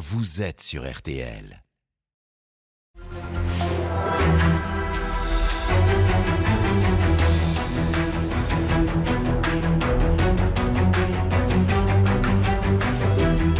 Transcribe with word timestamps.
vous 0.00 0.40
êtes 0.40 0.62
sur 0.62 0.90
RTL. 0.90 1.62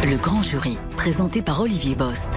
Le 0.03 0.17
grand 0.17 0.41
jury, 0.41 0.79
présenté 0.97 1.43
par 1.43 1.61
Olivier 1.61 1.93
Bost. 1.93 2.27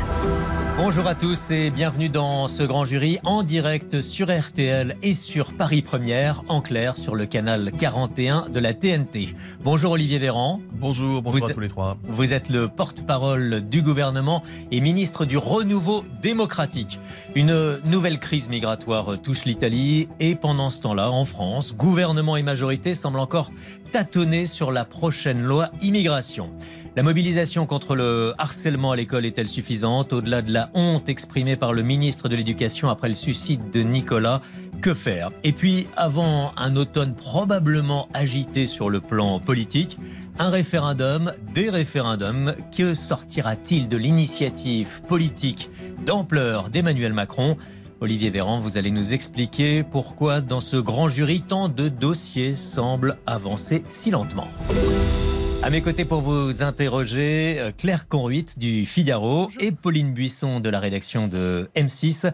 Bonjour 0.77 1.06
à 1.06 1.14
tous 1.14 1.52
et 1.52 1.70
bienvenue 1.70 2.09
dans 2.09 2.48
ce 2.48 2.64
grand 2.64 2.84
jury 2.84 3.20
en 3.22 3.45
direct 3.45 4.00
sur 4.00 4.36
RTL 4.36 4.96
et 5.04 5.14
sur 5.14 5.52
Paris 5.52 5.82
Première, 5.82 6.43
en 6.48 6.61
clair 6.61 6.98
sur 6.98 7.14
le 7.14 7.27
canal 7.27 7.70
41 7.79 8.46
de 8.48 8.58
la 8.58 8.75
TNT. 8.75 9.36
Bonjour 9.62 9.93
Olivier 9.93 10.18
Véran. 10.18 10.61
Bonjour, 10.72 11.22
bonjour 11.22 11.40
Vous 11.40 11.46
à 11.46 11.54
tous 11.54 11.61
les 11.61 11.68
trois. 11.68 11.96
Vous 12.02 12.32
êtes 12.32 12.48
le 12.48 12.68
porte-parole 12.68 13.61
du 13.68 13.82
gouvernement 13.82 14.43
et 14.72 14.80
ministre 14.80 15.25
du 15.25 15.39
renouveau 15.39 16.04
démocratique. 16.21 16.99
Une 17.36 17.79
nouvelle 17.85 18.18
crise 18.18 18.49
migratoire 18.49 19.22
touche 19.22 19.44
l'Italie 19.44 20.08
et 20.18 20.35
pendant 20.35 20.71
ce 20.71 20.80
temps-là, 20.80 21.08
en 21.08 21.25
France, 21.25 21.77
gouvernement 21.77 22.36
et 22.36 22.43
majorité 22.43 22.96
semblent 22.96 23.21
encore 23.21 23.52
tâtonner 23.94 24.44
sur 24.44 24.72
la 24.72 24.84
prochaine 24.84 25.40
loi 25.40 25.71
immigration. 25.80 26.50
La 26.96 27.04
mobilisation 27.04 27.64
contre 27.64 27.94
le 27.94 28.35
harcèlement 28.39 28.90
à 28.90 28.96
l'école 28.96 29.25
est-elle 29.25 29.48
suffisante? 29.48 30.12
Au-delà 30.12 30.43
de 30.43 30.52
la 30.52 30.68
honte 30.75 31.08
exprimée 31.08 31.54
par 31.54 31.72
le 31.72 31.85
ministre 31.85 32.28
de 32.28 32.34
l'Éducation 32.34 32.91
après 32.91 33.08
le 33.08 33.14
suicide 33.14 33.70
de 33.70 33.83
Nicolas, 33.83 34.41
que 34.83 34.94
faire? 34.94 35.30
Et 35.44 35.52
puis, 35.52 35.86
avant 35.97 36.50
un 36.56 36.75
automne 36.75 37.14
probablement 37.14 38.08
agité 38.14 38.66
sur 38.66 38.91
le 38.91 39.00
plan 39.00 39.38
politique, 39.38 39.97
un 40.41 40.50
référendum, 40.50 41.33
des 41.55 41.70
référendums, 41.70 42.56
que 42.77 42.94
sortira-t-il 42.94 43.88
de 43.88 43.97
l'initiative 43.97 45.02
politique 45.06 45.70
d'ampleur 46.05 46.69
d'Emmanuel 46.69 47.12
Macron? 47.12 47.56
Olivier 48.05 48.28
Véran, 48.28 48.58
vous 48.58 48.77
allez 48.77 48.91
nous 48.91 49.14
expliquer 49.14 49.83
pourquoi 49.83 50.42
dans 50.42 50.60
ce 50.60 50.77
grand 50.77 51.08
jury 51.08 51.41
tant 51.41 51.70
de 51.70 51.88
dossiers 51.88 52.55
semblent 52.55 53.16
avancer 53.27 53.83
si 53.88 54.10
lentement. 54.10 54.47
À 55.62 55.70
mes 55.70 55.80
côtés 55.80 56.05
pour 56.05 56.20
vous 56.20 56.62
interroger, 56.62 57.56
euh, 57.58 57.72
Claire 57.75 58.06
Conruit 58.06 58.44
du 58.58 58.84
Figaro 58.84 59.48
et 59.58 59.72
Pauline 59.72 60.12
Buisson 60.12 60.60
de 60.60 60.69
la 60.69 60.80
rédaction 60.80 61.28
de 61.28 61.70
M6. 61.75 62.30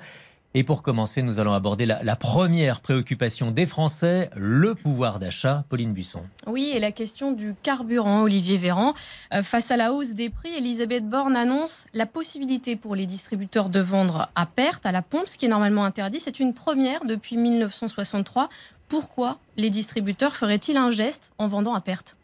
Et 0.53 0.65
pour 0.65 0.83
commencer, 0.83 1.23
nous 1.23 1.39
allons 1.39 1.53
aborder 1.53 1.87
la, 1.87 2.03
la 2.03 2.17
première 2.17 2.81
préoccupation 2.81 3.53
des 3.53 3.67
Français, 3.67 4.31
le 4.35 4.75
pouvoir 4.75 5.21
d'achat. 5.21 5.65
Pauline 5.69 5.93
Buisson. 5.93 6.23
Oui, 6.49 6.73
et 6.75 6.81
la 6.81 6.91
question 6.91 7.31
du 7.31 7.55
carburant, 7.63 8.23
Olivier 8.23 8.57
Véran. 8.57 8.95
Euh, 9.33 9.45
face 9.45 9.71
à 9.71 9.77
la 9.77 9.93
hausse 9.93 10.15
des 10.15 10.29
prix, 10.29 10.53
Elisabeth 10.53 11.09
Borne 11.09 11.37
annonce 11.37 11.87
la 11.95 12.05
possibilité 12.05 12.75
pour 12.75 12.97
les 12.97 13.07
distributeurs 13.07 13.69
de 13.69 13.79
vendre 13.79 14.29
à 14.35 14.45
perte, 14.45 14.87
à 14.87 14.93
la 14.93 15.03
pompe, 15.03 15.29
ce 15.29 15.39
qui 15.39 15.47
est 15.47 15.49
normalement 15.49 15.85
interdit. 15.85 16.19
C'est 16.19 16.41
une 16.41 16.53
première 16.53 17.05
depuis 17.05 17.37
1963. 17.37 18.49
Pourquoi 18.89 19.39
les 19.57 19.71
distributeurs 19.71 20.35
feraient-ils 20.35 20.77
un 20.77 20.91
geste 20.91 21.31
en 21.39 21.47
vendant 21.47 21.75
à 21.75 21.81
perte? 21.81 22.17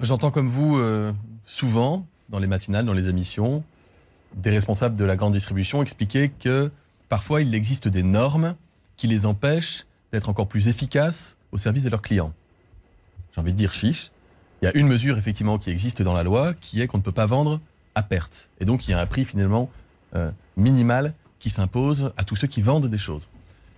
J'entends 0.00 0.30
comme 0.30 0.48
vous 0.48 0.78
euh, 0.78 1.12
souvent, 1.44 2.06
dans 2.30 2.38
les 2.38 2.46
matinales, 2.46 2.86
dans 2.86 2.94
les 2.94 3.08
émissions, 3.08 3.62
des 4.34 4.48
responsables 4.50 4.96
de 4.96 5.04
la 5.04 5.14
grande 5.14 5.34
distribution 5.34 5.82
expliquer 5.82 6.30
que 6.30 6.72
parfois 7.14 7.42
il 7.42 7.54
existe 7.54 7.86
des 7.86 8.02
normes 8.02 8.56
qui 8.96 9.06
les 9.06 9.24
empêchent 9.24 9.84
d'être 10.10 10.28
encore 10.28 10.48
plus 10.48 10.66
efficaces 10.66 11.36
au 11.52 11.58
service 11.58 11.84
de 11.84 11.88
leurs 11.88 12.02
clients. 12.02 12.32
J'ai 13.32 13.40
envie 13.40 13.52
de 13.52 13.56
dire 13.56 13.72
chiche. 13.72 14.10
Il 14.60 14.64
y 14.64 14.68
a 14.68 14.76
une 14.76 14.88
mesure 14.88 15.16
effectivement 15.16 15.56
qui 15.56 15.70
existe 15.70 16.02
dans 16.02 16.12
la 16.12 16.24
loi 16.24 16.54
qui 16.54 16.80
est 16.80 16.88
qu'on 16.88 16.98
ne 16.98 17.04
peut 17.04 17.12
pas 17.12 17.26
vendre 17.26 17.60
à 17.94 18.02
perte. 18.02 18.50
Et 18.58 18.64
donc 18.64 18.88
il 18.88 18.90
y 18.90 18.94
a 18.94 18.98
un 18.98 19.06
prix 19.06 19.24
finalement 19.24 19.70
euh, 20.16 20.32
minimal 20.56 21.14
qui 21.38 21.50
s'impose 21.50 22.12
à 22.16 22.24
tous 22.24 22.34
ceux 22.34 22.48
qui 22.48 22.62
vendent 22.62 22.90
des 22.90 22.98
choses. 22.98 23.28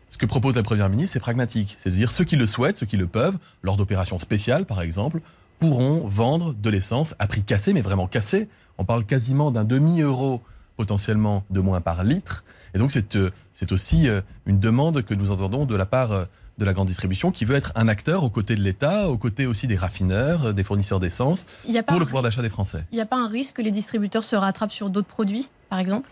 Ce 0.09 0.17
que 0.17 0.25
propose 0.25 0.57
la 0.57 0.63
Première 0.63 0.89
ministre, 0.89 1.13
c'est 1.13 1.21
pragmatique. 1.21 1.77
C'est 1.79 1.91
de 1.91 1.97
dire 1.97 2.13
ceux 2.13 2.25
qui 2.25 2.37
le 2.37 2.47
souhaitent, 2.47 2.79
ceux 2.79 2.87
qui 2.87 2.97
le 2.97 3.07
peuvent, 3.07 3.37
lors 3.63 3.77
d'opérations 3.77 4.19
spéciales 4.19 4.65
par 4.65 4.81
exemple, 4.81 5.21
pourront 5.59 6.07
vendre 6.07 6.55
de 6.55 6.71
l'essence 6.71 7.15
à 7.19 7.27
prix 7.27 7.43
cassé, 7.43 7.75
mais 7.75 7.83
vraiment 7.83 8.07
cassé. 8.07 8.49
On 8.79 8.87
parle 8.87 9.05
quasiment 9.05 9.51
d'un 9.51 9.65
demi-euro 9.65 10.41
potentiellement 10.77 11.45
de 11.51 11.61
moins 11.61 11.81
par 11.81 12.05
litre. 12.05 12.45
Et 12.75 12.79
donc 12.79 12.93
c'est 12.93 13.17
euh, 13.17 13.31
aussi 13.71 14.09
euh, 14.09 14.21
une 14.45 14.61
demande 14.61 15.03
que 15.03 15.15
nous 15.15 15.31
entendons 15.31 15.65
de 15.65 15.75
la 15.75 15.87
part 15.87 16.13
euh, 16.13 16.25
de 16.59 16.65
la 16.65 16.73
grande 16.73 16.89
distribution 16.89 17.31
qui 17.31 17.45
veut 17.45 17.55
être 17.55 17.73
un 17.75 17.89
acteur 17.89 18.25
aux 18.25 18.31
côtés 18.31 18.55
de 18.55 18.63
l'État, 18.63 19.09
aux 19.09 19.19
côtés 19.19 19.47
aussi 19.47 19.67
des 19.67 19.77
raffineurs, 19.77 20.55
des 20.55 20.65
fournisseurs 20.65 21.01
d'essence, 21.01 21.47
n'y 21.69 21.81
pour 21.83 21.99
le 21.99 22.07
pouvoir 22.07 22.23
d'achat 22.23 22.43
des 22.43 22.49
Français. 22.49 22.85
il 22.93 22.99
y 22.99 23.01
a 23.01 23.07
pas 23.07 23.17
un 23.17 23.29
risque 23.29 23.57
que 23.57 23.63
les 23.63 23.71
distributeurs 23.71 24.25
se 24.25 24.37
rattrapent 24.37 24.73
sur 24.73 24.89
d'autres 24.89 25.09
produits, 25.09 25.51
par 25.69 25.79
exemple? 25.79 26.11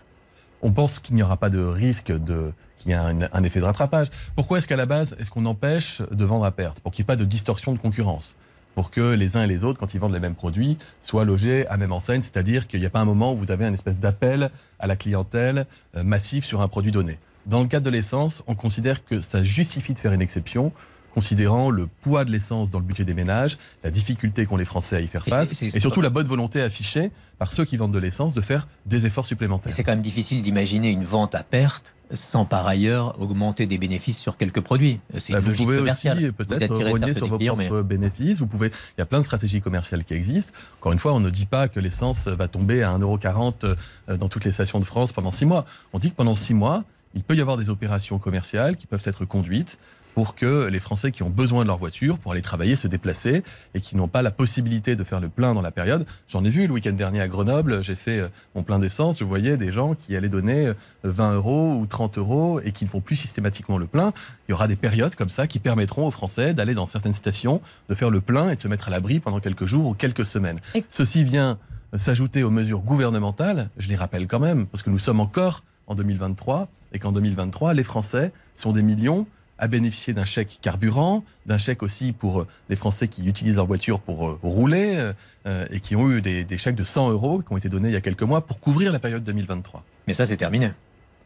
On 0.61 0.71
pense 0.71 0.99
qu'il 0.99 1.15
n'y 1.15 1.23
aura 1.23 1.37
pas 1.37 1.49
de 1.49 1.59
risque 1.59 2.11
de 2.11 2.51
qu'il 2.77 2.91
y 2.91 2.93
ait 2.93 2.97
un, 2.97 3.21
un 3.31 3.43
effet 3.43 3.59
de 3.59 3.65
rattrapage. 3.65 4.07
Pourquoi 4.35 4.59
est-ce 4.59 4.67
qu'à 4.67 4.75
la 4.75 4.85
base, 4.85 5.15
est-ce 5.19 5.31
qu'on 5.31 5.45
empêche 5.45 6.01
de 6.11 6.25
vendre 6.25 6.45
à 6.45 6.51
perte? 6.51 6.79
Pour 6.79 6.91
qu'il 6.91 7.01
n'y 7.03 7.05
ait 7.05 7.13
pas 7.13 7.15
de 7.15 7.25
distorsion 7.25 7.73
de 7.73 7.79
concurrence. 7.79 8.35
Pour 8.75 8.91
que 8.91 9.13
les 9.13 9.37
uns 9.37 9.43
et 9.43 9.47
les 9.47 9.63
autres, 9.63 9.79
quand 9.79 9.93
ils 9.93 9.99
vendent 9.99 10.13
les 10.13 10.19
mêmes 10.19 10.35
produits, 10.35 10.77
soient 11.01 11.23
logés 11.25 11.65
à 11.67 11.77
même 11.77 11.93
enseigne, 11.93 12.21
c'est-à-dire 12.21 12.67
qu'il 12.67 12.79
n'y 12.81 12.85
a 12.85 12.89
pas 12.89 12.99
un 12.99 13.05
moment 13.05 13.33
où 13.33 13.37
vous 13.37 13.51
avez 13.51 13.65
un 13.65 13.73
espèce 13.73 13.99
d'appel 13.99 14.49
à 14.79 14.87
la 14.87 14.95
clientèle 14.95 15.65
euh, 15.95 16.03
massif 16.03 16.43
sur 16.45 16.61
un 16.61 16.67
produit 16.67 16.91
donné. 16.91 17.17
Dans 17.45 17.61
le 17.61 17.67
cadre 17.67 17.85
de 17.85 17.89
l'essence, 17.91 18.43
on 18.47 18.55
considère 18.55 19.05
que 19.05 19.21
ça 19.21 19.43
justifie 19.43 19.93
de 19.93 19.99
faire 19.99 20.11
une 20.13 20.21
exception, 20.21 20.73
considérant 21.13 21.69
le 21.69 21.87
poids 22.01 22.25
de 22.25 22.31
l'essence 22.31 22.71
dans 22.71 22.79
le 22.79 22.85
budget 22.85 23.05
des 23.05 23.13
ménages, 23.13 23.57
la 23.85 23.91
difficulté 23.91 24.45
qu'ont 24.45 24.57
les 24.57 24.65
Français 24.65 24.97
à 24.97 24.99
y 24.99 25.07
faire 25.07 25.23
Et 25.25 25.29
face, 25.29 25.53
c'est- 25.53 25.67
et 25.67 25.79
surtout 25.79 26.01
la 26.01 26.09
bonne 26.09 26.27
volonté 26.27 26.61
affichée 26.61 27.11
par 27.39 27.53
ceux 27.53 27.63
qui 27.63 27.77
vendent 27.77 27.93
de 27.93 27.99
l'essence 27.99 28.33
de 28.33 28.41
faire 28.41 28.67
des 28.85 29.05
efforts 29.05 29.23
Et 29.25 29.29
supplémentaires. 29.29 29.71
c'est 29.73 29.83
quand 29.85 29.93
même 29.93 30.01
difficile 30.01 30.41
d'imaginer 30.41 30.89
une 30.89 31.05
vente 31.05 31.33
à 31.35 31.43
perte 31.43 31.94
sans 32.13 32.45
par 32.45 32.67
ailleurs 32.67 33.19
augmenter 33.21 33.65
des 33.65 33.77
bénéfices 33.77 34.17
sur 34.19 34.37
quelques 34.37 34.61
produits. 34.61 34.99
C'est 35.17 35.33
Bah, 35.33 35.39
une 35.39 35.43
vous 35.45 35.49
logique 35.51 35.65
pouvez 35.65 35.77
commerciale. 35.77 36.17
aussi 36.17 36.31
peut-être 36.31 36.75
rogner 36.75 37.13
sur 37.13 37.27
vos 37.27 37.37
clients, 37.37 37.55
mais- 37.55 37.67
propres 37.67 37.83
bénéfices. 37.83 38.39
Vous 38.39 38.47
pouvez, 38.47 38.67
il 38.67 38.99
y 38.99 39.01
a 39.01 39.05
plein 39.05 39.19
de 39.19 39.25
stratégies 39.25 39.61
commerciales 39.61 40.03
qui 40.03 40.13
existent. 40.13 40.51
Encore 40.79 40.91
une 40.93 40.99
fois, 40.99 41.13
on 41.13 41.19
ne 41.19 41.29
dit 41.29 41.45
pas 41.45 41.67
que 41.67 41.79
l'essence 41.79 42.27
va 42.27 42.47
tomber 42.47 42.83
à 42.83 42.91
1,40€ 42.91 43.65
euh, 44.09 44.17
dans 44.17 44.29
toutes 44.29 44.45
les 44.45 44.51
stations 44.51 44.79
de 44.79 44.85
France 44.85 45.13
pendant 45.13 45.31
six 45.31 45.45
mois. 45.45 45.65
On 45.93 45.99
dit 45.99 46.11
que 46.11 46.15
pendant 46.15 46.35
six 46.35 46.53
mois, 46.53 46.83
il 47.13 47.23
peut 47.23 47.35
y 47.35 47.41
avoir 47.41 47.57
des 47.57 47.69
opérations 47.69 48.19
commerciales 48.19 48.75
qui 48.77 48.87
peuvent 48.87 49.03
être 49.05 49.25
conduites 49.25 49.77
pour 50.15 50.33
que 50.33 50.67
les 50.67 50.79
Français 50.79 51.11
qui 51.11 51.23
ont 51.23 51.29
besoin 51.29 51.63
de 51.63 51.67
leur 51.67 51.77
voiture 51.77 52.17
pour 52.17 52.31
aller 52.31 52.41
travailler, 52.41 52.77
se 52.77 52.87
déplacer 52.87 53.43
et 53.73 53.81
qui 53.81 53.97
n'ont 53.97 54.07
pas 54.07 54.21
la 54.21 54.31
possibilité 54.31 54.95
de 54.95 55.03
faire 55.03 55.19
le 55.19 55.27
plein 55.27 55.53
dans 55.53 55.61
la 55.61 55.71
période. 55.71 56.07
J'en 56.29 56.43
ai 56.45 56.49
vu 56.49 56.65
le 56.67 56.73
week-end 56.73 56.93
dernier 56.93 57.19
à 57.19 57.27
Grenoble, 57.27 57.83
j'ai 57.83 57.95
fait 57.95 58.19
euh, 58.19 58.27
mon 58.55 58.63
plein 58.63 58.79
d'essence, 58.79 59.19
je 59.19 59.25
voyais 59.25 59.57
des 59.57 59.71
gens 59.71 59.93
qui 59.93 60.15
allaient 60.15 60.29
donner 60.29 60.67
euh, 60.67 60.73
20 61.03 61.35
euros 61.35 61.75
ou 61.75 61.85
30 61.85 62.17
euros 62.17 62.61
et 62.61 62.71
qui 62.71 62.85
ne 62.85 62.89
font 62.89 63.01
plus 63.01 63.17
systématiquement 63.17 63.77
le 63.77 63.87
plein. 63.87 64.13
Il 64.47 64.51
y 64.51 64.53
aura 64.53 64.69
des 64.69 64.77
périodes 64.77 65.15
comme 65.15 65.29
ça 65.29 65.47
qui 65.47 65.59
permettront 65.59 66.07
aux 66.07 66.11
Français 66.11 66.53
d'aller 66.53 66.75
dans 66.75 66.85
certaines 66.85 67.13
stations, 67.13 67.61
de 67.89 67.93
faire 67.93 68.09
le 68.09 68.21
plein 68.21 68.51
et 68.51 68.55
de 68.55 68.61
se 68.61 68.69
mettre 68.69 68.87
à 68.87 68.91
l'abri 68.91 69.19
pendant 69.19 69.41
quelques 69.41 69.65
jours 69.65 69.85
ou 69.85 69.93
quelques 69.93 70.25
semaines. 70.25 70.61
Ceci 70.89 71.25
vient 71.25 71.59
euh, 71.93 71.99
s'ajouter 71.99 72.41
aux 72.43 72.51
mesures 72.51 72.79
gouvernementales, 72.79 73.69
je 73.77 73.89
les 73.89 73.97
rappelle 73.97 74.27
quand 74.27 74.39
même, 74.39 74.65
parce 74.67 74.81
que 74.81 74.89
nous 74.89 74.99
sommes 74.99 75.19
encore 75.19 75.63
en 75.87 75.95
2023 75.95 76.69
et 76.93 76.99
qu'en 76.99 77.11
2023, 77.11 77.73
les 77.73 77.83
Français 77.83 78.31
sont 78.55 78.71
des 78.71 78.81
millions 78.81 79.27
à 79.57 79.67
bénéficier 79.67 80.13
d'un 80.13 80.25
chèque 80.25 80.59
carburant, 80.61 81.23
d'un 81.45 81.57
chèque 81.57 81.81
aussi 81.83 82.11
pour 82.11 82.41
euh, 82.41 82.47
les 82.69 82.75
Français 82.75 83.07
qui 83.07 83.25
utilisent 83.25 83.55
leur 83.55 83.67
voiture 83.67 83.99
pour 84.01 84.27
euh, 84.27 84.39
rouler 84.43 85.11
euh, 85.47 85.65
et 85.71 85.79
qui 85.79 85.95
ont 85.95 86.09
eu 86.11 86.21
des, 86.21 86.43
des 86.43 86.57
chèques 86.57 86.75
de 86.75 86.83
100 86.83 87.11
euros 87.11 87.41
qui 87.41 87.53
ont 87.53 87.57
été 87.57 87.69
donnés 87.69 87.89
il 87.89 87.93
y 87.93 87.97
a 87.97 88.01
quelques 88.01 88.23
mois 88.23 88.45
pour 88.45 88.59
couvrir 88.59 88.91
la 88.91 88.99
période 88.99 89.23
2023. 89.23 89.83
Mais 90.07 90.13
ça, 90.13 90.25
c'est 90.25 90.37
terminé. 90.37 90.71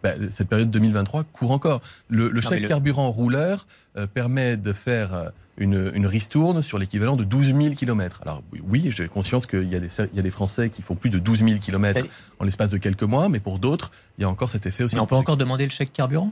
Ben, 0.04 0.30
cette 0.32 0.48
période 0.48 0.70
2023 0.72 1.24
court 1.26 1.52
encore. 1.52 1.82
Le, 2.08 2.30
chèque 2.40 2.62
le- 2.62 2.68
carburant 2.68 3.10
rouleur 3.12 3.68
euh, 3.98 4.08
permet 4.08 4.56
de 4.58 4.72
faire 4.74 5.32
une, 5.58 5.92
une 5.94 6.06
ristourne 6.06 6.62
sur 6.62 6.78
l'équivalent 6.80 7.18
de 7.18 7.26
12 7.26 7.48
000 7.54 7.76
km. 7.76 8.22
Alors 8.22 8.42
oui, 8.70 8.94
j'ai 8.96 9.08
conscience 9.10 9.46
qu'il 9.46 9.68
y, 9.68 9.76
a 9.76 9.80
des- 9.82 9.90
il 10.14 10.16
y 10.16 10.20
a 10.20 10.24
des 10.24 10.32
Français 10.32 10.70
qui 10.70 10.82
font 10.84 10.96
plus 10.96 11.10
de 11.10 11.20
12 11.20 11.40
000 11.44 11.60
km 11.60 12.06
en 12.40 12.46
l'espace 12.46 12.70
de 12.72 12.78
quelques 12.78 13.04
mois, 13.04 13.28
mais 13.28 13.42
pour 13.42 13.60
d'autres, 13.60 13.92
il 14.18 14.22
y 14.22 14.25
a 14.25 14.30
encore 14.30 14.50
cet 14.50 14.66
effet 14.68 14.84
aussi. 14.86 14.96
Mais 14.96 15.02
on 15.02 15.06
peut 15.08 15.16
encore 15.16 15.36
demander 15.36 15.66
le 15.66 15.72
chèque 15.72 15.92
carburant? 15.92 16.32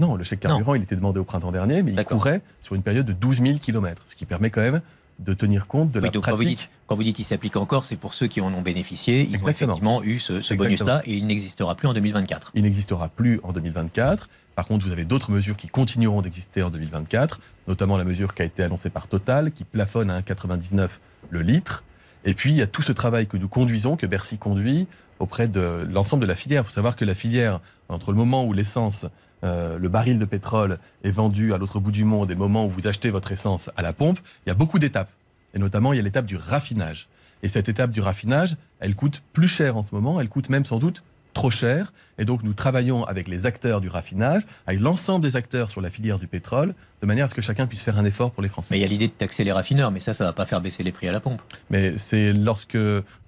Non, 0.00 0.14
le 0.16 0.24
chèque 0.24 0.40
carburant, 0.40 0.74
il 0.74 0.82
était 0.82 0.96
demandé 0.96 1.18
au 1.18 1.24
printemps 1.24 1.50
dernier, 1.52 1.82
mais 1.82 1.92
il 1.92 2.04
courait 2.04 2.42
sur 2.60 2.74
une 2.74 2.82
période 2.82 3.06
de 3.06 3.12
12 3.12 3.42
000 3.42 3.58
km, 3.58 4.02
ce 4.06 4.14
qui 4.16 4.26
permet 4.26 4.50
quand 4.50 4.60
même 4.60 4.80
de 5.18 5.34
tenir 5.34 5.66
compte 5.66 5.90
de 5.90 5.98
Oui, 5.98 6.04
la 6.06 6.10
donc 6.12 6.24
quand 6.24 6.30
vous 6.30 6.36
pratique. 6.36 6.58
dites, 6.58 6.70
quand 6.86 6.94
vous 6.94 7.02
dites 7.02 7.18
il 7.18 7.24
s'applique 7.24 7.56
encore, 7.56 7.84
c'est 7.84 7.96
pour 7.96 8.14
ceux 8.14 8.28
qui 8.28 8.40
en 8.40 8.54
ont 8.54 8.60
bénéficié. 8.62 9.22
Ils 9.22 9.30
ont 9.30 9.34
Exactement. 9.48 9.72
effectivement 9.72 10.02
eu 10.04 10.20
ce, 10.20 10.40
ce 10.40 10.54
bonus-là 10.54 11.02
et 11.06 11.14
il 11.16 11.26
n'existera 11.26 11.74
plus 11.74 11.88
en 11.88 11.92
2024. 11.92 12.52
Il 12.54 12.62
n'existera 12.62 13.08
plus 13.08 13.40
en 13.42 13.52
2024. 13.52 14.28
Par 14.54 14.64
contre, 14.66 14.86
vous 14.86 14.92
avez 14.92 15.04
d'autres 15.04 15.32
mesures 15.32 15.56
qui 15.56 15.66
continueront 15.66 16.22
d'exister 16.22 16.62
en 16.62 16.70
2024, 16.70 17.40
notamment 17.66 17.96
la 17.96 18.04
mesure 18.04 18.32
qui 18.32 18.42
a 18.42 18.44
été 18.44 18.62
annoncée 18.62 18.90
par 18.90 19.08
Total, 19.08 19.50
qui 19.50 19.64
plafonne 19.64 20.08
à 20.08 20.20
1,99 20.20 20.98
le 21.30 21.42
litre. 21.42 21.82
Et 22.24 22.34
puis, 22.34 22.50
il 22.50 22.56
y 22.56 22.62
a 22.62 22.68
tout 22.68 22.82
ce 22.82 22.92
travail 22.92 23.26
que 23.26 23.36
nous 23.36 23.48
conduisons, 23.48 23.96
que 23.96 24.06
Bercy 24.06 24.38
conduit 24.38 24.86
auprès 25.18 25.48
de 25.48 25.84
l'ensemble 25.90 26.22
de 26.22 26.28
la 26.28 26.36
filière. 26.36 26.62
Il 26.62 26.66
faut 26.66 26.70
savoir 26.70 26.94
que 26.94 27.04
la 27.04 27.16
filière, 27.16 27.60
entre 27.88 28.12
le 28.12 28.18
moment 28.18 28.44
où 28.44 28.52
l'essence, 28.52 29.06
euh, 29.44 29.78
le 29.78 29.88
baril 29.88 30.18
de 30.18 30.24
pétrole 30.24 30.78
est 31.04 31.10
vendu 31.10 31.54
à 31.54 31.58
l'autre 31.58 31.80
bout 31.80 31.92
du 31.92 32.04
monde 32.04 32.30
et 32.30 32.34
le 32.34 32.40
moment 32.40 32.66
où 32.66 32.70
vous 32.70 32.86
achetez 32.86 33.10
votre 33.10 33.32
essence 33.32 33.70
à 33.76 33.82
la 33.82 33.92
pompe, 33.92 34.18
il 34.44 34.48
y 34.48 34.52
a 34.52 34.54
beaucoup 34.54 34.78
d'étapes. 34.78 35.10
Et 35.54 35.58
notamment, 35.58 35.92
il 35.92 35.96
y 35.96 36.00
a 36.00 36.02
l'étape 36.02 36.26
du 36.26 36.36
raffinage. 36.36 37.08
Et 37.42 37.48
cette 37.48 37.68
étape 37.68 37.90
du 37.90 38.00
raffinage, 38.00 38.56
elle 38.80 38.94
coûte 38.94 39.22
plus 39.32 39.48
cher 39.48 39.76
en 39.76 39.82
ce 39.82 39.94
moment, 39.94 40.20
elle 40.20 40.28
coûte 40.28 40.48
même 40.48 40.64
sans 40.64 40.78
doute 40.78 41.02
trop 41.34 41.50
cher. 41.50 41.92
Et 42.18 42.24
donc 42.24 42.42
nous 42.42 42.52
travaillons 42.52 43.04
avec 43.04 43.28
les 43.28 43.46
acteurs 43.46 43.80
du 43.80 43.88
raffinage, 43.88 44.42
avec 44.66 44.80
l'ensemble 44.80 45.22
des 45.22 45.36
acteurs 45.36 45.70
sur 45.70 45.80
la 45.80 45.88
filière 45.88 46.18
du 46.18 46.26
pétrole, 46.26 46.74
de 47.00 47.06
manière 47.06 47.26
à 47.26 47.28
ce 47.28 47.34
que 47.34 47.42
chacun 47.42 47.66
puisse 47.66 47.82
faire 47.82 47.96
un 47.96 48.04
effort 48.04 48.32
pour 48.32 48.42
les 48.42 48.48
Français. 48.48 48.74
Mais 48.74 48.78
il 48.80 48.82
y 48.82 48.84
a 48.84 48.88
l'idée 48.88 49.06
de 49.06 49.12
taxer 49.12 49.44
les 49.44 49.52
raffineurs, 49.52 49.92
mais 49.92 50.00
ça, 50.00 50.14
ça 50.14 50.24
ne 50.24 50.28
va 50.28 50.32
pas 50.32 50.46
faire 50.46 50.60
baisser 50.60 50.82
les 50.82 50.90
prix 50.90 51.08
à 51.08 51.12
la 51.12 51.20
pompe. 51.20 51.40
Mais 51.70 51.96
c'est 51.96 52.32
lorsque 52.32 52.78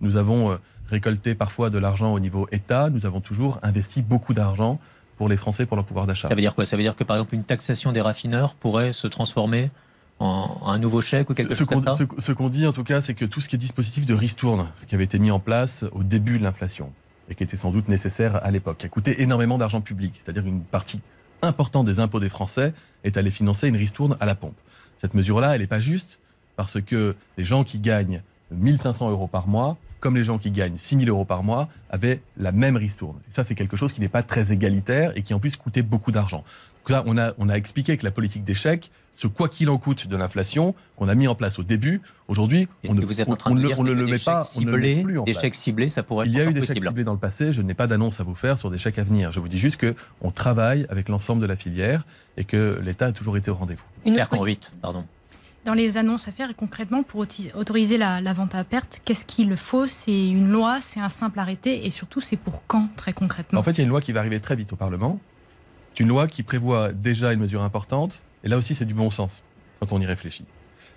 nous 0.01 0.17
avons 0.17 0.51
euh, 0.51 0.57
récolté 0.89 1.37
parfois 1.37 1.71
de 1.71 1.79
l'argent 1.79 2.13
au 2.13 2.19
niveau 2.19 2.49
État, 2.51 2.91
nous 2.91 3.07
avons 3.07 3.21
toujours 3.21 3.61
investi 3.63 4.03
beaucoup 4.03 4.35
d'argent 4.35 4.81
pour 5.21 5.29
les 5.29 5.37
Français, 5.37 5.67
pour 5.67 5.77
leur 5.77 5.85
pouvoir 5.85 6.07
d'achat. 6.07 6.29
Ça 6.29 6.35
veut 6.35 6.41
dire 6.41 6.55
quoi? 6.55 6.65
Ça 6.65 6.79
veut 6.79 6.83
dire 6.83 6.97
que 6.97 7.05
par 7.05 7.17
exemple 7.19 7.35
une 7.35 7.45
taxation 7.45 7.93
des 7.93 8.01
raffineurs 8.01 8.55
pourrait 8.55 8.95
se 8.95 9.07
transformer 9.07 9.71
en 10.19 10.63
un 10.65 10.79
nouveau 10.79 11.03
chèque 11.03 11.29
ou 11.29 11.35
quelque 11.35 11.55
chose 11.55 11.67
comme 11.67 11.85
ça? 11.85 11.95
Ce 12.19 12.33
qu'on 12.33 12.49
dit 12.49 12.67
en 12.67 12.73
tout 12.73 12.85
cas, 12.85 13.03
c'est 13.03 13.13
que 13.13 13.27
tout 13.27 13.43
ce 13.43 13.49
qui 13.51 13.57
est 13.57 13.59
dispositif 13.59 14.07
de 14.07 14.15
ristourne, 14.15 14.67
ce 14.81 14.87
qui 14.87 14.95
avait 14.95 15.05
été 15.05 15.19
mis 15.19 15.31
en 15.31 15.39
place 15.39 15.85
au 15.93 16.05
début 16.05 16.39
de 16.39 16.45
l'inflation, 16.45 16.91
et 17.29 17.35
qui 17.35 17.43
était 17.43 17.59
sans 17.59 17.71
doute 17.71 17.89
nécessaire 17.89 18.43
à 18.43 18.51
l'époque, 18.51 18.79
qui 18.79 18.87
a 18.87 18.89
coûté 18.89 19.21
énormément 19.21 19.59
d'argent 19.59 19.83
public, 19.83 20.15
c'est-à-dire 20.25 20.47
une 20.47 20.63
partie 20.63 21.03
importante 21.43 21.85
des 21.85 22.01
impôts 22.01 22.19
des 22.19 22.31
Français 22.31 22.73
est 23.05 23.19
allée 23.19 23.31
financer 23.31 23.69
une 23.69 23.77
ristourne 23.77 24.17
à 24.21 24.25
la 24.25 24.35
pompe. 24.35 24.57
Cette 24.97 25.13
mesure-là, 25.13 25.55
elle 25.55 25.61
n'est 25.61 25.67
pas 25.67 25.81
juste 25.81 26.21
parce 26.57 26.81
que 26.81 27.15
les 27.37 27.45
gens 27.45 27.63
qui 27.63 27.79
gagnent 27.79 28.23
1500 28.53 29.11
euros 29.11 29.27
par 29.27 29.49
mois, 29.49 29.77
comme 30.01 30.17
les 30.17 30.25
gens 30.25 30.39
qui 30.39 30.51
gagnent 30.51 30.77
6000 30.77 31.09
euros 31.09 31.25
par 31.25 31.43
mois, 31.43 31.69
avaient 31.91 32.21
la 32.37 32.53
même 32.53 32.77
ristourne. 32.77 33.19
Et 33.29 33.33
ça, 33.33 33.45
c'est 33.45 33.55
quelque 33.55 33.77
chose 33.77 33.93
qui 33.93 34.01
n'est 34.01 34.09
pas 34.09 34.23
très 34.23 34.53
égalitaire 34.53 35.13
et 35.17 35.23
qui 35.23 35.35
en 35.35 35.39
plus 35.39 35.57
coûtait 35.57 35.83
beaucoup 35.83 36.11
d'argent. 36.11 36.45
Là, 36.89 37.05
on 37.07 37.17
a, 37.19 37.35
on 37.39 37.49
a 37.49 37.55
expliqué 37.55 37.97
que 37.97 38.05
la 38.05 38.11
politique 38.11 38.43
des 38.43 38.55
chèques, 38.55 38.91
ce 39.15 39.29
quoi 39.29 39.49
qu'il 39.49 39.71
en 39.71 39.79
coûte 39.79 40.09
de 40.09 40.17
l'inflation 40.17 40.75
qu'on 40.97 41.09
a 41.09 41.15
mis 41.15 41.29
en 41.29 41.37
place 41.37 41.61
au 41.61 41.63
début, 41.63 42.01
aujourd'hui, 42.27 42.69
on, 42.89 42.95
ne, 42.95 43.01
le 43.01 43.07
met 43.07 43.25
pas, 44.19 44.45
on 44.57 44.61
ne 44.61 44.71
le 44.73 44.79
met 44.79 45.03
plus 45.03 45.19
en 45.19 45.23
Des 45.23 45.35
chèques 45.35 45.55
ciblés, 45.55 45.89
ça 45.89 46.03
pourrait 46.03 46.27
être 46.27 46.33
Il 46.33 46.37
y 46.37 46.41
a 46.41 46.45
eu 46.47 46.53
des 46.53 46.67
chèques 46.67 46.83
ciblés 46.83 47.05
dans 47.05 47.13
le 47.13 47.19
passé, 47.19 47.53
je 47.53 47.63
n'ai 47.63 47.75
pas 47.75 47.87
d'annonce 47.87 48.19
à 48.19 48.25
vous 48.25 48.35
faire 48.35 48.59
sur 48.59 48.71
des 48.71 48.79
chèques 48.79 48.99
à 48.99 49.05
venir. 49.05 49.31
Je 49.31 49.39
vous 49.39 49.49
dis 49.49 49.59
juste 49.59 49.81
qu'on 49.81 50.31
travaille 50.33 50.85
avec 50.89 51.09
l'ensemble 51.09 51.41
de 51.41 51.47
la 51.47 51.55
filière 51.55 52.05
et 52.37 52.45
que 52.45 52.81
l'État 52.83 53.07
a 53.07 53.13
toujours 53.13 53.37
été 53.37 53.53
au 53.53 53.55
rendez-vous. 53.55 53.85
Une 54.05 54.17
vite, 54.45 54.73
pardon 54.83 55.05
dans 55.65 55.75
les 55.75 55.97
annonces 55.97 56.27
à 56.27 56.33
faire 56.33 56.51
et 56.51 56.55
concrètement 56.55 57.03
pour 57.03 57.27
autoriser 57.55 57.99
la, 57.99 58.33
vente 58.33 58.55
à 58.55 58.65
perte, 58.65 59.01
qu'est-ce 59.05 59.25
qu'il 59.25 59.57
faut? 59.57 59.87
C'est 59.87 60.29
une 60.29 60.51
loi, 60.51 60.81
c'est 60.81 61.01
un 61.01 61.09
simple 61.09 61.39
arrêté 61.39 61.87
et 61.87 61.91
surtout 61.91 62.21
c'est 62.21 62.37
pour 62.37 62.63
quand 62.67 62.89
très 62.97 63.13
concrètement? 63.13 63.61
En 63.61 63.63
fait, 63.63 63.73
il 63.73 63.79
y 63.79 63.81
a 63.81 63.85
une 63.85 63.91
loi 63.91 64.01
qui 64.01 64.13
va 64.13 64.21
arriver 64.21 64.41
très 64.41 64.57
vite 64.57 64.73
au 64.73 64.77
Parlement 64.77 65.21
c'est 65.91 66.01
une 66.01 66.09
loi 66.09 66.29
qui 66.29 66.43
prévoit 66.43 66.93
déjà 66.93 67.33
une 67.33 67.41
mesure 67.41 67.63
importante, 67.63 68.23
et 68.45 68.49
là 68.49 68.57
aussi 68.57 68.75
c'est 68.75 68.85
du 68.85 68.95
bon 68.95 69.11
sens 69.11 69.43
quand 69.81 69.93
on 69.93 70.01
y 70.01 70.07
réfléchit. 70.07 70.45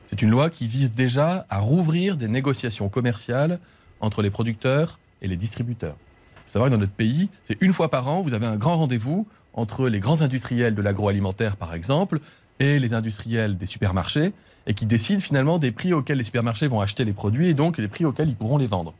C'est 0.06 0.21
une 0.21 0.30
loi 0.30 0.50
qui 0.50 0.68
vise 0.68 0.94
déjà 0.94 1.45
à 1.50 1.59
rouvrir 1.59 2.16
des 2.16 2.27
négociations 2.27 2.89
commerciales 2.89 3.59
entre 4.01 4.21
les 4.21 4.30
producteurs 4.30 5.00
et 5.21 5.27
les 5.27 5.36
distributeurs. 5.36 5.95
Il 5.98 6.44
faut 6.45 6.51
savoir 6.51 6.69
que 6.69 6.75
dans 6.75 6.80
notre 6.80 6.94
pays, 6.94 7.30
c'est 7.44 7.62
une 7.62 7.74
fois 7.74 7.89
par 7.89 8.07
an, 8.07 8.21
vous 8.21 8.33
avez 8.33 8.45
un 8.45 8.56
grand 8.56 8.77
rendez-vous 8.77 9.25
entre 9.54 9.88
les 9.88 10.00
grands 10.00 10.21
industriels 10.21 10.75
de 10.75 10.81
l'agroalimentaire, 10.81 11.56
par 11.56 11.74
exemple, 11.74 12.19
et 12.59 12.79
les 12.79 12.94
industriels 12.94 13.57
des 13.57 13.65
supermarchés, 13.65 14.33
et 14.67 14.73
qui 14.73 14.85
décident 14.85 15.19
finalement 15.21 15.57
des 15.57 15.71
prix 15.71 15.94
auxquels 15.94 16.17
les 16.17 16.23
supermarchés 16.23 16.67
vont 16.67 16.81
acheter 16.81 17.03
les 17.05 17.13
produits 17.13 17.50
et 17.50 17.53
donc 17.53 17.77
les 17.77 17.88
prix 17.88 18.05
auxquels 18.05 18.29
ils 18.29 18.35
pourront 18.35 18.57
les 18.57 18.67
vendre. 18.67 18.94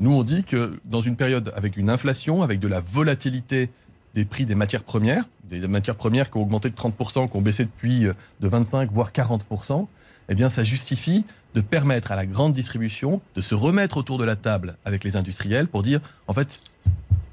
Nous, 0.00 0.12
on 0.12 0.22
dit 0.22 0.44
que 0.44 0.78
dans 0.84 1.00
une 1.00 1.16
période 1.16 1.52
avec 1.56 1.76
une 1.76 1.90
inflation, 1.90 2.42
avec 2.42 2.60
de 2.60 2.68
la 2.68 2.80
volatilité 2.80 3.70
des 4.14 4.24
prix 4.24 4.46
des 4.46 4.54
matières 4.54 4.84
premières, 4.84 5.24
des 5.44 5.66
matières 5.68 5.96
premières 5.96 6.30
qui 6.30 6.38
ont 6.38 6.42
augmenté 6.42 6.70
de 6.70 6.74
30%, 6.74 7.28
qui 7.28 7.36
ont 7.36 7.42
baissé 7.42 7.64
depuis 7.64 8.06
euh, 8.06 8.12
de 8.40 8.48
25 8.48 8.90
voire 8.92 9.10
40%, 9.10 9.86
eh 10.28 10.34
bien 10.34 10.48
ça 10.48 10.64
justifie 10.64 11.24
de 11.54 11.60
permettre 11.60 12.12
à 12.12 12.16
la 12.16 12.26
grande 12.26 12.52
distribution 12.52 13.20
de 13.36 13.42
se 13.42 13.54
remettre 13.54 13.96
autour 13.96 14.18
de 14.18 14.24
la 14.24 14.36
table 14.36 14.76
avec 14.84 15.04
les 15.04 15.16
industriels 15.16 15.68
pour 15.68 15.82
dire 15.82 16.00
en 16.26 16.32
fait 16.32 16.60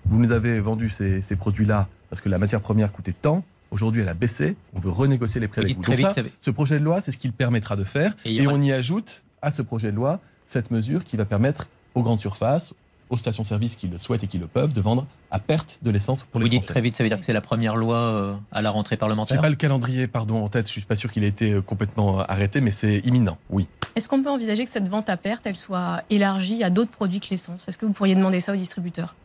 vous 0.05 0.19
nous 0.19 0.31
avez 0.31 0.59
vendu 0.59 0.89
ces, 0.89 1.21
produits-là 1.37 1.87
parce 2.09 2.21
que 2.21 2.29
la 2.29 2.39
matière 2.39 2.61
première 2.61 2.91
coûtait 2.91 3.13
tant, 3.13 3.43
aujourd'hui 3.71 4.01
elle 4.01 4.09
a 4.09 4.13
baissé, 4.13 4.55
on 4.73 4.79
veut 4.79 4.91
renégocier 4.91 5.39
les 5.39 5.47
prix 5.47 5.61
avec 5.61 5.75
vous. 5.75 5.81
Donc 5.83 5.99
ça, 5.99 6.13
ce 6.39 6.51
projet 6.51 6.79
de 6.79 6.83
loi, 6.83 7.01
c'est 7.01 7.11
ce 7.11 7.17
qu'il 7.17 7.33
permettra 7.33 7.75
de 7.75 7.83
faire. 7.83 8.15
Et 8.25 8.47
on 8.47 8.61
y 8.61 8.71
ajoute 8.71 9.23
à 9.41 9.51
ce 9.51 9.61
projet 9.61 9.91
de 9.91 9.95
loi 9.95 10.19
cette 10.45 10.71
mesure 10.71 11.03
qui 11.03 11.17
va 11.17 11.25
permettre 11.25 11.67
aux 11.95 12.01
grandes 12.01 12.19
surfaces, 12.19 12.73
aux 13.09 13.17
stations-service 13.17 13.75
qui 13.75 13.87
le 13.87 13.97
souhaitent 13.97 14.23
et 14.23 14.27
qui 14.27 14.37
le 14.37 14.47
peuvent 14.47 14.73
de 14.73 14.81
vendre 14.81 15.05
à 15.31 15.39
perte 15.39 15.79
de 15.81 15.89
l'essence 15.89 16.23
pour 16.23 16.39
les 16.39 16.45
Vous 16.45 16.49
dites 16.49 16.65
très 16.65 16.81
vite, 16.81 16.95
ça 16.95 17.03
veut 17.03 17.09
dire 17.09 17.19
que 17.19 17.25
c'est 17.25 17.33
la 17.33 17.41
première 17.41 17.75
loi 17.75 17.97
euh, 17.97 18.35
à 18.51 18.61
la 18.61 18.69
rentrée 18.69 18.97
parlementaire. 18.97 19.35
Je 19.35 19.39
n'ai 19.39 19.41
pas 19.41 19.49
le 19.49 19.55
calendrier 19.55 20.07
pardon, 20.07 20.43
en 20.43 20.49
tête, 20.49 20.65
je 20.67 20.71
ne 20.71 20.73
suis 20.73 20.81
pas 20.81 20.95
sûr 20.95 21.11
qu'il 21.11 21.23
ait 21.23 21.27
été 21.27 21.53
euh, 21.53 21.61
complètement 21.61 22.19
euh, 22.19 22.23
arrêté, 22.27 22.61
mais 22.61 22.71
c'est 22.71 22.99
imminent, 22.99 23.37
oui. 23.49 23.67
Est-ce 23.95 24.07
qu'on 24.07 24.21
peut 24.21 24.29
envisager 24.29 24.63
que 24.63 24.69
cette 24.69 24.87
vente 24.87 25.09
à 25.09 25.17
perte, 25.17 25.45
elle 25.47 25.55
soit 25.55 26.03
élargie 26.09 26.63
à 26.63 26.69
d'autres 26.69 26.91
produits 26.91 27.19
que 27.19 27.29
l'essence? 27.31 27.67
Est-ce 27.67 27.77
que 27.77 27.85
vous 27.85 27.93
pourriez 27.93 28.15
demander 28.15 28.41
ça 28.41 28.53
aux 28.53 28.57
distributeurs? 28.57 29.15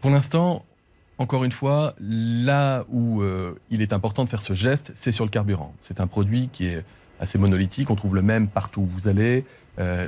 Pour 0.00 0.10
l'instant, 0.10 0.64
encore 1.20 1.44
une 1.44 1.52
fois, 1.52 1.94
là 2.00 2.84
où 2.90 3.22
il 3.70 3.82
est 3.82 3.92
important 3.92 4.24
de 4.24 4.28
faire 4.28 4.42
ce 4.42 4.54
geste, 4.54 4.92
c'est 4.94 5.12
sur 5.12 5.24
le 5.24 5.30
carburant. 5.30 5.74
C'est 5.82 6.00
un 6.00 6.06
produit 6.06 6.48
qui 6.50 6.66
est 6.66 6.84
assez 7.20 7.38
monolithique, 7.38 7.90
on 7.90 7.94
trouve 7.94 8.14
le 8.14 8.22
même 8.22 8.48
partout 8.48 8.80
où 8.80 8.86
vous 8.86 9.06
allez, 9.06 9.44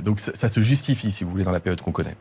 donc 0.03 0.19
ça, 0.19 0.31
ça, 0.33 0.49
se 0.49 0.61
justifie, 0.61 1.11
si 1.11 1.23
vous 1.23 1.29
voulez, 1.29 1.43
dans 1.43 1.51
la 1.51 1.59
période 1.59 1.81
qu'on 1.81 1.91
connaît. 1.91 2.15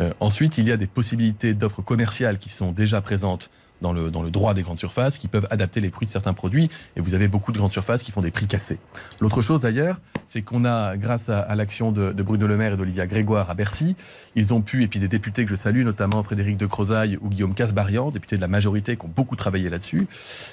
Euh, 0.00 0.12
ensuite, 0.20 0.58
il 0.58 0.66
y 0.66 0.72
a 0.72 0.76
des 0.76 0.86
possibilités 0.86 1.54
d'offres 1.54 1.82
commerciales 1.82 2.38
qui 2.38 2.50
sont 2.50 2.72
déjà 2.72 3.00
présentes 3.00 3.50
dans 3.80 3.92
le, 3.92 4.10
dans 4.10 4.22
le 4.22 4.30
droit 4.30 4.54
des 4.54 4.62
grandes 4.62 4.78
surfaces, 4.78 5.18
qui 5.18 5.28
peuvent 5.28 5.46
adapter 5.50 5.80
les 5.80 5.90
prix 5.90 6.06
de 6.06 6.10
certains 6.10 6.32
produits. 6.32 6.68
Et 6.96 7.00
vous 7.00 7.14
avez 7.14 7.28
beaucoup 7.28 7.52
de 7.52 7.58
grandes 7.58 7.72
surfaces 7.72 8.02
qui 8.02 8.12
font 8.12 8.20
des 8.20 8.30
prix 8.30 8.46
cassés. 8.46 8.78
L'autre 9.20 9.42
chose 9.42 9.62
d'ailleurs, 9.62 10.00
c'est 10.26 10.42
qu'on 10.42 10.64
a, 10.64 10.96
grâce 10.96 11.28
à, 11.28 11.54
l'action 11.54 11.92
de, 11.92 12.12
Bruno 12.22 12.46
Le 12.46 12.56
Maire 12.56 12.74
et 12.74 12.76
d'Olivia 12.76 13.06
Grégoire 13.06 13.50
à 13.50 13.54
Bercy, 13.54 13.96
ils 14.36 14.54
ont 14.54 14.60
pu, 14.60 14.82
et 14.82 14.86
puis 14.86 15.00
des 15.00 15.08
députés 15.08 15.44
que 15.44 15.50
je 15.50 15.56
salue, 15.56 15.84
notamment 15.84 16.22
Frédéric 16.22 16.56
de 16.56 16.66
Crozaille 16.66 17.18
ou 17.20 17.28
Guillaume 17.28 17.54
Casbarian, 17.54 18.10
députés 18.10 18.36
de 18.36 18.40
la 18.40 18.48
majorité 18.48 18.96
qui 18.96 19.04
ont 19.04 19.12
beaucoup 19.14 19.36
travaillé 19.36 19.70
là-dessus, 19.70 20.06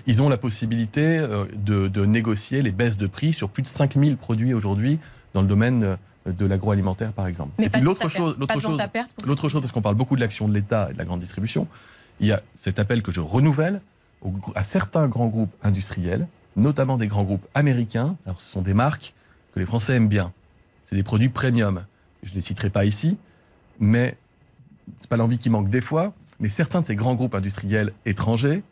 ils 0.08 0.22
ont 0.22 0.30
la 0.30 0.38
possibilité 0.38 1.20
euh, 1.20 1.46
de, 1.56 1.88
de 1.88 2.06
négocier 2.06 2.62
les 2.62 2.72
baisses 2.72 2.98
de 2.98 3.08
prix 3.08 3.34
sur 3.34 3.50
plus 3.50 3.64
de 3.64 3.68
5000 3.68 4.18
produits 4.18 4.54
aujourd'hui 4.54 5.00
dans 5.34 5.42
le 5.42 5.48
domaine 5.48 5.84
euh, 5.84 5.96
de 6.32 6.46
l'agroalimentaire, 6.46 7.14
par 7.14 7.28
exemple. 7.28 7.54
Mais 7.60 7.70
et 7.74 7.80
l'autre 7.80 8.10
chose, 8.10 8.36
l'autre 8.40 8.60
chose, 8.60 8.82
l'autre 9.26 9.50
chose, 9.50 9.62
parce 9.62 9.72
qu'on 9.72 9.82
parle 9.82 9.96
beaucoup 9.96 10.16
de 10.16 10.22
l'action 10.22 10.48
de 10.48 10.54
l'État 10.54 10.88
et 10.90 10.94
de 10.94 10.98
la 10.98 11.06
grande 11.06 11.20
distribution, 11.20 11.68
il 12.20 12.28
y 12.28 12.32
a 12.32 12.42
cet 12.56 12.80
appel 12.80 13.02
que 13.02 13.12
je 13.12 13.22
renouvelle 13.22 13.82
à 14.56 14.64
certains 14.64 15.08
grands 15.08 15.28
groupes 15.28 15.54
industriels, 15.62 16.28
notamment 16.56 16.98
des 16.98 17.08
grands 17.08 17.24
groupes 17.24 17.46
américains. 17.54 18.18
Alors, 18.26 18.40
ce 18.42 18.50
sont 18.50 18.62
des 18.62 18.74
marques 18.74 19.14
que 19.54 19.60
les 19.60 19.66
Français 19.66 19.94
aiment 19.94 20.08
bien. 20.08 20.34
C'est 20.84 20.96
des 20.96 21.04
produits 21.04 21.30
premium. 21.30 21.86
Je 22.24 22.32
ne 22.32 22.36
les 22.36 22.42
citerai 22.42 22.70
pas 22.70 22.86
ici, 22.86 23.18
mais 23.80 24.18
c'est 25.00 25.10
pas 25.10 25.18
l'envie 25.18 25.38
qui 25.38 25.50
manque 25.50 25.70
des 25.70 25.82
fois. 25.82 26.14
Mais 26.40 26.50
certains 26.50 26.82
de 26.82 26.88
ces 26.88 26.96
grands 26.96 27.16
groupes 27.16 27.36
industriels 27.36 27.94
étrangers 28.06 28.64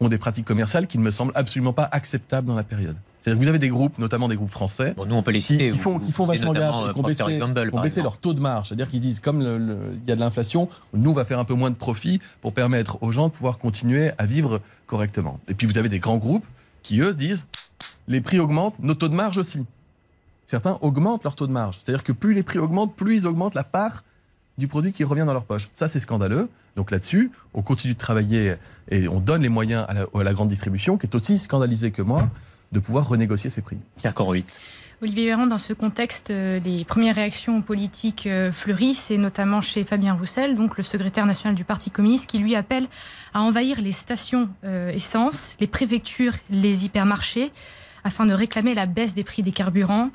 ont 0.00 0.08
des 0.08 0.18
pratiques 0.18 0.44
commerciales 0.44 0.86
qui 0.86 0.98
ne 0.98 1.02
me 1.02 1.10
semblent 1.10 1.32
absolument 1.34 1.72
pas 1.72 1.88
acceptables 1.92 2.46
dans 2.46 2.56
la 2.56 2.64
période. 2.64 2.96
C'est-à-dire 3.20 3.38
que 3.38 3.44
vous 3.44 3.48
avez 3.48 3.60
des 3.60 3.68
groupes, 3.68 3.98
notamment 3.98 4.28
des 4.28 4.34
groupes 4.34 4.50
français, 4.50 4.94
nous 4.96 5.14
on 5.14 5.22
peut 5.22 5.30
les 5.30 5.40
citer, 5.40 5.70
qui, 5.70 5.78
font, 5.78 6.00
qui 6.00 6.10
font 6.10 6.26
vachement 6.26 6.52
gaffe, 6.52 6.92
qui 6.92 6.98
ont 6.98 7.80
baissé, 7.80 8.02
leur 8.02 8.18
taux 8.18 8.34
de 8.34 8.40
marge. 8.40 8.68
C'est-à-dire 8.68 8.88
qu'ils 8.88 9.00
disent, 9.00 9.20
comme 9.20 9.40
il 9.40 10.08
y 10.08 10.12
a 10.12 10.16
de 10.16 10.20
l'inflation, 10.20 10.68
nous 10.92 11.10
on 11.10 11.14
va 11.14 11.24
faire 11.24 11.38
un 11.38 11.44
peu 11.44 11.54
moins 11.54 11.70
de 11.70 11.76
profit 11.76 12.20
pour 12.40 12.52
permettre 12.52 13.00
aux 13.00 13.12
gens 13.12 13.28
de 13.28 13.32
pouvoir 13.32 13.58
continuer 13.58 14.10
à 14.18 14.26
vivre 14.26 14.60
correctement. 14.86 15.38
Et 15.46 15.54
puis 15.54 15.68
vous 15.68 15.78
avez 15.78 15.88
des 15.88 16.00
grands 16.00 16.16
groupes 16.16 16.44
qui, 16.82 17.00
eux, 17.00 17.14
disent, 17.14 17.46
les 18.08 18.20
prix 18.20 18.40
augmentent, 18.40 18.80
nos 18.80 18.94
taux 18.94 19.08
de 19.08 19.14
marge 19.14 19.38
aussi. 19.38 19.64
Certains 20.44 20.78
augmentent 20.80 21.22
leur 21.22 21.36
taux 21.36 21.46
de 21.46 21.52
marge. 21.52 21.78
C'est-à-dire 21.78 22.02
que 22.02 22.12
plus 22.12 22.34
les 22.34 22.42
prix 22.42 22.58
augmentent, 22.58 22.96
plus 22.96 23.18
ils 23.18 23.26
augmentent 23.28 23.54
la 23.54 23.62
part 23.62 24.02
du 24.58 24.68
produit 24.68 24.92
qui 24.92 25.04
revient 25.04 25.24
dans 25.26 25.32
leur 25.32 25.44
poche. 25.44 25.68
Ça, 25.72 25.88
c'est 25.88 26.00
scandaleux. 26.00 26.48
Donc 26.76 26.90
là-dessus, 26.90 27.30
on 27.54 27.62
continue 27.62 27.94
de 27.94 27.98
travailler 27.98 28.56
et 28.90 29.08
on 29.08 29.20
donne 29.20 29.42
les 29.42 29.48
moyens 29.48 29.84
à 29.88 29.94
la, 29.94 30.06
à 30.14 30.22
la 30.22 30.32
grande 30.32 30.48
distribution, 30.48 30.98
qui 30.98 31.06
est 31.06 31.14
aussi 31.14 31.38
scandalisée 31.38 31.90
que 31.90 32.02
moi 32.02 32.28
de 32.72 32.80
pouvoir 32.80 33.08
renégocier 33.08 33.50
ses 33.50 33.62
prix. 33.62 33.78
Pierre 33.96 34.14
Olivier 35.02 35.26
Véran, 35.26 35.46
dans 35.46 35.58
ce 35.58 35.72
contexte, 35.72 36.30
euh, 36.30 36.60
les 36.60 36.84
premières 36.84 37.16
réactions 37.16 37.60
politiques 37.60 38.28
euh, 38.28 38.52
fleurissent, 38.52 39.10
et 39.10 39.18
notamment 39.18 39.60
chez 39.60 39.82
Fabien 39.82 40.14
Roussel, 40.14 40.54
donc 40.54 40.76
le 40.76 40.84
secrétaire 40.84 41.26
national 41.26 41.56
du 41.56 41.64
Parti 41.64 41.90
communiste, 41.90 42.30
qui 42.30 42.38
lui 42.38 42.54
appelle 42.54 42.86
à 43.34 43.40
envahir 43.40 43.80
les 43.80 43.90
stations 43.90 44.48
euh, 44.64 44.90
essence, 44.90 45.56
les 45.58 45.66
préfectures, 45.66 46.34
les 46.50 46.84
hypermarchés, 46.84 47.50
afin 48.04 48.26
de 48.26 48.32
réclamer 48.32 48.74
la 48.74 48.86
baisse 48.86 49.14
des 49.14 49.24
prix 49.24 49.42
des 49.42 49.50
carburants. 49.50 50.10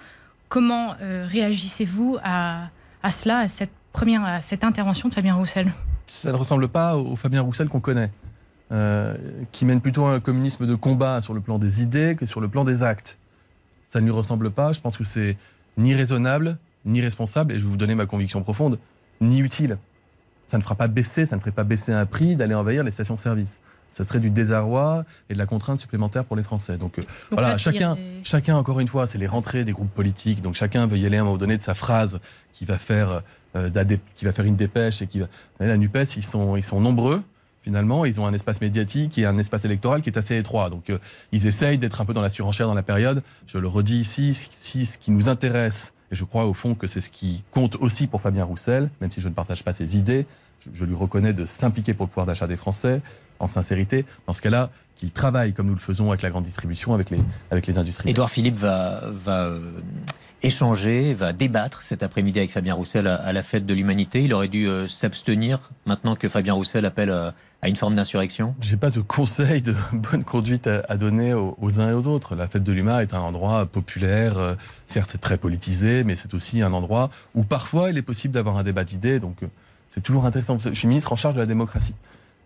Comment 0.50 0.96
réagissez-vous 1.02 2.18
à, 2.24 2.70
cela, 3.12 3.40
à 3.40 3.48
cette, 3.50 3.72
première, 3.98 4.24
à 4.24 4.42
cette 4.42 4.64
intervention 4.64 5.10
de 5.10 5.14
Fabien 5.16 5.34
Roussel 5.34 5.74
Ça 6.06 6.32
ne 6.32 6.38
ressemble 6.38 6.68
pas 6.68 6.96
au 6.98 7.16
Fabien 7.16 7.42
Roussel 7.42 7.68
qu'on 7.68 7.80
connaît. 7.80 8.12
Euh, 8.72 9.16
qui 9.54 9.64
mène 9.66 9.82
plutôt 9.82 10.06
un 10.06 10.20
communisme 10.20 10.68
de 10.68 10.76
combat 10.76 11.22
sur 11.22 11.34
le 11.34 11.40
plan 11.42 11.58
des 11.58 11.82
idées 11.82 12.16
que 12.16 12.26
sur 12.28 12.40
le 12.40 12.48
plan 12.48 12.64
des 12.64 12.84
actes. 12.84 13.18
Ça 13.82 14.00
ne 14.00 14.06
lui 14.06 14.12
ressemble 14.12 14.52
pas. 14.52 14.72
Je 14.74 14.82
pense 14.82 14.98
que 14.98 15.04
c'est 15.04 15.36
ni 15.78 15.96
raisonnable, 15.96 16.58
ni 16.86 17.02
responsable, 17.02 17.54
et 17.54 17.58
je 17.58 17.64
vais 17.64 17.70
vous 17.72 17.78
donner 17.78 17.96
ma 17.96 18.06
conviction 18.06 18.44
profonde, 18.44 18.78
ni 19.20 19.40
utile. 19.40 19.78
Ça 20.48 20.58
ne 20.58 20.64
fera 20.64 20.76
pas 20.76 20.88
baisser, 20.88 21.26
ça 21.26 21.36
ne 21.36 21.40
ferait 21.40 21.52
pas 21.52 21.64
baisser 21.64 21.92
un 21.92 22.06
prix 22.06 22.36
d'aller 22.36 22.54
envahir 22.56 22.84
les 22.84 22.92
stations-service. 22.92 23.60
ça 23.90 24.04
serait 24.04 24.20
du 24.20 24.30
désarroi 24.30 25.06
et 25.30 25.34
de 25.34 25.40
la 25.40 25.46
contrainte 25.46 25.80
supplémentaire 25.80 26.26
pour 26.26 26.36
les 26.36 26.44
Français. 26.44 26.78
Donc, 26.78 27.00
euh, 27.00 27.04
Donc 27.04 27.10
voilà, 27.32 27.50
là, 27.52 27.58
chacun, 27.58 27.96
des- 27.96 28.02
chacun, 28.24 28.58
encore 28.58 28.82
une 28.82 28.90
fois, 28.90 29.08
c'est 29.08 29.18
les 29.18 29.28
rentrées 29.28 29.64
des 29.64 29.72
groupes 29.72 29.94
politiques. 29.94 30.42
Donc 30.42 30.56
chacun 30.56 30.86
veut 30.88 30.98
y 30.98 31.06
aller 31.06 31.16
à 31.18 31.22
un 31.22 31.24
moment 31.24 31.38
donné 31.38 31.56
de 31.56 31.62
sa 31.62 31.74
phrase 31.74 32.20
qui 32.52 32.66
va 32.66 32.78
faire, 32.78 33.10
euh, 33.10 33.20
qui 34.16 34.26
va 34.26 34.34
faire 34.34 34.46
une 34.46 34.56
dépêche 34.56 35.02
et 35.02 35.08
qui 35.08 35.20
va. 35.20 35.26
Vous 35.26 35.58
savez, 35.60 35.70
la 35.70 35.78
Nupes, 35.78 35.98
ils 36.16 36.26
sont, 36.26 36.56
ils 36.56 36.66
sont 36.66 36.80
nombreux. 36.82 37.24
Finalement, 37.62 38.06
ils 38.06 38.20
ont 38.22 38.26
un 38.26 38.34
espace 38.34 38.62
médiatique 38.62 39.18
et 39.18 39.26
un 39.26 39.38
espace 39.38 39.66
électoral 39.66 40.02
qui 40.02 40.10
est 40.10 40.18
assez 40.18 40.38
étroit. 40.38 40.70
Donc, 40.70 40.90
euh, 40.90 41.00
ils 41.34 41.48
essayent 41.48 41.78
d'être 41.78 42.00
un 42.00 42.06
peu 42.06 42.14
dans 42.14 42.22
la 42.22 42.30
surenchère 42.30 42.68
dans 42.68 42.74
la 42.74 42.84
période. 42.84 43.22
Je 43.46 43.58
le 43.58 43.68
redis 43.68 44.00
ici, 44.00 44.34
si 44.34 44.86
ce 44.86 44.98
qui 44.98 45.12
nous 45.12 45.28
intéresse, 45.28 45.92
et 46.12 46.16
je 46.16 46.24
crois 46.24 46.46
au 46.46 46.54
fond 46.54 46.76
que 46.76 46.88
c'est 46.88 47.02
ce 47.02 47.10
qui 47.10 47.44
compte 47.52 47.76
aussi 47.76 48.08
pour 48.08 48.22
Fabien 48.22 48.46
Roussel, 48.46 48.90
même 49.02 49.12
si 49.12 49.20
je 49.20 49.28
ne 49.28 49.34
partage 49.34 49.64
pas 49.64 49.74
ses 49.74 49.98
idées, 49.98 50.26
je, 50.74 50.86
lui 50.86 50.96
reconnais 50.96 51.34
de 51.34 51.46
s'impliquer 51.46 51.94
pour 51.94 52.06
le 52.06 52.10
pouvoir 52.10 52.26
d'achat 52.26 52.48
des 52.48 52.56
Français, 52.56 53.02
en 53.40 53.48
sincérité. 53.48 54.06
Dans 54.26 54.34
ce 54.34 54.42
cas-là, 54.42 54.70
qu'il 54.96 55.12
travaille 55.12 55.54
comme 55.54 55.68
nous 55.68 55.76
le 55.76 55.80
faisons 55.80 56.10
avec 56.10 56.22
la 56.22 56.30
grande 56.30 56.46
distribution, 56.46 56.94
avec 56.94 57.10
les, 57.10 57.20
avec 57.52 57.68
les 57.68 57.78
industries. 57.78 58.10
Édouard 58.10 58.30
Philippe 58.30 58.56
va, 58.56 59.04
va 59.12 59.44
euh, 59.44 59.72
échanger, 60.44 61.14
va 61.14 61.34
débattre 61.34 61.84
cet 61.84 62.04
après-midi 62.04 62.40
avec 62.40 62.52
Fabien 62.52 62.74
Roussel 62.74 63.08
à, 63.08 63.34
la 63.34 63.44
fête 63.44 63.66
de 63.66 63.74
l'humanité. 63.74 64.24
Il 64.24 64.34
aurait 64.34 64.48
dû 64.48 64.68
euh, 64.68 64.88
s'abstenir 64.88 65.72
maintenant 65.86 66.16
que 66.16 66.30
Fabien 66.30 66.54
Roussel 66.54 66.86
appelle 66.86 67.10
euh, 67.10 67.32
à 67.62 67.70
une 67.70 67.76
forme 67.76 67.96
d'insurrection. 67.96 68.56
J'ai 68.62 68.78
pas 68.78 68.92
de 68.92 69.02
conseils 69.02 69.62
de 69.62 69.76
bonne 69.94 70.24
conduite 70.24 70.68
à, 70.68 70.98
donner 70.98 71.34
aux, 71.34 71.80
uns 71.80 71.90
et 71.90 71.94
aux 71.94 72.06
autres. 72.06 72.36
La 72.36 72.48
fête 72.48 72.64
de 72.64 72.72
l'UMA 72.72 73.02
est 73.02 73.14
un 73.14 73.20
endroit 73.20 73.66
populaire, 73.66 74.38
euh, 74.38 74.56
certes 74.86 75.20
très 75.20 75.38
politisé, 75.38 76.04
mais 76.04 76.16
c'est 76.16 76.34
aussi 76.34 76.62
un 76.62 76.74
endroit 76.74 77.10
où 77.34 77.44
parfois 77.44 77.90
il 77.90 77.98
est 77.98 78.04
possible 78.04 78.34
d'avoir 78.34 78.58
un 78.58 78.64
débat 78.64 78.84
d'idées. 78.84 79.20
Donc 79.20 79.38
c'est 79.90 80.02
toujours 80.02 80.26
intéressant. 80.26 80.58
Je 80.60 80.74
suis 80.74 80.88
ministre 80.88 81.14
en 81.14 81.18
charge 81.18 81.36
de 81.36 81.40
la 81.40 81.48
démocratie. 81.48 81.96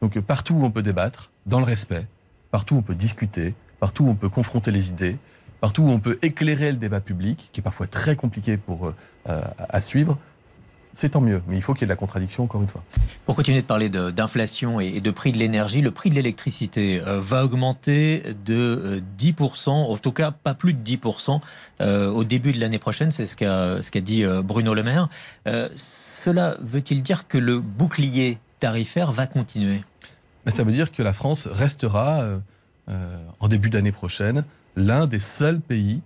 Donc 0.02 0.20
partout 0.22 0.56
où 0.56 0.64
on 0.64 0.72
peut 0.72 0.82
débattre, 0.82 1.30
dans 1.46 1.60
le 1.60 1.66
respect, 1.66 2.08
partout 2.52 2.76
où 2.76 2.78
on 2.80 2.84
peut 2.84 2.96
discuter, 2.96 3.54
partout 3.80 4.06
où 4.06 4.10
on 4.10 4.16
peut 4.16 4.30
confronter 4.30 4.72
les 4.72 4.90
idées, 4.90 5.18
partout 5.62 5.84
où 5.84 5.90
on 5.90 6.00
peut 6.00 6.20
éclairer 6.22 6.72
le 6.72 6.78
débat 6.78 7.00
public, 7.00 7.50
qui 7.54 7.62
est 7.62 7.64
parfois 7.64 7.88
très 7.88 8.16
compliqué 8.16 8.58
pour, 8.58 8.88
euh, 8.88 8.96
euh, 9.30 9.42
à 9.70 9.80
suivre, 9.80 10.18
c'est 10.94 11.10
tant 11.10 11.22
mieux. 11.22 11.42
Mais 11.48 11.56
il 11.56 11.62
faut 11.62 11.74
qu'il 11.74 11.82
y 11.82 11.86
ait 11.86 11.88
de 11.88 11.92
la 11.92 11.98
contradiction, 11.98 12.44
encore 12.44 12.62
une 12.62 12.68
fois. 12.68 12.84
Pour 13.26 13.36
continuer 13.36 13.62
de 13.62 13.66
parler 13.66 13.90
d'inflation 13.90 14.80
et, 14.80 15.00
de 15.00 15.12
prix 15.12 15.32
de 15.32 15.38
l'énergie, 15.38 15.82
le 15.82 15.92
prix 15.92 16.10
de 16.10 16.16
l'électricité 16.16 17.02
euh, 17.02 17.20
va 17.22 17.46
augmenter 17.46 18.24
de 18.46 19.00
euh, 19.00 19.02
10%, 19.18 19.70
en 19.70 19.98
tout 19.98 20.12
cas 20.12 20.32
pas 20.32 20.54
plus 20.54 20.74
de 20.74 20.84
10% 20.84 21.40
euh, 21.80 22.10
au 22.10 22.24
début 22.24 22.52
de 22.52 22.60
l'année 22.60 22.80
prochaine, 22.80 23.12
c'est 23.12 23.26
ce 23.26 23.36
qu'a 23.36 23.82
ce 23.82 23.92
qu'a 23.92 24.02
dit 24.02 24.24
euh, 24.24 24.42
Bruno 24.42 24.74
Le 24.74 24.84
Maire. 24.84 25.08
Euh, 25.48 25.70
cela 25.76 26.58
veut-il 26.62 27.04
dire 27.04 27.28
que 27.28 27.38
le 27.38 27.60
bouclier 27.60 28.40
tarifaire 28.60 29.12
va 29.12 29.28
continuer? 29.28 29.84
Ça 30.48 30.64
veut 30.64 30.72
dire 30.72 30.92
que 30.92 31.04
la 31.04 31.14
France 31.14 31.48
restera, 31.48 32.22
euh, 32.22 32.40
euh, 32.90 33.18
en 33.40 33.48
début 33.48 33.70
d'année 33.70 33.92
prochaine, 33.92 34.44
l'un 34.76 35.08
des 35.08 35.20
seuls 35.20 35.60
pays 35.60 36.02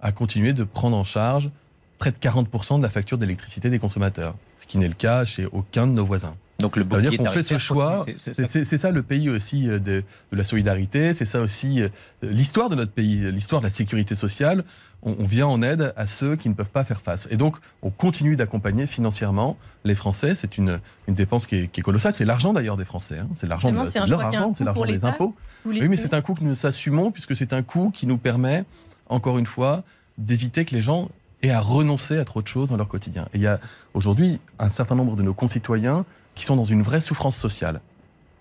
à 0.00 0.12
continuer 0.12 0.52
de 0.52 0.64
prendre 0.64 0.96
en 0.96 1.04
charge 1.04 1.50
près 1.98 2.12
de 2.12 2.16
40% 2.16 2.78
de 2.78 2.82
la 2.82 2.90
facture 2.90 3.18
d'électricité 3.18 3.70
des 3.70 3.78
consommateurs, 3.78 4.34
ce 4.56 4.66
qui 4.66 4.78
n'est 4.78 4.88
le 4.88 4.94
cas 4.94 5.24
chez 5.24 5.46
aucun 5.46 5.86
de 5.86 5.92
nos 5.92 6.04
voisins. 6.04 6.36
Donc 6.58 6.76
le 6.76 6.82
Ça 6.84 6.88
veut 6.88 7.02
bouclier 7.02 7.10
dire 7.18 7.18
qu'on 7.18 7.32
fait 7.34 7.42
ce 7.42 7.58
choix. 7.58 8.04
c'est- 8.16 8.78
ça. 8.78 8.90
le 8.90 9.02
pays 9.02 9.28
aussi 9.28 9.68
euh, 9.68 9.78
de, 9.78 10.02
de 10.32 10.36
la 10.36 10.42
solidarité, 10.44 11.12
c'est 11.12 11.26
ça 11.26 11.40
aussi 11.42 11.82
euh, 11.82 11.88
l'histoire 12.22 12.70
de 12.70 12.74
notre 12.76 12.92
pays, 12.92 13.30
l'histoire 13.30 13.60
de 13.60 13.66
la 13.66 13.70
sécurité 13.70 14.14
sociale. 14.14 14.64
On, 15.02 15.16
on 15.18 15.26
vient 15.26 15.46
en 15.46 15.60
aide 15.60 15.92
à 15.96 16.06
ceux 16.06 16.34
qui 16.36 16.48
ne 16.48 16.54
peuvent 16.54 16.70
pas 16.70 16.82
faire 16.82 17.02
face. 17.02 17.28
Et 17.30 17.36
donc, 17.36 17.56
on 17.82 17.90
continue 17.90 18.36
d'accompagner 18.36 18.86
financièrement 18.86 19.58
les 19.84 19.94
Français. 19.94 20.34
C'est 20.34 20.56
une, 20.56 20.80
une 21.08 21.14
dépense 21.14 21.46
qui 21.46 21.56
est, 21.56 21.68
qui 21.68 21.80
est 21.80 21.82
colossale. 21.82 22.14
C'est 22.14 22.24
l'argent 22.24 22.54
d'ailleurs 22.54 22.78
des 22.78 22.86
Français. 22.86 23.18
hein. 23.18 23.28
C'est 23.34 23.46
l'argent 23.46 23.70
de, 23.70 23.84
c'est 23.84 24.06
leur 24.06 24.20
argent, 24.22 24.52
c'est 24.54 24.64
l'argent 24.64 24.86
des 24.86 25.04
impôts. 25.04 25.34
Oui, 25.66 25.86
mais 25.88 25.98
c'est 25.98 26.14
un 26.14 26.22
coût 26.22 26.32
que 26.34 26.42
nous 26.42 26.64
assumons 26.64 27.10
puisque 27.10 27.36
c'est 27.36 27.52
un 27.52 27.62
coût 27.62 27.90
qui 27.90 28.06
nous 28.06 28.16
permet, 28.16 28.64
encore 29.10 29.38
une 29.38 29.46
fois, 29.46 29.84
d'éviter 30.16 30.64
que 30.64 30.74
les 30.74 30.80
gens 30.80 31.10
aient 31.42 31.50
à 31.50 31.60
renoncer 31.60 32.16
à 32.16 32.24
trop 32.24 32.40
de 32.40 32.48
choses 32.48 32.70
dans 32.70 32.78
leur 32.78 32.88
quotidien. 32.88 33.24
Et 33.34 33.36
il 33.36 33.42
y 33.42 33.46
a 33.46 33.60
aujourd'hui 33.92 34.40
un 34.58 34.70
certain 34.70 34.94
nombre 34.94 35.16
de 35.16 35.22
nos 35.22 35.34
concitoyens 35.34 36.06
qui 36.36 36.44
sont 36.44 36.54
dans 36.54 36.64
une 36.64 36.82
vraie 36.82 37.00
souffrance 37.00 37.36
sociale, 37.36 37.80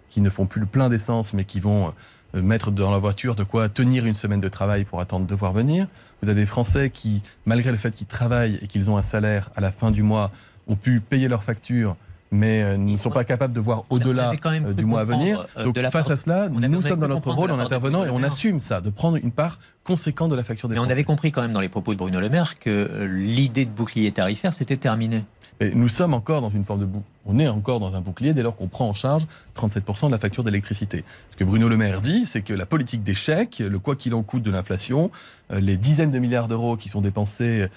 qui 0.09 0.21
ne 0.21 0.29
font 0.29 0.45
plus 0.45 0.61
le 0.61 0.67
plein 0.67 0.89
d'essence, 0.89 1.33
mais 1.33 1.45
qui 1.45 1.59
vont 1.59 1.93
euh, 2.35 2.41
mettre 2.43 2.69
dans 2.69 2.91
la 2.91 2.99
voiture 2.99 3.35
de 3.35 3.43
quoi 3.43 3.69
tenir 3.69 4.05
une 4.05 4.13
semaine 4.13 4.41
de 4.41 4.49
travail 4.49 4.83
pour 4.83 4.99
attendre 4.99 5.25
de 5.25 5.33
voir 5.33 5.53
venir. 5.53 5.87
Vous 6.21 6.29
avez 6.29 6.41
des 6.41 6.45
Français 6.45 6.91
qui, 6.91 7.23
malgré 7.45 7.71
le 7.71 7.77
fait 7.77 7.95
qu'ils 7.95 8.05
travaillent 8.05 8.59
et 8.61 8.67
qu'ils 8.67 8.91
ont 8.91 8.97
un 8.97 9.01
salaire 9.01 9.49
à 9.55 9.61
la 9.61 9.71
fin 9.71 9.89
du 9.89 10.03
mois, 10.03 10.31
ont 10.67 10.75
pu 10.75 10.99
payer 10.99 11.27
leurs 11.27 11.43
factures, 11.43 11.95
mais 12.35 12.61
euh, 12.61 12.77
ne 12.77 12.97
sont 12.97 13.09
pas 13.09 13.23
capables 13.23 13.53
de 13.53 13.59
voir 13.59 13.83
au-delà 13.89 14.31
euh, 14.45 14.73
du 14.73 14.85
mois 14.85 15.01
à 15.01 15.05
venir. 15.05 15.45
euh, 15.57 15.65
Donc 15.65 15.79
face 15.89 16.09
à 16.09 16.17
cela, 16.17 16.49
nous 16.49 16.81
sommes 16.81 16.99
dans 16.99 17.07
notre 17.07 17.31
rôle 17.31 17.51
en 17.51 17.59
intervenant 17.59 18.05
et 18.05 18.09
on 18.09 18.23
assume 18.23 18.61
ça, 18.61 18.81
de 18.81 18.89
prendre 18.89 19.17
une 19.17 19.31
part 19.31 19.59
conséquente 19.83 20.31
de 20.31 20.35
la 20.35 20.43
facture 20.43 20.67
des 20.67 20.75
Mais 20.75 20.81
on 20.81 20.89
avait 20.89 21.03
compris 21.03 21.31
quand 21.31 21.41
même 21.41 21.53
dans 21.53 21.59
les 21.59 21.69
propos 21.69 21.93
de 21.93 21.97
Bruno 21.97 22.19
Le 22.19 22.29
Maire 22.29 22.59
que 22.59 23.07
l'idée 23.11 23.65
de 23.65 23.69
bouclier 23.69 24.11
tarifaire, 24.11 24.53
c'était 24.53 24.77
terminé. 24.77 25.23
Et 25.59 25.71
nous 25.73 25.89
sommes 25.89 26.13
encore 26.13 26.41
dans 26.41 26.49
une 26.49 26.65
forme 26.65 26.81
de 26.81 26.85
bou 26.85 27.03
on 27.27 27.39
est 27.39 27.47
encore 27.47 27.79
dans 27.79 27.95
un 27.95 28.01
bouclier 28.01 28.33
dès 28.33 28.43
lors 28.43 28.55
qu'on 28.55 28.67
prend 28.67 28.87
en 28.87 28.93
charge 28.93 29.25
37% 29.57 30.07
de 30.07 30.11
la 30.11 30.19
facture 30.19 30.43
d'électricité. 30.43 31.03
Ce 31.31 31.35
que 31.35 31.43
Bruno 31.43 31.67
Le 31.67 31.75
Maire 31.75 32.01
dit, 32.01 32.25
c'est 32.27 32.43
que 32.43 32.53
la 32.53 32.67
politique 32.67 33.03
des 33.03 33.15
chèques, 33.15 33.63
le 33.67 33.79
quoi 33.79 33.95
qu'il 33.95 34.13
en 34.13 34.21
coûte 34.21 34.43
de 34.43 34.51
l'inflation, 34.51 35.09
les 35.49 35.75
dizaines 35.77 36.11
de 36.11 36.19
milliards 36.19 36.47
d'euros 36.47 36.77
qui 36.77 36.87
sont 36.87 37.01
dépensés 37.01 37.67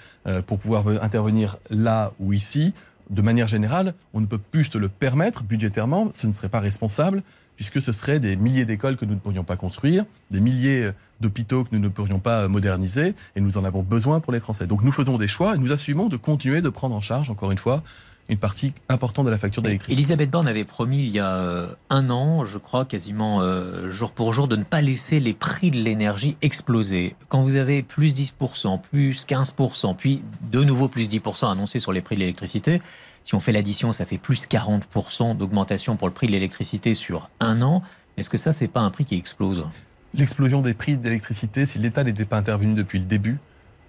pour 0.45 0.59
pouvoir 0.59 0.87
intervenir 1.01 1.57
là 1.71 2.13
ou 2.19 2.33
ici, 2.33 2.73
de 3.09 3.21
manière 3.21 3.47
générale, 3.47 3.93
on 4.13 4.21
ne 4.21 4.25
peut 4.25 4.37
plus 4.37 4.65
se 4.65 4.77
le 4.77 4.89
permettre 4.89 5.43
budgétairement, 5.43 6.09
ce 6.13 6.27
ne 6.27 6.31
serait 6.31 6.49
pas 6.49 6.59
responsable, 6.59 7.23
puisque 7.55 7.81
ce 7.81 7.91
serait 7.91 8.19
des 8.19 8.35
milliers 8.37 8.65
d'écoles 8.65 8.95
que 8.95 9.05
nous 9.05 9.15
ne 9.15 9.19
pourrions 9.19 9.43
pas 9.43 9.57
construire, 9.57 10.05
des 10.31 10.39
milliers 10.39 10.83
euh, 10.83 10.91
d'hôpitaux 11.19 11.65
que 11.65 11.69
nous 11.73 11.79
ne 11.79 11.89
pourrions 11.89 12.19
pas 12.19 12.43
euh, 12.43 12.47
moderniser, 12.47 13.15
et 13.35 13.41
nous 13.41 13.57
en 13.57 13.65
avons 13.65 13.83
besoin 13.83 14.21
pour 14.21 14.31
les 14.31 14.39
Français. 14.39 14.65
Donc 14.65 14.83
nous 14.83 14.91
faisons 14.91 15.17
des 15.17 15.27
choix 15.27 15.55
et 15.55 15.57
nous 15.57 15.71
assumons 15.71 16.07
de 16.07 16.17
continuer 16.17 16.61
de 16.61 16.69
prendre 16.69 16.95
en 16.95 17.01
charge, 17.01 17.29
encore 17.29 17.51
une 17.51 17.57
fois, 17.57 17.83
une 18.29 18.37
partie 18.37 18.73
importante 18.89 19.25
de 19.25 19.31
la 19.31 19.39
facture 19.39 19.63
d'électricité. 19.63 19.93
Elisabeth 19.93 20.29
Borne 20.29 20.47
avait 20.47 20.63
promis 20.63 20.99
il 20.99 21.09
y 21.09 21.19
a 21.19 21.35
euh, 21.35 21.67
un 21.89 22.11
an, 22.11 22.45
je 22.45 22.59
crois, 22.59 22.85
quasiment 22.85 23.41
euh, 23.41 23.91
jour 23.91 24.11
pour 24.11 24.33
jour, 24.33 24.47
de 24.47 24.55
ne 24.55 24.63
pas 24.63 24.81
laisser 24.81 25.19
les 25.19 25.33
prix 25.33 25.71
de 25.71 25.77
l'énergie 25.77 26.37
exploser. 26.43 27.15
Quand 27.27 27.41
vous 27.41 27.55
avez 27.55 27.81
plus 27.81 28.13
10%, 28.13 28.79
plus 28.79 29.25
15%, 29.25 29.95
puis 29.95 30.23
de 30.51 30.63
nouveau 30.63 30.87
plus 30.87 31.09
10% 31.09 31.51
annoncé 31.51 31.79
sur 31.79 31.91
les 31.91 32.01
prix 32.01 32.15
de 32.15 32.19
l'électricité, 32.21 32.81
si 33.25 33.33
on 33.33 33.39
fait 33.39 33.51
l'addition, 33.51 33.91
ça 33.91 34.05
fait 34.05 34.19
plus 34.19 34.47
40% 34.47 35.35
d'augmentation 35.35 35.95
pour 35.95 36.07
le 36.07 36.13
prix 36.13 36.27
de 36.27 36.31
l'électricité 36.31 36.93
sur 36.93 37.29
un 37.39 37.63
an. 37.63 37.81
Est-ce 38.17 38.29
que 38.29 38.37
ça, 38.37 38.51
c'est 38.51 38.67
pas 38.67 38.81
un 38.81 38.91
prix 38.91 39.05
qui 39.05 39.15
explose? 39.15 39.65
L'explosion 40.13 40.61
des 40.61 40.75
prix 40.75 40.97
d'électricité, 40.97 41.65
si 41.65 41.79
l'État 41.79 42.03
n'était 42.03 42.25
pas 42.25 42.37
intervenu 42.37 42.75
depuis 42.75 42.99
le 42.99 43.05
début, 43.05 43.39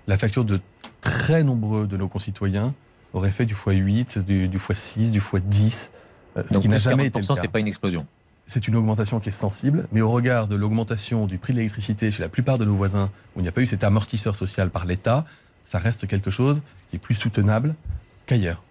la 0.07 0.17
facture 0.17 0.45
de 0.45 0.61
très 1.03 1.43
nombreux 1.43 1.87
de 1.87 1.97
nos 1.97 2.09
concitoyens 2.09 2.75
aurait 3.13 3.31
fait 3.31 3.47
du 3.47 3.55
x8, 3.55 4.23
du, 4.25 4.49
du 4.49 4.59
x6, 4.59 5.11
du 5.11 5.21
x10, 5.21 5.91
euh, 6.37 6.43
ce 6.51 6.59
qui 6.59 6.69
n'a 6.69 6.79
jamais 6.79 7.07
été 7.07 7.21
40%, 7.21 7.23
le 7.23 7.35
cas. 7.35 7.43
c'est 7.43 7.49
pas 7.49 7.61
une 7.61 7.69
explosion. 7.69 8.07
C'est 8.47 8.67
une 8.67 8.77
augmentation 8.77 9.21
qui 9.21 9.29
est 9.29 9.33
sensible, 9.33 9.87
mais 9.93 10.01
au 10.01 10.11
regard 10.11 10.49
de 10.49 10.57
l'augmentation 10.57 11.27
du 11.27 11.39
prix 11.39 11.53
de 11.53 11.59
l'électricité 11.59 12.11
chez 12.11 12.23
la 12.23 12.29
plupart 12.29 12.59
de 12.59 12.65
nos 12.65 12.75
voisins, 12.75 13.11
où 13.37 13.41
il 13.41 13.43
n'y 13.43 13.49
a 13.49 13.53
pas 13.53 13.61
eu 13.61 13.67
cet 13.67 13.85
amortisseur 13.85 14.35
social 14.35 14.71
par 14.71 14.87
l'État, 14.87 15.25
ça 15.63 15.79
reste 15.79 16.07
quelque 16.07 16.31
chose 16.31 16.63
qui 16.89 16.97
est 16.97 16.99
plus 16.99 17.15
soutenable 17.15 17.75
qu'ailleurs. 18.27 18.63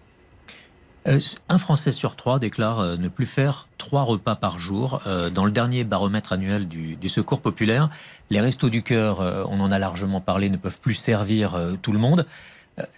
Euh, 1.07 1.19
un 1.47 1.57
Français 1.57 1.91
sur 1.91 2.15
trois 2.15 2.39
déclare 2.39 2.79
euh, 2.79 2.97
ne 2.97 3.07
plus 3.07 3.25
faire 3.25 3.67
trois 3.77 4.03
repas 4.03 4.35
par 4.35 4.59
jour. 4.59 5.01
Euh, 5.07 5.29
dans 5.29 5.45
le 5.45 5.51
dernier 5.51 5.83
baromètre 5.83 6.33
annuel 6.33 6.67
du, 6.67 6.95
du 6.95 7.09
Secours 7.09 7.41
populaire, 7.41 7.89
les 8.29 8.41
restos 8.41 8.69
du 8.69 8.83
cœur, 8.83 9.19
on 9.49 9.59
en 9.59 9.71
a 9.71 9.79
largement 9.79 10.21
parlé, 10.21 10.49
ne 10.49 10.57
peuvent 10.57 10.79
plus 10.79 10.93
servir 10.93 11.59
tout 11.81 11.91
le 11.91 11.99
monde. 11.99 12.25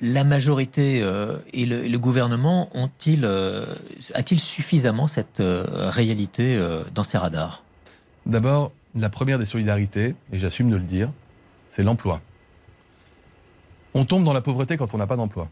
La 0.02 0.24
majorité 0.24 1.02
euh, 1.02 1.38
et, 1.54 1.66
le, 1.66 1.86
et 1.86 1.90
le 1.90 2.00
gouvernement 2.00 2.70
ont-ils, 2.76 3.26
euh, 3.26 3.66
a-t-il 4.14 4.40
suffisamment 4.40 5.08
cette 5.08 5.40
euh, 5.40 5.66
réalité 5.90 6.60
dans 6.94 7.04
ses 7.04 7.18
radars? 7.18 7.64
D'abord, 8.26 8.72
la 8.96 9.10
première 9.10 9.40
des 9.40 9.46
solidarités, 9.46 10.16
et 10.32 10.38
j'assume 10.38 10.70
de 10.70 10.76
le 10.76 10.84
dire, 10.84 11.10
c'est 11.68 11.84
l'emploi. 11.84 12.22
On 13.94 14.06
tombe 14.06 14.24
dans 14.24 14.34
la 14.34 14.42
pauvreté 14.42 14.78
quand 14.78 14.94
on 14.94 14.98
n'a 14.98 15.08
pas 15.08 15.16
d'emploi. 15.18 15.50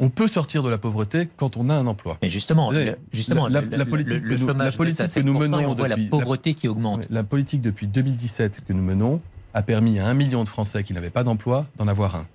On 0.00 0.08
peut 0.08 0.26
sortir 0.26 0.62
de 0.62 0.70
la 0.70 0.78
pauvreté 0.78 1.28
quand 1.36 1.56
on 1.56 1.68
a 1.68 1.74
un 1.74 1.86
emploi. 1.86 2.18
Mais 2.22 2.30
justement, 2.30 2.70
le- 2.70 2.96
justement, 3.12 3.46
la- 3.46 3.62
politique 3.84 4.22
le, 4.22 4.36
que 4.36 4.40
nous- 4.40 4.46
la 4.46 4.52
chômage 4.52 4.76
politique 4.76 5.00
baisse 5.02 5.16
à 5.16 5.20
que 5.20 5.26
nous 5.26 5.32
7%, 5.34 5.36
et 5.44 5.48
menons 5.48 5.70
on 5.70 5.74
voit 5.74 5.88
la 5.88 5.96
depuis- 5.96 6.08
pauvreté 6.08 6.54
qui 6.54 6.66
augmente. 6.66 7.02
La 7.10 7.22
politique 7.24 7.60
depuis 7.60 7.86
2017 7.86 8.62
que 8.66 8.72
nous 8.72 8.82
menons 8.82 9.20
a 9.54 9.62
permis 9.62 9.98
à 9.98 10.06
un 10.06 10.14
million 10.14 10.42
de 10.44 10.48
Français 10.48 10.82
qui 10.82 10.94
n'avaient 10.94 11.10
pas 11.10 11.24
d'emploi 11.24 11.66
d'en 11.76 11.88
avoir 11.88 12.16
un. 12.16 12.26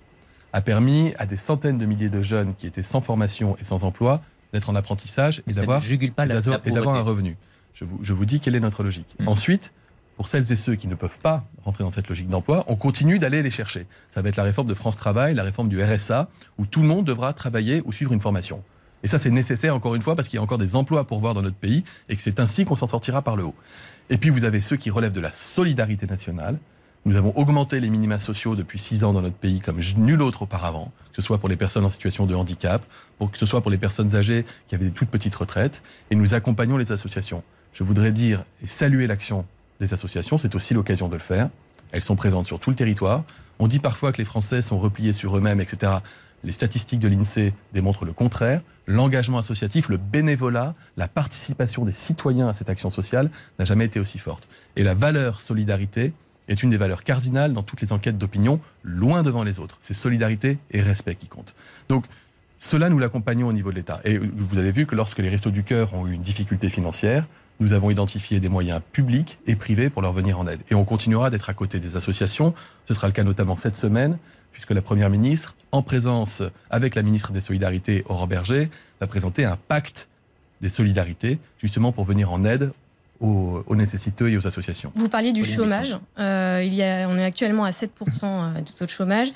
A 0.52 0.60
permis 0.60 1.12
à 1.18 1.26
des 1.26 1.36
centaines 1.36 1.78
de 1.78 1.86
milliers 1.86 2.08
de 2.08 2.22
jeunes 2.22 2.54
qui 2.54 2.66
étaient 2.66 2.82
sans 2.82 3.00
formation 3.00 3.56
et 3.60 3.64
sans 3.64 3.84
emploi 3.84 4.22
d'être 4.52 4.70
en 4.70 4.74
apprentissage 4.74 5.42
et 5.46 5.52
d'avoir 5.52 6.96
un 6.96 7.02
revenu. 7.02 7.36
Je 7.74 7.84
vous, 7.84 7.98
je 8.02 8.12
vous 8.12 8.24
dis 8.24 8.40
quelle 8.40 8.56
est 8.56 8.60
notre 8.60 8.82
logique. 8.82 9.14
Mhm. 9.20 9.28
Ensuite, 9.28 9.72
pour 10.16 10.26
celles 10.26 10.50
et 10.50 10.56
ceux 10.56 10.74
qui 10.74 10.88
ne 10.88 10.96
peuvent 10.96 11.18
pas 11.22 11.44
rentrer 11.64 11.84
dans 11.84 11.92
cette 11.92 12.08
logique 12.08 12.28
d'emploi, 12.28 12.64
on 12.66 12.74
continue 12.74 13.20
d'aller 13.20 13.40
les 13.40 13.50
chercher. 13.50 13.86
Ça 14.10 14.20
va 14.20 14.30
être 14.30 14.36
la 14.36 14.42
réforme 14.42 14.66
de 14.66 14.74
France 14.74 14.96
Travail, 14.96 15.34
la 15.34 15.44
réforme 15.44 15.68
du 15.68 15.80
RSA, 15.80 16.28
où 16.58 16.66
tout 16.66 16.82
le 16.82 16.88
monde 16.88 17.04
devra 17.04 17.32
travailler 17.32 17.82
ou 17.84 17.92
suivre 17.92 18.12
une 18.12 18.20
formation. 18.20 18.64
Et 19.04 19.08
ça, 19.08 19.20
c'est 19.20 19.30
nécessaire, 19.30 19.76
encore 19.76 19.94
une 19.94 20.02
fois, 20.02 20.16
parce 20.16 20.26
qu'il 20.26 20.38
y 20.38 20.40
a 20.40 20.42
encore 20.42 20.58
des 20.58 20.74
emplois 20.74 21.06
pour 21.06 21.20
voir 21.20 21.34
dans 21.34 21.42
notre 21.42 21.56
pays 21.56 21.84
et 22.08 22.16
que 22.16 22.22
c'est 22.22 22.40
ainsi 22.40 22.64
qu'on 22.64 22.74
s'en 22.74 22.88
sortira 22.88 23.22
par 23.22 23.36
le 23.36 23.44
haut. 23.44 23.54
Et 24.10 24.18
puis, 24.18 24.30
vous 24.30 24.44
avez 24.44 24.60
ceux 24.60 24.76
qui 24.76 24.90
relèvent 24.90 25.12
de 25.12 25.20
la 25.20 25.30
solidarité 25.30 26.06
nationale. 26.06 26.58
Nous 27.08 27.16
avons 27.16 27.32
augmenté 27.36 27.80
les 27.80 27.88
minima 27.88 28.18
sociaux 28.18 28.54
depuis 28.54 28.78
six 28.78 29.02
ans 29.02 29.14
dans 29.14 29.22
notre 29.22 29.34
pays 29.34 29.60
comme 29.60 29.80
nul 29.96 30.20
autre 30.20 30.42
auparavant, 30.42 30.92
que 31.08 31.16
ce 31.16 31.22
soit 31.22 31.38
pour 31.38 31.48
les 31.48 31.56
personnes 31.56 31.86
en 31.86 31.90
situation 31.90 32.26
de 32.26 32.34
handicap, 32.34 32.84
que 33.18 33.38
ce 33.38 33.46
soit 33.46 33.62
pour 33.62 33.70
les 33.70 33.78
personnes 33.78 34.14
âgées 34.14 34.44
qui 34.66 34.74
avaient 34.74 34.84
des 34.84 34.90
toutes 34.90 35.08
petites 35.08 35.34
retraites, 35.34 35.82
et 36.10 36.16
nous 36.16 36.34
accompagnons 36.34 36.76
les 36.76 36.92
associations. 36.92 37.42
Je 37.72 37.82
voudrais 37.82 38.12
dire 38.12 38.44
et 38.62 38.68
saluer 38.68 39.06
l'action 39.06 39.46
des 39.80 39.94
associations, 39.94 40.36
c'est 40.36 40.54
aussi 40.54 40.74
l'occasion 40.74 41.08
de 41.08 41.14
le 41.14 41.22
faire. 41.22 41.48
Elles 41.92 42.04
sont 42.04 42.14
présentes 42.14 42.44
sur 42.44 42.60
tout 42.60 42.68
le 42.68 42.76
territoire. 42.76 43.24
On 43.58 43.68
dit 43.68 43.78
parfois 43.78 44.12
que 44.12 44.18
les 44.18 44.26
Français 44.26 44.60
sont 44.60 44.78
repliés 44.78 45.14
sur 45.14 45.34
eux-mêmes, 45.34 45.62
etc. 45.62 45.92
Les 46.44 46.52
statistiques 46.52 47.00
de 47.00 47.08
l'INSEE 47.08 47.54
démontrent 47.72 48.04
le 48.04 48.12
contraire. 48.12 48.60
L'engagement 48.86 49.38
associatif, 49.38 49.88
le 49.88 49.96
bénévolat, 49.96 50.74
la 50.98 51.08
participation 51.08 51.86
des 51.86 51.92
citoyens 51.92 52.48
à 52.48 52.52
cette 52.52 52.68
action 52.68 52.90
sociale 52.90 53.30
n'a 53.58 53.64
jamais 53.64 53.86
été 53.86 53.98
aussi 53.98 54.18
forte. 54.18 54.46
Et 54.76 54.82
la 54.82 54.92
valeur 54.92 55.40
solidarité 55.40 56.12
est 56.48 56.62
une 56.62 56.70
des 56.70 56.76
valeurs 56.76 57.04
cardinales 57.04 57.52
dans 57.52 57.62
toutes 57.62 57.80
les 57.80 57.92
enquêtes 57.92 58.18
d'opinion, 58.18 58.60
loin 58.82 59.22
devant 59.22 59.44
les 59.44 59.58
autres. 59.58 59.78
C'est 59.80 59.94
solidarité 59.94 60.58
et 60.70 60.80
respect 60.80 61.14
qui 61.14 61.26
comptent. 61.26 61.54
Donc, 61.88 62.04
cela, 62.58 62.88
nous 62.88 62.98
l'accompagnons 62.98 63.46
au 63.46 63.52
niveau 63.52 63.70
de 63.70 63.76
l'État. 63.76 64.00
Et 64.04 64.18
vous 64.18 64.58
avez 64.58 64.72
vu 64.72 64.86
que 64.86 64.96
lorsque 64.96 65.18
les 65.18 65.28
Restos 65.28 65.50
du 65.50 65.62
Cœur 65.62 65.94
ont 65.94 66.06
eu 66.06 66.12
une 66.12 66.22
difficulté 66.22 66.68
financière, 66.68 67.26
nous 67.60 67.72
avons 67.72 67.90
identifié 67.90 68.40
des 68.40 68.48
moyens 68.48 68.80
publics 68.92 69.38
et 69.46 69.56
privés 69.56 69.90
pour 69.90 70.02
leur 70.02 70.12
venir 70.12 70.38
en 70.38 70.46
aide. 70.46 70.60
Et 70.70 70.74
on 70.74 70.84
continuera 70.84 71.30
d'être 71.30 71.50
à 71.50 71.54
côté 71.54 71.80
des 71.80 71.96
associations. 71.96 72.54
Ce 72.86 72.94
sera 72.94 73.06
le 73.06 73.12
cas 73.12 73.24
notamment 73.24 73.56
cette 73.56 73.74
semaine, 73.74 74.18
puisque 74.52 74.70
la 74.70 74.82
Première 74.82 75.10
ministre, 75.10 75.56
en 75.72 75.82
présence 75.82 76.42
avec 76.70 76.94
la 76.94 77.02
ministre 77.02 77.32
des 77.32 77.40
Solidarités, 77.40 78.04
Aurore 78.08 78.28
Berger, 78.28 78.70
va 79.00 79.06
présenter 79.06 79.44
un 79.44 79.56
pacte 79.56 80.08
des 80.60 80.68
solidarités, 80.68 81.38
justement 81.58 81.92
pour 81.92 82.04
venir 82.04 82.32
en 82.32 82.44
aide 82.44 82.72
aux, 83.20 83.74
nécessiteux 83.74 84.30
et 84.30 84.36
aux 84.36 84.46
associations. 84.46 84.92
Vous 84.94 85.08
parliez 85.08 85.32
du 85.32 85.44
chômage. 85.44 85.96
Euh, 86.18 86.62
il 86.64 86.74
y 86.74 86.82
a, 86.82 87.08
on 87.08 87.16
est 87.16 87.24
actuellement 87.24 87.64
à 87.64 87.70
7% 87.70 87.88
euh, 88.24 88.60
de 88.60 88.70
taux 88.70 88.84
de 88.84 88.90
chômage. 88.90 89.28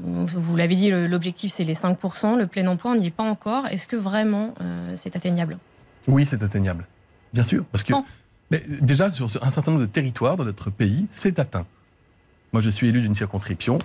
Vous 0.00 0.56
l'avez 0.56 0.76
dit, 0.76 0.90
l'objectif 0.90 1.52
c'est 1.52 1.64
les 1.64 1.74
5%. 1.74 2.36
Le 2.36 2.46
plein 2.46 2.66
emploi, 2.68 2.92
on 2.92 2.94
n'y 2.94 3.08
est 3.08 3.10
pas 3.10 3.24
encore. 3.24 3.66
Est-ce 3.66 3.88
que 3.88 3.96
vraiment 3.96 4.54
euh, 4.60 4.92
c'est 4.94 5.16
atteignable? 5.16 5.58
Oui, 6.06 6.24
c'est 6.24 6.42
atteignable. 6.42 6.86
Bien 7.32 7.44
sûr, 7.44 7.64
parce 7.72 7.82
que 7.82 7.92
mais 8.50 8.62
déjà 8.80 9.10
sur 9.10 9.26
un 9.42 9.50
certain 9.50 9.72
nombre 9.72 9.82
de 9.82 9.90
territoires 9.90 10.36
dans 10.36 10.44
notre 10.44 10.70
pays, 10.70 11.06
c'est 11.10 11.38
atteint. 11.38 11.66
Moi, 12.52 12.62
je 12.62 12.70
suis 12.70 12.88
élu 12.88 13.02
d'une 13.02 13.14
circonscription 13.14 13.78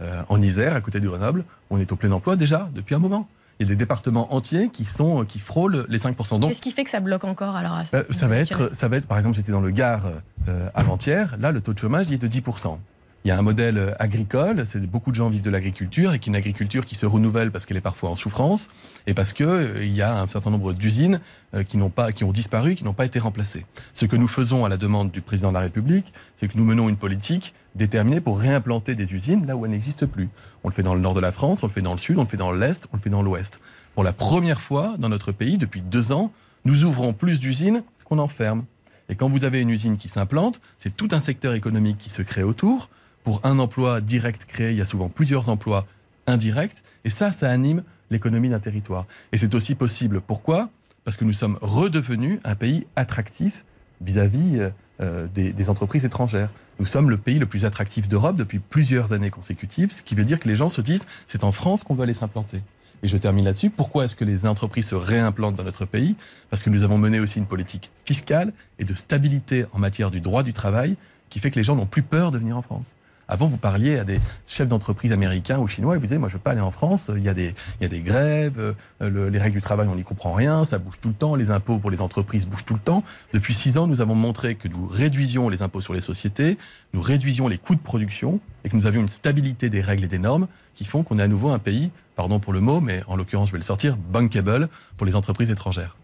euh, 0.00 0.22
en 0.28 0.40
Isère, 0.40 0.74
à 0.74 0.80
côté 0.80 1.00
du 1.00 1.08
Grenoble. 1.08 1.44
On 1.70 1.78
est 1.78 1.92
au 1.92 1.96
plein 1.96 2.10
emploi 2.12 2.36
déjà 2.36 2.70
depuis 2.74 2.94
un 2.94 2.98
moment. 2.98 3.28
Il 3.58 3.66
y 3.66 3.66
a 3.66 3.68
des 3.70 3.76
départements 3.76 4.32
entiers 4.34 4.68
qui 4.68 4.84
sont 4.84 5.24
qui 5.24 5.40
frôlent 5.40 5.84
les 5.88 5.98
5%. 5.98 6.40
Qu'est-ce 6.46 6.60
qui 6.60 6.70
fait 6.70 6.84
que 6.84 6.90
ça 6.90 7.00
bloque 7.00 7.24
encore 7.24 7.56
alors 7.56 7.72
à 7.72 7.82
euh, 7.94 8.04
ça 8.10 8.28
va 8.28 8.36
être 8.36 8.70
ça 8.74 8.88
va 8.88 8.96
être 8.96 9.06
par 9.06 9.18
exemple 9.18 9.36
j'étais 9.36 9.52
dans 9.52 9.60
le 9.60 9.70
Gard 9.70 10.06
euh, 10.48 10.68
avant-hier, 10.74 11.36
là 11.40 11.50
le 11.50 11.60
taux 11.60 11.72
de 11.72 11.78
chômage 11.78 12.06
il 12.08 12.14
est 12.14 12.18
de 12.18 12.28
10%. 12.28 12.78
Il 13.24 13.28
y 13.28 13.30
a 13.32 13.38
un 13.38 13.42
modèle 13.42 13.94
agricole, 13.98 14.64
c'est 14.64 14.80
beaucoup 14.86 15.10
de 15.10 15.16
gens 15.16 15.28
vivent 15.28 15.42
de 15.42 15.50
l'agriculture 15.50 16.14
et 16.14 16.18
qu'une 16.20 16.36
agriculture 16.36 16.86
qui 16.86 16.94
se 16.94 17.04
renouvelle 17.04 17.50
parce 17.50 17.66
qu'elle 17.66 17.76
est 17.76 17.82
parfois 17.82 18.10
en 18.10 18.16
souffrance 18.16 18.68
et 19.08 19.14
parce 19.14 19.32
que 19.32 19.44
euh, 19.44 19.84
il 19.84 19.92
y 19.92 20.02
a 20.02 20.20
un 20.20 20.26
certain 20.28 20.50
nombre 20.50 20.72
d'usines 20.72 21.20
euh, 21.54 21.64
qui 21.64 21.78
n'ont 21.78 21.90
pas, 21.90 22.12
qui 22.12 22.22
ont 22.22 22.30
disparu, 22.30 22.76
qui 22.76 22.84
n'ont 22.84 22.94
pas 22.94 23.04
été 23.04 23.18
remplacées. 23.18 23.66
Ce 23.92 24.06
que 24.06 24.14
nous 24.14 24.28
faisons 24.28 24.64
à 24.64 24.68
la 24.68 24.76
demande 24.76 25.10
du 25.10 25.20
président 25.20 25.48
de 25.48 25.54
la 25.54 25.60
République, 25.60 26.12
c'est 26.36 26.46
que 26.46 26.56
nous 26.56 26.64
menons 26.64 26.88
une 26.88 26.96
politique 26.96 27.54
déterminée 27.74 28.20
pour 28.20 28.38
réimplanter 28.38 28.94
des 28.94 29.12
usines 29.12 29.46
là 29.46 29.56
où 29.56 29.64
elles 29.64 29.72
n'existent 29.72 30.06
plus. 30.06 30.28
On 30.62 30.68
le 30.68 30.74
fait 30.74 30.82
dans 30.84 30.94
le 30.94 31.00
nord 31.00 31.14
de 31.14 31.20
la 31.20 31.32
France, 31.32 31.62
on 31.62 31.66
le 31.66 31.72
fait 31.72 31.82
dans 31.82 31.94
le 31.94 31.98
sud, 31.98 32.18
on 32.18 32.22
le 32.22 32.28
fait 32.28 32.36
dans 32.36 32.52
l'est, 32.52 32.86
on 32.92 32.96
le 32.96 33.02
fait 33.02 33.10
dans 33.10 33.22
l'ouest. 33.22 33.60
Pour 33.94 34.04
la 34.04 34.12
première 34.12 34.60
fois 34.60 34.94
dans 34.98 35.08
notre 35.08 35.32
pays, 35.32 35.58
depuis 35.58 35.82
deux 35.82 36.12
ans, 36.12 36.32
nous 36.64 36.84
ouvrons 36.84 37.12
plus 37.12 37.40
d'usines 37.40 37.82
qu'on 38.04 38.18
en 38.18 38.28
ferme. 38.28 38.64
Et 39.08 39.16
quand 39.16 39.28
vous 39.28 39.44
avez 39.44 39.60
une 39.60 39.70
usine 39.70 39.96
qui 39.96 40.08
s'implante, 40.08 40.60
c'est 40.78 40.96
tout 40.96 41.08
un 41.12 41.20
secteur 41.20 41.54
économique 41.54 41.98
qui 41.98 42.10
se 42.10 42.22
crée 42.22 42.42
autour 42.42 42.90
pour 43.28 43.42
un 43.44 43.58
emploi 43.58 44.00
direct 44.00 44.46
créé, 44.46 44.70
il 44.70 44.78
y 44.78 44.80
a 44.80 44.86
souvent 44.86 45.10
plusieurs 45.10 45.50
emplois 45.50 45.86
indirects. 46.26 46.82
Et 47.04 47.10
ça, 47.10 47.30
ça 47.30 47.50
anime 47.50 47.82
l'économie 48.08 48.48
d'un 48.48 48.58
territoire. 48.58 49.04
Et 49.32 49.36
c'est 49.36 49.54
aussi 49.54 49.74
possible. 49.74 50.22
Pourquoi? 50.22 50.70
Parce 51.04 51.18
que 51.18 51.26
nous 51.26 51.34
sommes 51.34 51.58
redevenus 51.60 52.40
un 52.44 52.54
pays 52.54 52.86
attractif 52.96 53.66
vis-à-vis 54.00 54.60
euh, 54.60 54.70
euh, 55.02 55.26
des, 55.26 55.52
des, 55.52 55.68
entreprises 55.68 56.06
étrangères. 56.06 56.48
Nous 56.78 56.86
sommes 56.86 57.10
le 57.10 57.18
pays 57.18 57.38
le 57.38 57.44
plus 57.44 57.66
attractif 57.66 58.08
d'Europe 58.08 58.36
depuis 58.36 58.60
plusieurs 58.60 59.12
années 59.12 59.28
consécutives, 59.28 59.92
ce 59.92 60.02
qui 60.02 60.14
veut 60.14 60.24
dire 60.24 60.40
que 60.40 60.48
les 60.48 60.56
gens 60.56 60.70
se 60.70 60.80
disent 60.80 61.04
c'est 61.26 61.44
en 61.44 61.52
France 61.52 61.82
qu'on 61.82 61.94
veut 61.94 62.04
aller 62.04 62.14
s'implanter. 62.14 62.62
Et 63.02 63.08
je 63.08 63.18
termine 63.18 63.44
là-dessus. 63.44 63.68
Pourquoi 63.68 64.06
est-ce 64.06 64.16
que 64.16 64.24
les 64.24 64.46
entreprises 64.46 64.86
se 64.86 64.94
réimplantent 64.94 65.56
dans 65.56 65.64
notre 65.64 65.84
pays? 65.84 66.16
Parce 66.48 66.62
que 66.62 66.70
nous 66.70 66.82
avons 66.82 66.96
mené 66.96 67.20
aussi 67.20 67.38
une 67.38 67.46
politique 67.46 67.90
fiscale 68.06 68.54
et 68.78 68.84
de 68.84 68.94
stabilité 68.94 69.66
en 69.74 69.78
matière 69.78 70.10
du 70.10 70.22
droit 70.22 70.42
du 70.42 70.54
travail 70.54 70.96
qui 71.28 71.40
fait 71.40 71.50
que 71.50 71.56
les 71.56 71.62
gens 71.62 71.76
n'ont 71.76 71.84
plus 71.84 72.02
peur 72.02 72.30
de 72.30 72.38
venir 72.38 72.56
en 72.56 72.62
France. 72.62 72.94
Avant, 73.30 73.44
vous 73.44 73.58
parliez 73.58 73.98
à 73.98 74.04
des 74.04 74.20
chefs 74.46 74.68
d'entreprise 74.68 75.12
américains 75.12 75.58
ou 75.58 75.68
chinois 75.68 75.94
et 75.94 75.98
vous 75.98 76.04
disiez, 76.04 76.16
moi, 76.16 76.28
je 76.28 76.34
veux 76.34 76.38
pas 76.38 76.52
aller 76.52 76.62
en 76.62 76.70
France, 76.70 77.10
il 77.14 77.22
y 77.22 77.28
a 77.28 77.34
des, 77.34 77.54
il 77.78 77.82
y 77.82 77.84
a 77.84 77.88
des 77.88 78.00
grèves, 78.00 78.74
euh, 79.02 79.30
les 79.30 79.38
règles 79.38 79.56
du 79.56 79.60
travail, 79.60 79.86
on 79.86 79.96
n'y 79.96 80.02
comprend 80.02 80.32
rien, 80.32 80.64
ça 80.64 80.78
bouge 80.78 80.94
tout 80.98 81.08
le 81.08 81.14
temps, 81.14 81.34
les 81.34 81.50
impôts 81.50 81.78
pour 81.78 81.90
les 81.90 82.00
entreprises 82.00 82.46
bougent 82.46 82.64
tout 82.64 82.72
le 82.72 82.80
temps. 82.80 83.04
Depuis 83.34 83.52
six 83.52 83.76
ans, 83.76 83.86
nous 83.86 84.00
avons 84.00 84.14
montré 84.14 84.54
que 84.54 84.66
nous 84.66 84.86
réduisions 84.86 85.50
les 85.50 85.60
impôts 85.60 85.82
sur 85.82 85.92
les 85.92 86.00
sociétés, 86.00 86.56
nous 86.94 87.02
réduisions 87.02 87.48
les 87.48 87.58
coûts 87.58 87.74
de 87.74 87.80
production 87.80 88.40
et 88.64 88.70
que 88.70 88.76
nous 88.76 88.86
avions 88.86 89.02
une 89.02 89.08
stabilité 89.08 89.68
des 89.68 89.82
règles 89.82 90.04
et 90.04 90.08
des 90.08 90.18
normes 90.18 90.48
qui 90.74 90.86
font 90.86 91.02
qu'on 91.02 91.18
est 91.18 91.22
à 91.22 91.28
nouveau 91.28 91.50
un 91.50 91.58
pays, 91.58 91.90
pardon 92.16 92.40
pour 92.40 92.54
le 92.54 92.60
mot, 92.60 92.80
mais 92.80 93.02
en 93.08 93.16
l'occurrence, 93.16 93.48
je 93.48 93.52
vais 93.52 93.58
le 93.58 93.64
sortir, 93.64 93.98
bankable 93.98 94.70
pour 94.96 95.06
les 95.06 95.16
entreprises 95.16 95.50
étrangères. 95.50 95.96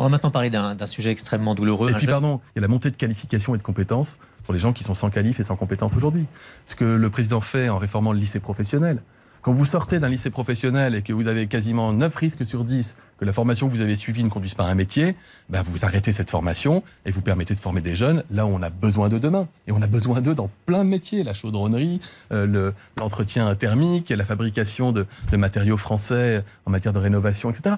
On 0.00 0.04
va 0.04 0.08
maintenant 0.08 0.30
parler 0.30 0.48
d'un 0.48 0.86
sujet 0.86 1.10
extrêmement 1.10 1.54
douloureux. 1.54 1.90
Et 1.90 1.94
puis, 1.94 2.06
pardon, 2.06 2.40
il 2.54 2.58
y 2.58 2.60
a 2.60 2.62
la 2.62 2.68
montée 2.68 2.90
de 2.90 2.96
qualification 2.96 3.54
et 3.54 3.58
de 3.58 3.62
compétences 3.62 4.16
pour 4.44 4.54
les 4.54 4.58
gens 4.58 4.72
qui 4.72 4.82
sont 4.82 4.94
sans 4.94 5.10
qualif 5.10 5.40
et 5.40 5.42
sans 5.42 5.56
compétences 5.56 5.94
aujourd'hui. 5.94 6.24
Ce 6.64 6.74
que 6.74 6.86
le 6.86 7.10
président 7.10 7.42
fait 7.42 7.68
en 7.68 7.76
réformant 7.76 8.12
le 8.12 8.18
lycée 8.18 8.40
professionnel. 8.40 9.02
Quand 9.42 9.52
vous 9.52 9.66
sortez 9.66 9.98
d'un 9.98 10.08
lycée 10.08 10.30
professionnel 10.30 10.94
et 10.94 11.02
que 11.02 11.12
vous 11.12 11.26
avez 11.26 11.46
quasiment 11.46 11.92
9 11.92 12.14
risques 12.14 12.46
sur 12.46 12.64
10 12.64 12.96
que 13.18 13.24
la 13.24 13.32
formation 13.32 13.68
que 13.68 13.74
vous 13.74 13.80
avez 13.80 13.96
suivie 13.96 14.22
ne 14.22 14.28
conduise 14.28 14.52
pas 14.52 14.64
à 14.64 14.68
un 14.68 14.74
métier, 14.74 15.16
ben 15.48 15.62
vous 15.62 15.84
arrêtez 15.86 16.12
cette 16.12 16.28
formation 16.28 16.82
et 17.06 17.10
vous 17.10 17.22
permettez 17.22 17.54
de 17.54 17.58
former 17.58 17.80
des 17.80 17.96
jeunes 17.96 18.22
là 18.30 18.44
où 18.44 18.50
on 18.50 18.62
a 18.62 18.68
besoin 18.68 19.08
d'eux 19.08 19.20
demain. 19.20 19.48
Et 19.66 19.72
on 19.72 19.80
a 19.80 19.86
besoin 19.86 20.20
d'eux 20.20 20.34
dans 20.34 20.50
plein 20.66 20.84
de 20.84 20.90
métiers, 20.90 21.24
la 21.24 21.32
chaudronnerie, 21.32 22.00
euh, 22.32 22.70
l'entretien 22.98 23.54
thermique, 23.54 24.10
la 24.10 24.24
fabrication 24.26 24.92
de, 24.92 25.06
de 25.30 25.36
matériaux 25.38 25.78
français 25.78 26.44
en 26.66 26.70
matière 26.70 26.92
de 26.92 26.98
rénovation, 26.98 27.50
etc 27.50 27.76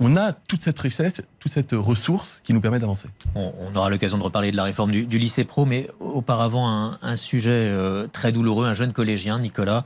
on 0.00 0.16
a 0.16 0.32
toute 0.32 0.62
cette 0.62 0.78
richesse, 0.78 1.22
toute 1.38 1.52
cette 1.52 1.72
ressource 1.72 2.40
qui 2.44 2.52
nous 2.52 2.60
permet 2.60 2.78
d'avancer. 2.78 3.08
On, 3.34 3.74
aura 3.74 3.90
l'occasion 3.90 4.18
de 4.18 4.22
reparler 4.22 4.50
de 4.50 4.56
la 4.56 4.64
réforme 4.64 4.90
du, 4.90 5.18
lycée 5.18 5.44
pro, 5.44 5.64
mais 5.64 5.88
auparavant, 6.00 6.96
un, 7.00 7.16
sujet 7.16 7.50
euh, 7.50 8.06
très 8.08 8.32
douloureux. 8.32 8.66
Un 8.66 8.74
jeune 8.74 8.92
collégien, 8.92 9.38
Nicolas, 9.38 9.84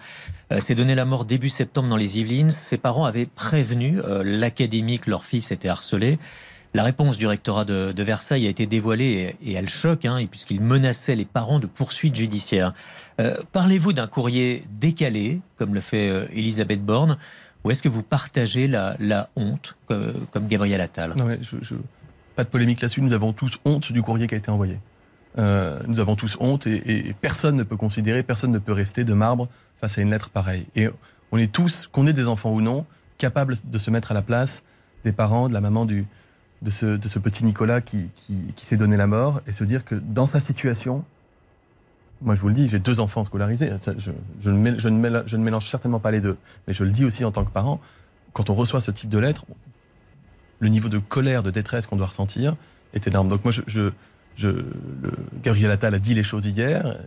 euh, 0.53 0.61
s'est 0.61 0.75
donné 0.75 0.95
la 0.95 1.05
mort 1.05 1.25
début 1.25 1.49
septembre 1.49 1.89
dans 1.89 1.97
les 1.97 2.19
Yvelines. 2.19 2.51
Ses 2.51 2.79
parents 2.79 3.05
avaient 3.05 3.27
prévenu 3.27 4.01
euh, 4.01 4.23
l'académie 4.25 4.99
que 4.99 5.11
leur 5.11 5.25
fils 5.25 5.51
était 5.51 5.69
harcelé. 5.69 6.19
La 6.73 6.85
réponse 6.85 7.19
du 7.19 7.27
rectorat 7.27 7.65
de, 7.65 8.03
Versailles 8.03 8.47
a 8.47 8.51
été 8.51 8.67
dévoilée 8.67 9.37
et, 9.43 9.53
elle 9.55 9.69
choque, 9.69 10.05
hein, 10.05 10.25
puisqu'il 10.31 10.61
menaçait 10.61 11.17
les 11.17 11.25
parents 11.25 11.59
de 11.59 11.67
poursuites 11.67 12.15
judiciaires. 12.15 12.75
Parlez-vous 13.53 13.93
d'un 13.93 14.07
courrier 14.07 14.63
décalé, 14.71 15.41
comme 15.57 15.75
le 15.75 15.81
fait 15.81 16.29
Elisabeth 16.33 16.83
Borne 16.83 17.19
ou 17.65 17.71
est-ce 17.71 17.83
que 17.83 17.89
vous 17.89 18.03
partagez 18.03 18.67
la, 18.67 19.29
honte, 19.37 19.77
comme 19.87 20.49
Gabriel 20.49 20.81
Attal 20.81 21.15
non, 21.17 21.29
Pas 22.37 22.45
de 22.45 22.49
polémique 22.49 22.81
là-dessus. 22.81 23.03
Nous 23.03 23.13
avons 23.13 23.33
tous 23.33 23.59
honte 23.65 23.93
du 23.93 24.03
courrier 24.03 24.27
qui 24.27 24.35
a 24.35 24.39
été 24.39 24.51
envoyé. 24.51 24.79
Euh, 25.39 25.79
nous 25.87 26.01
avons 26.01 26.17
tous 26.17 26.37
honte 26.41 26.67
et, 26.67 27.15
personne 27.21 27.57
ne 27.57 27.63
peut 27.63 27.77
considérer, 27.77 28.23
personne 28.23 28.51
ne 28.51 28.59
peut 28.59 28.73
rester 28.73 29.05
de 29.05 29.15
marbre 29.15 29.49
face 29.81 29.99
à 29.99 30.01
une 30.03 30.11
lettre 30.11 30.31
pareille. 30.31 30.67
Et 30.75 30.89
on 31.33 31.39
est 31.39 31.53
tous, 31.53 31.89
qu'on 31.93 32.07
ait 32.07 32.13
des 32.13 32.27
enfants 32.27 32.53
ou 32.53 32.61
non, 32.61 32.87
capables 33.19 33.57
de 33.63 33.79
se 33.79 33.91
mettre 33.91 34.11
à 34.11 34.15
la 34.15 34.23
place 34.23 34.63
des 35.05 35.13
parents, 35.13 35.49
de 35.49 35.55
la 35.55 35.61
maman 35.61 35.87
de, 35.87 36.05
ce, 36.71 37.19
petit 37.19 37.45
Nicolas 37.45 37.81
qui, 37.81 38.11
qui 38.15 38.67
s'est 38.67 38.77
donné 38.77 38.97
la 38.97 39.07
mort 39.07 39.41
et 39.47 39.53
se 39.53 39.65
dire 39.65 39.85
que 39.85 39.95
dans 39.95 40.27
sa 40.27 40.41
situation, 40.41 41.05
moi, 42.23 42.35
je 42.35 42.41
vous 42.41 42.49
le 42.49 42.55
dis, 42.55 42.69
j'ai 42.69 42.79
deux 42.79 43.01
enfants 43.01 43.25
scolarisés. 43.25 43.71
Je, 44.41 44.51
ne 44.51 45.39
mélange, 45.39 45.67
certainement 45.67 46.01
pas 46.01 46.11
les 46.11 46.21
deux. 46.21 46.37
Mais 46.67 46.75
je 46.75 46.85
le 46.85 46.91
dis 46.91 47.05
aussi 47.05 47.25
en 47.25 47.33
tant 47.33 47.45
que 47.45 47.51
parent, 47.51 47.81
quand 48.33 48.51
on 48.51 48.55
reçoit 48.55 48.81
ce 48.81 48.91
type 48.91 49.09
de 49.09 49.19
lettre, 49.19 49.47
le 50.59 50.69
niveau 50.69 50.89
de 50.89 50.99
colère, 50.99 51.43
de 51.43 51.51
détresse 51.51 51.87
qu'on 51.87 51.97
doit 51.97 52.09
ressentir 52.09 52.57
est 52.93 53.07
énorme. 53.07 53.29
Donc 53.29 53.45
moi, 53.45 53.53
Gabriel 55.43 55.71
Attal 55.71 55.95
a 55.95 55.99
dit 55.99 56.15
les 56.15 56.23
choses 56.23 56.45
hier. 56.45 56.99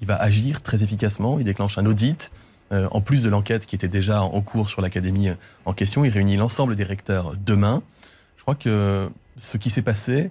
Il 0.00 0.06
va 0.06 0.16
agir 0.16 0.62
très 0.62 0.82
efficacement. 0.82 1.38
Il 1.38 1.44
déclenche 1.44 1.76
un 1.76 1.86
audit. 1.86 2.30
Euh, 2.72 2.88
en 2.90 3.02
plus 3.02 3.22
de 3.22 3.28
l'enquête 3.28 3.66
qui 3.66 3.74
était 3.74 3.88
déjà 3.88 4.22
en 4.22 4.40
cours 4.40 4.70
sur 4.70 4.80
l'académie 4.80 5.28
en 5.66 5.74
question, 5.74 6.06
il 6.06 6.10
réunit 6.10 6.38
l'ensemble 6.38 6.74
des 6.74 6.84
recteurs 6.84 7.34
demain. 7.36 7.82
Je 8.38 8.42
crois 8.42 8.54
que 8.54 9.10
ce 9.36 9.58
qui 9.58 9.68
s'est 9.68 9.82
passé 9.82 10.30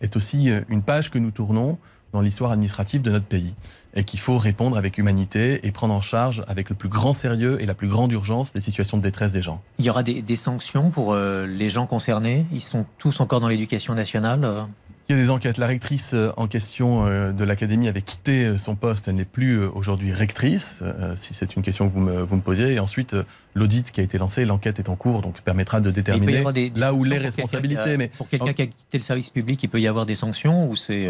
est 0.00 0.14
aussi 0.14 0.48
une 0.68 0.82
page 0.82 1.10
que 1.10 1.18
nous 1.18 1.32
tournons 1.32 1.78
dans 2.12 2.20
l'histoire 2.20 2.52
administrative 2.52 3.02
de 3.02 3.10
notre 3.10 3.26
pays 3.26 3.54
et 3.94 4.04
qu'il 4.04 4.20
faut 4.20 4.38
répondre 4.38 4.76
avec 4.76 4.98
humanité 4.98 5.66
et 5.66 5.72
prendre 5.72 5.94
en 5.94 6.00
charge 6.00 6.44
avec 6.46 6.68
le 6.68 6.76
plus 6.76 6.88
grand 6.88 7.12
sérieux 7.12 7.60
et 7.60 7.66
la 7.66 7.74
plus 7.74 7.88
grande 7.88 8.12
urgence 8.12 8.54
les 8.54 8.60
situations 8.60 8.96
de 8.96 9.02
détresse 9.02 9.32
des 9.32 9.42
gens. 9.42 9.62
Il 9.78 9.84
y 9.84 9.90
aura 9.90 10.02
des, 10.02 10.36
sanctions 10.36 10.90
pour 10.90 11.12
euh, 11.12 11.46
les 11.46 11.68
gens 11.68 11.86
concernés? 11.86 12.46
Ils 12.52 12.60
sont 12.60 12.86
tous 12.98 13.20
encore 13.20 13.40
dans 13.40 13.48
l'éducation 13.48 13.94
nationale 13.94 14.44
euh? 14.44 14.62
Il 15.08 15.16
y 15.16 15.18
a 15.18 15.22
des 15.22 15.30
enquêtes. 15.30 15.58
La 15.58 15.66
rectrice 15.66 16.14
euh, 16.14 16.30
en 16.36 16.46
question 16.46 17.04
de 17.04 17.44
l'académie 17.44 17.88
avait 17.88 18.00
quitté 18.00 18.56
son 18.56 18.76
poste. 18.76 19.08
Elle 19.08 19.16
n'est 19.16 19.24
plus 19.24 19.64
aujourd'hui 19.64 20.12
rectrice, 20.12 20.76
si 21.16 21.34
c'est 21.34 21.56
une 21.56 21.62
question 21.62 21.88
que 21.88 21.92
vous 21.92 22.00
me, 22.00 22.22
vous 22.22 22.36
me 22.36 22.40
posiez. 22.40 22.74
Et 22.74 22.78
ensuite, 22.78 23.16
l'audit 23.54 23.90
qui 23.90 24.00
a 24.00 24.04
été 24.04 24.18
lancé, 24.18 24.44
l'enquête 24.44 24.78
est 24.78 24.88
en 24.88 24.94
cours, 24.94 25.20
donc 25.20 25.40
permettra 25.40 25.80
de 25.80 25.90
déterminer 25.90 26.44
là 26.76 26.94
où 26.94 27.02
les 27.02 27.18
responsabilités. 27.18 27.96
mais 27.96 28.08
pour 28.16 28.28
quelqu'un 28.28 28.52
qui 28.52 28.62
a 28.62 28.66
quitté 28.66 28.98
le 28.98 29.02
service 29.02 29.30
public, 29.30 29.60
il 29.60 29.68
peut 29.68 29.80
y 29.80 29.88
avoir 29.88 30.06
des 30.06 30.14
sanctions 30.14 30.70
ou 30.70 30.76
c'est 30.76 31.08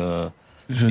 je, 0.70 0.86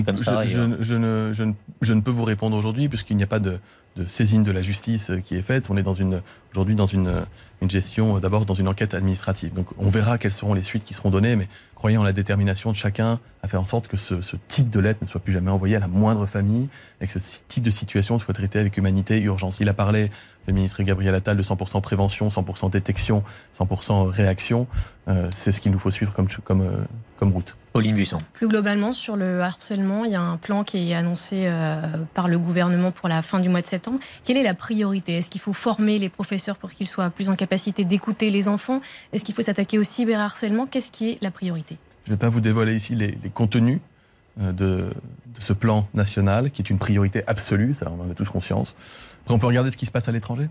ne, 1.94 2.02
peux 2.02 2.12
vous 2.12 2.24
répondre 2.24 2.56
aujourd'hui 2.58 2.90
puisqu'il 2.90 3.18
n'y 3.18 3.24
a 3.24 3.28
pas 3.28 3.40
de, 3.40 3.60
saisine 4.06 4.44
de 4.44 4.52
la 4.52 4.62
justice 4.62 5.12
qui 5.26 5.36
est 5.36 5.42
faite. 5.42 5.70
On 5.70 5.78
est 5.78 5.84
dans 5.84 5.94
une 5.94 6.22
aujourd'hui 6.52 6.76
dans 6.76 6.86
une, 6.86 7.26
une 7.62 7.70
gestion 7.70 8.18
euh, 8.18 8.20
d'abord 8.20 8.46
dans 8.46 8.54
une 8.54 8.68
enquête 8.68 8.94
administrative. 8.94 9.54
Donc 9.54 9.68
on 9.78 9.90
verra 9.90 10.18
quelles 10.18 10.34
seront 10.34 10.54
les 10.54 10.64
suites 10.64 10.84
qui 10.84 10.94
seront 10.94 11.10
données, 11.10 11.36
mais 11.36 11.48
croyez 11.76 11.98
en 11.98 12.04
la 12.04 12.14
détermination 12.14 12.72
de 12.72 12.76
chacun 12.76 13.20
à 13.42 13.48
faire 13.48 13.62
en 13.62 13.66
sorte 13.66 13.88
que 13.88 13.98
ce, 13.98 14.16
type 14.48 14.70
de 14.70 14.80
lettre 14.80 15.00
ne 15.02 15.08
soit 15.08 15.22
plus 15.22 15.32
jamais 15.32 15.52
envoyé 15.52 15.76
à 15.76 15.80
la 15.80 15.88
moindre 15.88 16.26
famille 16.26 16.70
et 17.00 17.08
que 17.08 17.20
ce 17.20 17.40
type 17.48 17.64
de 17.64 17.72
situation 17.72 18.20
soit 18.20 18.34
traité 18.34 18.60
avec 18.60 18.78
humanité 18.78 19.18
et 19.18 19.22
urgence. 19.22 19.60
Il 19.62 19.70
a 19.70 19.74
parlé, 19.74 20.12
le 20.48 20.54
ministre 20.54 20.84
Gabriel 20.84 21.16
Attal, 21.16 21.38
de 21.38 21.44
100% 21.44 21.82
prévention, 21.82 22.28
100% 22.28 22.70
détection, 22.70 23.24
100% 23.58 24.08
réaction. 24.08 24.68
Euh, 25.08 25.30
c'est 25.34 25.52
ce 25.52 25.62
qu'il 25.62 25.72
nous 25.72 25.80
faut 25.80 25.92
suivre 25.92 26.14
comme, 26.14 26.28
comme, 26.44 26.62
euh, 26.62 26.84
comme 27.18 27.32
route. 27.32 27.56
Pauline 27.72 27.96
Buisson. 27.96 28.18
Plus 28.34 28.48
globalement, 28.48 28.94
sur 28.94 29.16
le 29.16 29.42
harcèlement, 29.42 30.04
il 30.04 30.12
y 30.12 30.16
a 30.16 30.22
un 30.22 30.38
plan 30.38 30.64
qui 30.64 30.92
est 30.92 30.96
annoncé 30.96 31.44
euh, 31.46 31.82
par 32.14 32.28
le 32.28 32.40
gouvernement 32.40 32.92
pour 32.92 33.08
la 33.08 33.22
fin 33.22 33.40
du 33.40 33.48
mois 33.48 33.62
de 33.62 33.68
septembre. 33.68 34.00
Quelle 34.26 34.38
est 34.38 34.44
la 34.44 34.56
priorité? 34.56 35.18
Est-ce 35.18 35.30
qu'il 35.30 35.42
faut 35.42 35.54
former 35.54 36.00
les 36.00 36.10
professeurs 36.10 36.58
pour 36.58 36.72
qu'ils 36.72 36.88
soient 36.88 37.10
plus 37.10 37.30
en 37.30 37.36
capacité 37.36 37.49
d'écouter 37.84 38.30
les 38.30 38.48
enfants 38.48 38.82
Est-ce 39.14 39.24
qu'il 39.24 39.36
faut 39.36 39.42
s'attaquer 39.42 39.80
au 39.80 39.84
cyberharcèlement? 39.84 40.66
Qu'est-ce 40.68 40.92
qui 40.92 41.12
est 41.12 41.18
la 41.22 41.32
priorité? 41.32 41.78
Je 42.06 42.12
ne 42.12 42.16
vais 42.16 42.20
pas 42.20 42.30
vous 42.30 42.42
dévoiler 42.42 42.76
ici 42.76 42.96
les, 42.96 43.18
contenus 43.34 43.80
euh, 44.42 44.52
de, 44.52 44.90
ce 45.40 45.54
plan 45.54 45.88
national, 45.94 46.52
qui 46.52 46.62
est 46.62 46.70
une 46.70 46.80
priorité 46.80 47.24
absolue, 47.28 47.74
ça 47.74 47.92
on 47.92 48.02
en 48.02 48.10
a 48.10 48.14
tous 48.14 48.30
conscience. 48.30 48.76
Après, 49.22 49.34
on 49.34 49.40
peut 49.40 49.48
regarder 49.48 49.72
ce 49.72 49.78
qui 49.78 49.86
se 49.86 49.92
passe 49.92 50.08
à 50.08 50.12
l'étranger. 50.12 50.50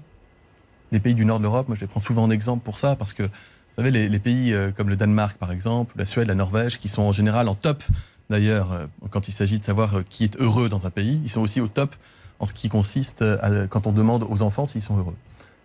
Les 0.92 1.00
pays 1.00 1.14
du 1.14 1.24
nord 1.24 1.38
de 1.38 1.44
l'Europe, 1.44 1.68
moi 1.68 1.76
je 1.76 1.82
les 1.82 1.86
prends 1.86 2.00
souvent 2.00 2.24
en 2.24 2.30
exemple 2.30 2.64
pour 2.64 2.78
ça, 2.78 2.96
parce 2.96 3.12
que 3.12 3.24
vous 3.24 3.84
savez, 3.84 3.90
les, 3.90 4.18
pays 4.18 4.52
euh, 4.52 4.70
comme 4.72 4.88
le 4.88 4.96
Danemark, 4.96 5.36
par 5.36 5.52
exemple, 5.52 5.94
la 5.96 6.06
Suède, 6.06 6.26
la 6.26 6.34
Norvège, 6.34 6.78
qui 6.78 6.88
sont 6.88 7.02
en 7.02 7.12
général 7.12 7.48
en 7.48 7.54
top, 7.54 7.82
d'ailleurs, 8.30 8.72
euh, 8.72 8.86
quand 9.10 9.28
il 9.28 9.32
s'agit 9.32 9.58
de 9.58 9.64
savoir 9.64 10.02
qui 10.08 10.24
est 10.24 10.40
heureux 10.40 10.68
dans 10.68 10.86
un 10.86 10.90
pays, 10.90 11.20
ils 11.24 11.30
sont 11.30 11.42
aussi 11.42 11.60
au 11.60 11.68
top 11.68 11.94
en 12.40 12.46
ce 12.46 12.52
qui 12.52 12.68
consiste 12.68 13.24
quand 13.68 13.88
on 13.88 13.92
demande 13.92 14.24
aux 14.30 14.42
enfants 14.42 14.64
s'ils 14.64 14.82
sont 14.82 14.96
heureux. 14.96 15.16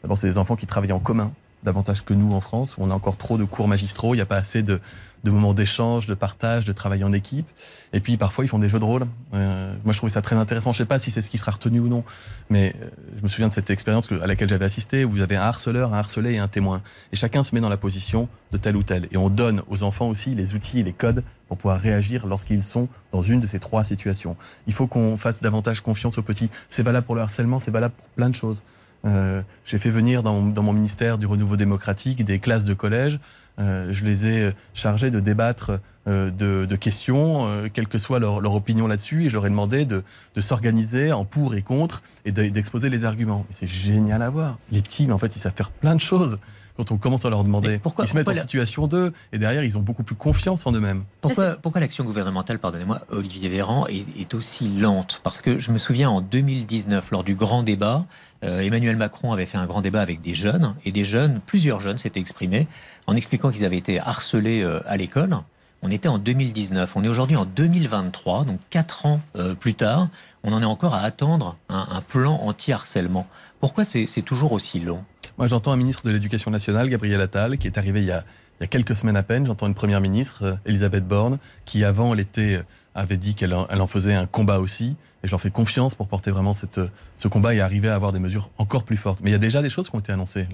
D'abord, 0.03 0.17
c'est 0.17 0.27
des 0.27 0.37
enfants 0.37 0.55
qui 0.55 0.67
travaillent 0.67 0.91
en 0.91 0.99
commun, 0.99 1.31
davantage 1.63 2.03
que 2.03 2.13
nous 2.13 2.33
en 2.33 2.41
France, 2.41 2.75
où 2.77 2.83
on 2.83 2.91
a 2.91 2.93
encore 2.93 3.17
trop 3.17 3.37
de 3.37 3.45
cours 3.45 3.67
magistraux, 3.67 4.13
il 4.13 4.17
n'y 4.17 4.21
a 4.21 4.25
pas 4.25 4.35
assez 4.35 4.61
de, 4.61 4.79
moments 5.25 5.53
d'échange, 5.53 6.07
de 6.07 6.13
partage, 6.13 6.65
de 6.65 6.73
travail 6.73 7.05
en 7.05 7.13
équipe. 7.13 7.47
Et 7.93 8.01
puis 8.01 8.17
parfois, 8.17 8.43
ils 8.43 8.49
font 8.49 8.59
des 8.59 8.67
jeux 8.67 8.79
de 8.79 8.83
rôle. 8.83 9.05
Euh, 9.33 9.73
moi, 9.85 9.93
je 9.93 9.97
trouvais 9.97 10.11
ça 10.11 10.21
très 10.21 10.35
intéressant. 10.35 10.73
Je 10.73 10.77
ne 10.77 10.83
sais 10.83 10.87
pas 10.87 10.99
si 10.99 11.09
c'est 11.09 11.21
ce 11.21 11.29
qui 11.29 11.37
sera 11.37 11.51
retenu 11.51 11.79
ou 11.79 11.87
non, 11.87 12.03
mais 12.49 12.75
euh, 12.81 12.87
je 13.17 13.23
me 13.23 13.29
souviens 13.29 13.47
de 13.47 13.53
cette 13.53 13.69
expérience 13.69 14.11
à 14.11 14.27
laquelle 14.27 14.49
j'avais 14.49 14.65
assisté, 14.65 15.05
où 15.05 15.11
vous 15.11 15.21
avez 15.21 15.37
un 15.37 15.43
harceleur, 15.43 15.93
un 15.93 15.99
harcelé 15.99 16.33
et 16.33 16.39
un 16.39 16.49
témoin. 16.49 16.81
Et 17.13 17.15
chacun 17.15 17.45
se 17.45 17.55
met 17.55 17.61
dans 17.61 17.69
la 17.69 17.77
position 17.77 18.27
de 18.51 18.57
tel 18.57 18.75
ou 18.75 18.83
tel. 18.83 19.07
Et 19.11 19.17
on 19.17 19.29
donne 19.29 19.61
aux 19.69 19.83
enfants 19.83 20.09
aussi 20.09 20.35
les 20.35 20.55
outils 20.55 20.79
et 20.79 20.83
les 20.83 20.93
codes 20.93 21.23
pour 21.47 21.57
pouvoir 21.57 21.79
réagir 21.79 22.27
lorsqu'ils 22.27 22.63
sont 22.63 22.89
dans 23.13 23.21
une 23.21 23.39
de 23.39 23.47
ces 23.47 23.59
trois 23.59 23.85
situations. 23.85 24.35
Il 24.67 24.73
faut 24.73 24.87
qu'on 24.87 25.15
fasse 25.15 25.41
davantage 25.41 25.79
confiance 25.79 26.17
aux 26.17 26.23
petits. 26.23 26.49
C'est 26.69 26.83
valable 26.83 27.05
pour 27.05 27.15
le 27.15 27.21
harcèlement, 27.21 27.59
c'est 27.59 27.71
valable 27.71 27.93
pour 27.95 28.09
plein 28.09 28.29
de 28.29 28.35
choses. 28.35 28.63
Euh, 29.05 29.41
j'ai 29.65 29.77
fait 29.77 29.89
venir 29.89 30.23
dans, 30.23 30.41
dans, 30.41 30.63
mon 30.63 30.71
ministère 30.71 31.17
du 31.17 31.25
renouveau 31.25 31.57
démocratique 31.57 32.23
des 32.23 32.39
classes 32.39 32.63
de 32.63 32.73
collège 32.73 33.19
euh, 33.59 33.91
je 33.91 34.03
les 34.03 34.25
ai 34.25 34.51
chargés 34.73 35.11
de 35.11 35.19
débattre 35.19 35.79
euh, 36.07 36.31
de, 36.31 36.75
questions, 36.75 37.45
euh, 37.45 37.67
quelle 37.71 37.87
que 37.87 37.97
soit 37.97 38.19
leur, 38.19 38.53
opinion 38.53 38.87
là-dessus, 38.87 39.25
et 39.25 39.29
je 39.29 39.35
leur 39.35 39.45
ai 39.45 39.49
demandé 39.49 39.85
de, 39.85 40.03
s'organiser 40.39 41.11
en 41.11 41.23
pour 41.23 41.55
et 41.55 41.61
contre 41.61 42.01
et 42.25 42.31
d'exposer 42.31 42.89
les 42.89 43.05
arguments. 43.05 43.45
C'est 43.51 43.67
génial 43.67 44.21
à 44.21 44.29
voir. 44.29 44.57
Les 44.71 44.81
petits, 44.81 45.05
mais 45.07 45.13
en 45.13 45.17
fait, 45.17 45.35
ils 45.35 45.39
savent 45.39 45.53
faire 45.55 45.71
plein 45.71 45.95
de 45.95 46.01
choses 46.01 46.39
quand 46.77 46.91
on 46.91 46.97
commence 46.97 47.25
à 47.25 47.29
leur 47.29 47.43
demander. 47.43 47.77
Pourquoi, 47.77 48.05
ils 48.05 48.07
se 48.07 48.15
mettent 48.15 48.29
en 48.29 48.35
situation 48.35 48.87
d'eux, 48.87 49.13
et 49.31 49.37
derrière, 49.37 49.63
ils 49.63 49.77
ont 49.77 49.81
beaucoup 49.81 50.03
plus 50.03 50.15
confiance 50.15 50.65
en 50.65 50.71
eux-mêmes. 50.71 51.03
Pourquoi, 51.21 51.51
pourquoi 51.61 51.81
l'action 51.81 52.03
gouvernementale, 52.03 52.59
pardonnez-moi, 52.59 53.01
Olivier 53.09 53.49
Véran, 53.49 53.85
est, 53.87 54.33
aussi 54.33 54.67
lente? 54.67 55.21
Parce 55.23 55.41
que 55.41 55.59
je 55.59 55.71
me 55.71 55.77
souviens 55.77 56.09
en 56.09 56.21
2019, 56.21 57.11
lors 57.11 57.23
du 57.23 57.35
grand 57.35 57.63
débat, 57.63 58.05
euh, 58.43 58.61
Emmanuel 58.61 58.95
Macron 58.95 59.31
avait 59.31 59.45
fait 59.45 59.57
un 59.57 59.65
grand 59.65 59.81
débat 59.81 60.01
avec 60.01 60.21
des 60.21 60.33
jeunes, 60.33 60.75
et 60.85 60.91
des 60.91 61.05
jeunes, 61.05 61.39
plusieurs 61.45 61.79
jeunes 61.79 61.97
s'étaient 61.97 62.19
exprimés 62.19 62.67
en 63.05 63.15
expliquant 63.15 63.51
qu'ils 63.51 63.65
avaient 63.65 63.77
été 63.77 63.99
harcelés 63.99 64.61
euh, 64.61 64.79
à 64.87 64.97
l'école. 64.97 65.37
On 65.85 65.89
était 65.89 66.07
en 66.07 66.17
2019, 66.17 66.95
on 66.95 67.03
est 67.03 67.09
aujourd'hui 67.09 67.35
en 67.35 67.45
2023, 67.45 68.45
donc 68.45 68.59
quatre 68.69 69.05
ans 69.05 69.19
euh, 69.35 69.53
plus 69.53 69.73
tard, 69.73 70.07
on 70.43 70.53
en 70.53 70.61
est 70.61 70.65
encore 70.65 70.95
à 70.95 71.01
attendre 71.01 71.57
un, 71.67 71.87
un 71.91 72.01
plan 72.01 72.39
anti-harcèlement. 72.41 73.27
Pourquoi 73.59 73.83
c'est 73.83 74.07
toujours 74.23 74.53
aussi 74.53 74.79
long? 74.79 75.03
Moi, 75.37 75.47
j'entends 75.47 75.71
un 75.71 75.77
ministre 75.77 76.05
de 76.05 76.11
l'Éducation 76.11 76.51
nationale, 76.51 76.89
Gabriel 76.89 77.19
Attal, 77.19 77.57
qui 77.57 77.67
est 77.67 77.77
arrivé 77.77 78.01
il 78.01 78.07
y 78.07 78.11
a, 78.11 78.23
quelques 78.69 78.95
semaines 78.95 79.17
à 79.17 79.23
peine. 79.23 79.45
J'entends 79.45 79.67
une 79.67 79.73
première 79.73 79.99
ministre, 79.99 80.43
euh, 80.43 80.55
Elisabeth 80.65 81.05
Borne, 81.05 81.37
qui 81.65 81.83
avant 81.83 82.13
l'été 82.13 82.55
euh, 82.55 82.63
avait 82.95 83.17
dit 83.17 83.35
qu'elle 83.35 83.53
en, 83.53 83.87
faisait 83.87 84.13
un 84.13 84.25
combat 84.25 84.59
aussi. 84.59 84.95
Et 85.23 85.27
j'en 85.27 85.37
fais 85.37 85.49
confiance 85.49 85.95
pour 85.95 86.07
porter 86.07 86.31
vraiment 86.31 86.53
euh, 86.77 86.87
ce 87.17 87.27
combat 87.27 87.55
et 87.55 87.61
arriver 87.61 87.89
à 87.89 87.95
avoir 87.95 88.13
des 88.13 88.19
mesures 88.19 88.51
encore 88.59 88.83
plus 88.83 88.95
fortes. 88.95 89.19
Mais 89.21 89.31
il 89.31 89.33
y 89.33 89.35
a 89.35 89.39
déjà 89.39 89.61
des 89.61 89.69
choses 89.69 89.89
qui 89.89 89.95
ont 89.95 89.99
été 89.99 90.13
annoncées. 90.13 90.47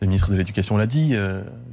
Le, 0.00 0.06
ministre 0.06 0.30
de 0.30 0.36
l'Éducation 0.36 0.76
l'a 0.78 0.86
dit. 0.86 1.14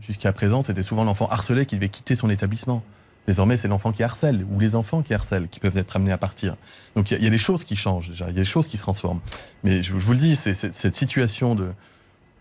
Jusqu'à 0.01 0.33
présent, 0.33 0.61
c'était 0.61 0.83
souvent 0.83 1.05
l'enfant 1.05 1.29
harcelé 1.29 1.65
qui 1.65 1.75
devait 1.75 1.87
quitter 1.87 2.17
son 2.17 2.29
établissement. 2.29 2.83
Désormais, 3.25 3.55
c'est 3.55 3.69
l'enfant 3.69 3.93
qui 3.93 4.03
harcèle 4.03 4.45
ou 4.51 4.59
les 4.59 4.75
enfants 4.75 5.01
qui 5.01 5.13
harcèlent 5.13 5.47
qui 5.47 5.61
peuvent 5.61 5.77
être 5.77 5.95
amenés 5.95 6.11
à 6.11 6.17
partir. 6.17 6.57
Donc 6.97 7.09
il 7.11 7.23
y, 7.23 7.27
a 7.27 7.29
des 7.29 7.37
choses 7.37 7.63
qui 7.63 7.77
changent 7.77 8.09
déjà, 8.09 8.25
il 8.25 8.35
y 8.35 8.39
a 8.39 8.41
des 8.41 8.45
choses 8.45 8.67
qui 8.67 8.75
se 8.75 8.83
transforment. 8.83 9.21
Mais 9.63 9.81
je, 9.81 9.93
je 9.93 10.05
vous 10.05 10.11
le 10.11 10.17
dis, 10.17 10.35
c'est 10.35 10.53
cette 10.53 10.95
situation 10.95 11.55
de, 11.55 11.71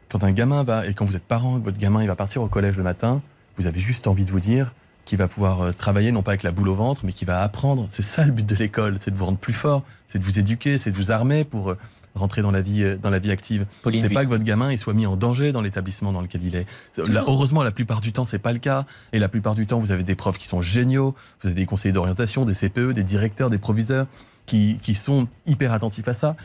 quand 0.08 0.24
un 0.24 0.32
gamin 0.32 0.62
va, 0.62 0.86
et 0.86 0.94
quand 0.94 1.04
vous 1.04 1.16
êtes 1.16 1.24
parent, 1.24 1.58
que 1.58 1.64
votre 1.64 1.78
gamin 1.78 2.02
il 2.02 2.06
va 2.06 2.16
partir 2.16 2.42
au 2.42 2.48
collège 2.48 2.76
le 2.76 2.84
matin, 2.84 3.22
vous 3.56 3.66
avez 3.66 3.80
juste 3.80 4.06
envie 4.06 4.24
de 4.24 4.30
vous 4.30 4.40
dire 4.40 4.72
qu'il 5.04 5.18
va 5.18 5.28
pouvoir 5.28 5.60
euh, 5.62 5.72
travailler, 5.72 6.12
non 6.12 6.22
pas 6.22 6.32
avec 6.32 6.42
la 6.42 6.52
boule 6.52 6.68
au 6.68 6.74
ventre, 6.74 7.02
mais 7.04 7.12
qu'il 7.12 7.26
va 7.26 7.42
apprendre. 7.42 7.86
C'est 7.90 8.02
ça 8.02 8.24
le 8.24 8.32
but 8.32 8.44
de 8.44 8.54
l'école, 8.54 8.98
c'est 9.00 9.10
de 9.10 9.16
vous 9.16 9.24
rendre 9.24 9.38
plus 9.38 9.52
fort, 9.52 9.82
c'est 10.08 10.18
de 10.18 10.24
vous 10.24 10.38
éduquer, 10.38 10.78
c'est 10.78 10.90
de 10.90 10.96
vous 10.96 11.12
armer 11.12 11.44
pour 11.44 11.70
euh, 11.70 11.78
rentrer 12.14 12.42
dans 12.42 12.50
la 12.50 12.60
vie, 12.60 12.82
euh, 12.82 12.96
dans 12.96 13.10
la 13.10 13.20
vie 13.20 13.30
active. 13.30 13.66
C'est 13.84 14.08
pas 14.10 14.24
que 14.24 14.28
votre 14.28 14.44
gamin 14.44 14.72
il 14.72 14.78
soit 14.78 14.94
mis 14.94 15.06
en 15.06 15.16
danger 15.16 15.52
dans 15.52 15.60
l'établissement 15.60 16.12
dans 16.12 16.20
lequel 16.20 16.44
il 16.44 16.56
est. 16.56 16.66
heureusement, 16.98 17.62
la 17.62 17.70
plupart 17.70 18.00
du 18.00 18.12
temps, 18.12 18.24
c'est 18.24 18.38
pas 18.38 18.52
le 18.52 18.58
cas. 18.58 18.84
Et 19.12 19.18
la 19.18 19.28
plupart 19.28 19.54
du 19.54 19.66
temps, 19.66 19.80
vous 19.80 19.92
avez 19.92 20.02
des 20.02 20.16
profs 20.16 20.38
qui 20.38 20.48
sont 20.48 20.60
géniaux, 20.60 21.14
vous 21.40 21.48
avez 21.48 21.56
des 21.56 21.66
conseillers 21.66 21.92
d'orientation, 21.92 22.44
des 22.44 22.54
CPE, 22.54 22.92
des 22.92 23.04
directeurs, 23.04 23.48
des 23.48 23.58
proviseurs 23.58 24.06
qui, 24.44 24.78
qui 24.82 24.94
sont 24.94 25.28
hyper 25.46 25.72
attentifs 25.72 26.08
à 26.08 26.14
ça. 26.14 26.36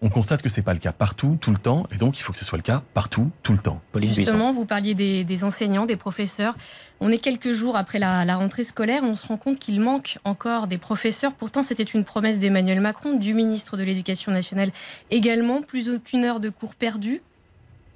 On 0.00 0.10
constate 0.10 0.42
que 0.42 0.48
c'est 0.48 0.62
pas 0.62 0.74
le 0.74 0.78
cas 0.78 0.92
partout, 0.92 1.36
tout 1.40 1.50
le 1.50 1.58
temps, 1.58 1.84
et 1.90 1.96
donc 1.96 2.18
il 2.18 2.22
faut 2.22 2.32
que 2.32 2.38
ce 2.38 2.44
soit 2.44 2.56
le 2.58 2.62
cas 2.62 2.82
partout, 2.94 3.32
tout 3.42 3.52
le 3.52 3.58
temps. 3.58 3.80
Justement, 4.00 4.52
vous 4.52 4.64
parliez 4.64 4.94
des, 4.94 5.44
enseignants, 5.44 5.86
des 5.86 5.96
professeurs. 5.96 6.56
On 7.00 7.10
est 7.10 7.18
quelques 7.18 7.50
jours 7.50 7.76
après 7.76 7.98
la, 7.98 8.36
rentrée 8.36 8.62
scolaire, 8.62 9.02
on 9.02 9.16
se 9.16 9.26
rend 9.26 9.36
compte 9.36 9.58
qu'il 9.58 9.80
manque 9.80 10.18
encore 10.22 10.68
des 10.68 10.78
professeurs. 10.78 11.32
Pourtant, 11.32 11.64
c'était 11.64 11.82
une 11.82 12.04
promesse 12.04 12.38
d'Emmanuel 12.38 12.80
Macron, 12.80 13.16
du 13.16 13.34
ministre 13.34 13.76
de 13.76 13.82
l'Éducation 13.82 14.30
nationale 14.30 14.70
également. 15.10 15.62
Plus 15.62 15.88
aucune 15.88 16.24
heure 16.24 16.38
de 16.38 16.48
cours 16.48 16.76
perdue. 16.76 17.20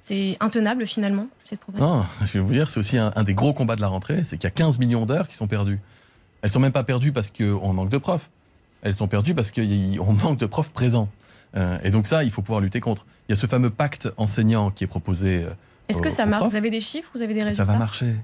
C'est 0.01 0.35
intenable 0.41 0.85
finalement, 0.85 1.27
cette 1.45 1.61
promesse? 1.61 1.81
Non, 1.81 2.03
je 2.25 2.33
vais 2.33 2.39
vous 2.41 2.51
dire, 2.51 2.69
c'est 2.69 2.81
aussi 2.81 2.97
un, 2.97 3.11
des 3.23 3.33
gros 3.33 3.53
combats 3.53 3.77
de 3.77 3.81
la 3.81 3.87
rentrée, 3.87 4.23
c'est 4.25 4.37
qu'il 4.37 4.43
y 4.43 4.47
a 4.47 4.51
15 4.51 4.77
millions 4.77 5.05
d'heures 5.05 5.29
qui 5.29 5.37
sont 5.37 5.47
perdues. 5.47 5.79
Elles 6.41 6.49
sont 6.49 6.59
même 6.59 6.73
pas 6.73 6.83
perdues 6.83 7.13
parce 7.13 7.29
qu'on 7.29 7.71
manque 7.71 7.89
de 7.89 7.97
profs. 7.97 8.29
Elles 8.81 8.95
sont 8.95 9.07
perdues 9.07 9.33
parce 9.33 9.49
qu'on 9.49 10.11
manque 10.11 10.37
de 10.37 10.45
profs 10.45 10.71
présents. 10.71 11.07
Euh, 11.55 11.77
et 11.83 11.91
donc 11.91 12.07
ça, 12.07 12.23
il 12.23 12.31
faut 12.31 12.41
pouvoir 12.41 12.61
lutter 12.61 12.79
contre. 12.79 13.05
Il 13.27 13.31
y 13.31 13.33
a 13.33 13.35
ce 13.35 13.47
fameux 13.47 13.69
pacte 13.69 14.09
enseignant 14.17 14.71
qui 14.71 14.83
est 14.83 14.87
proposé. 14.87 15.43
Euh, 15.43 15.53
Est-ce 15.89 16.01
que 16.01 16.09
ça 16.09 16.25
marche 16.25 16.49
Vous 16.49 16.55
avez 16.55 16.69
des 16.69 16.81
chiffres 16.81 17.11
Vous 17.13 17.21
avez 17.21 17.33
des 17.33 17.43
résultats 17.43 17.65
Ça 17.65 17.71
va 17.71 17.77
marcher. 17.77 18.15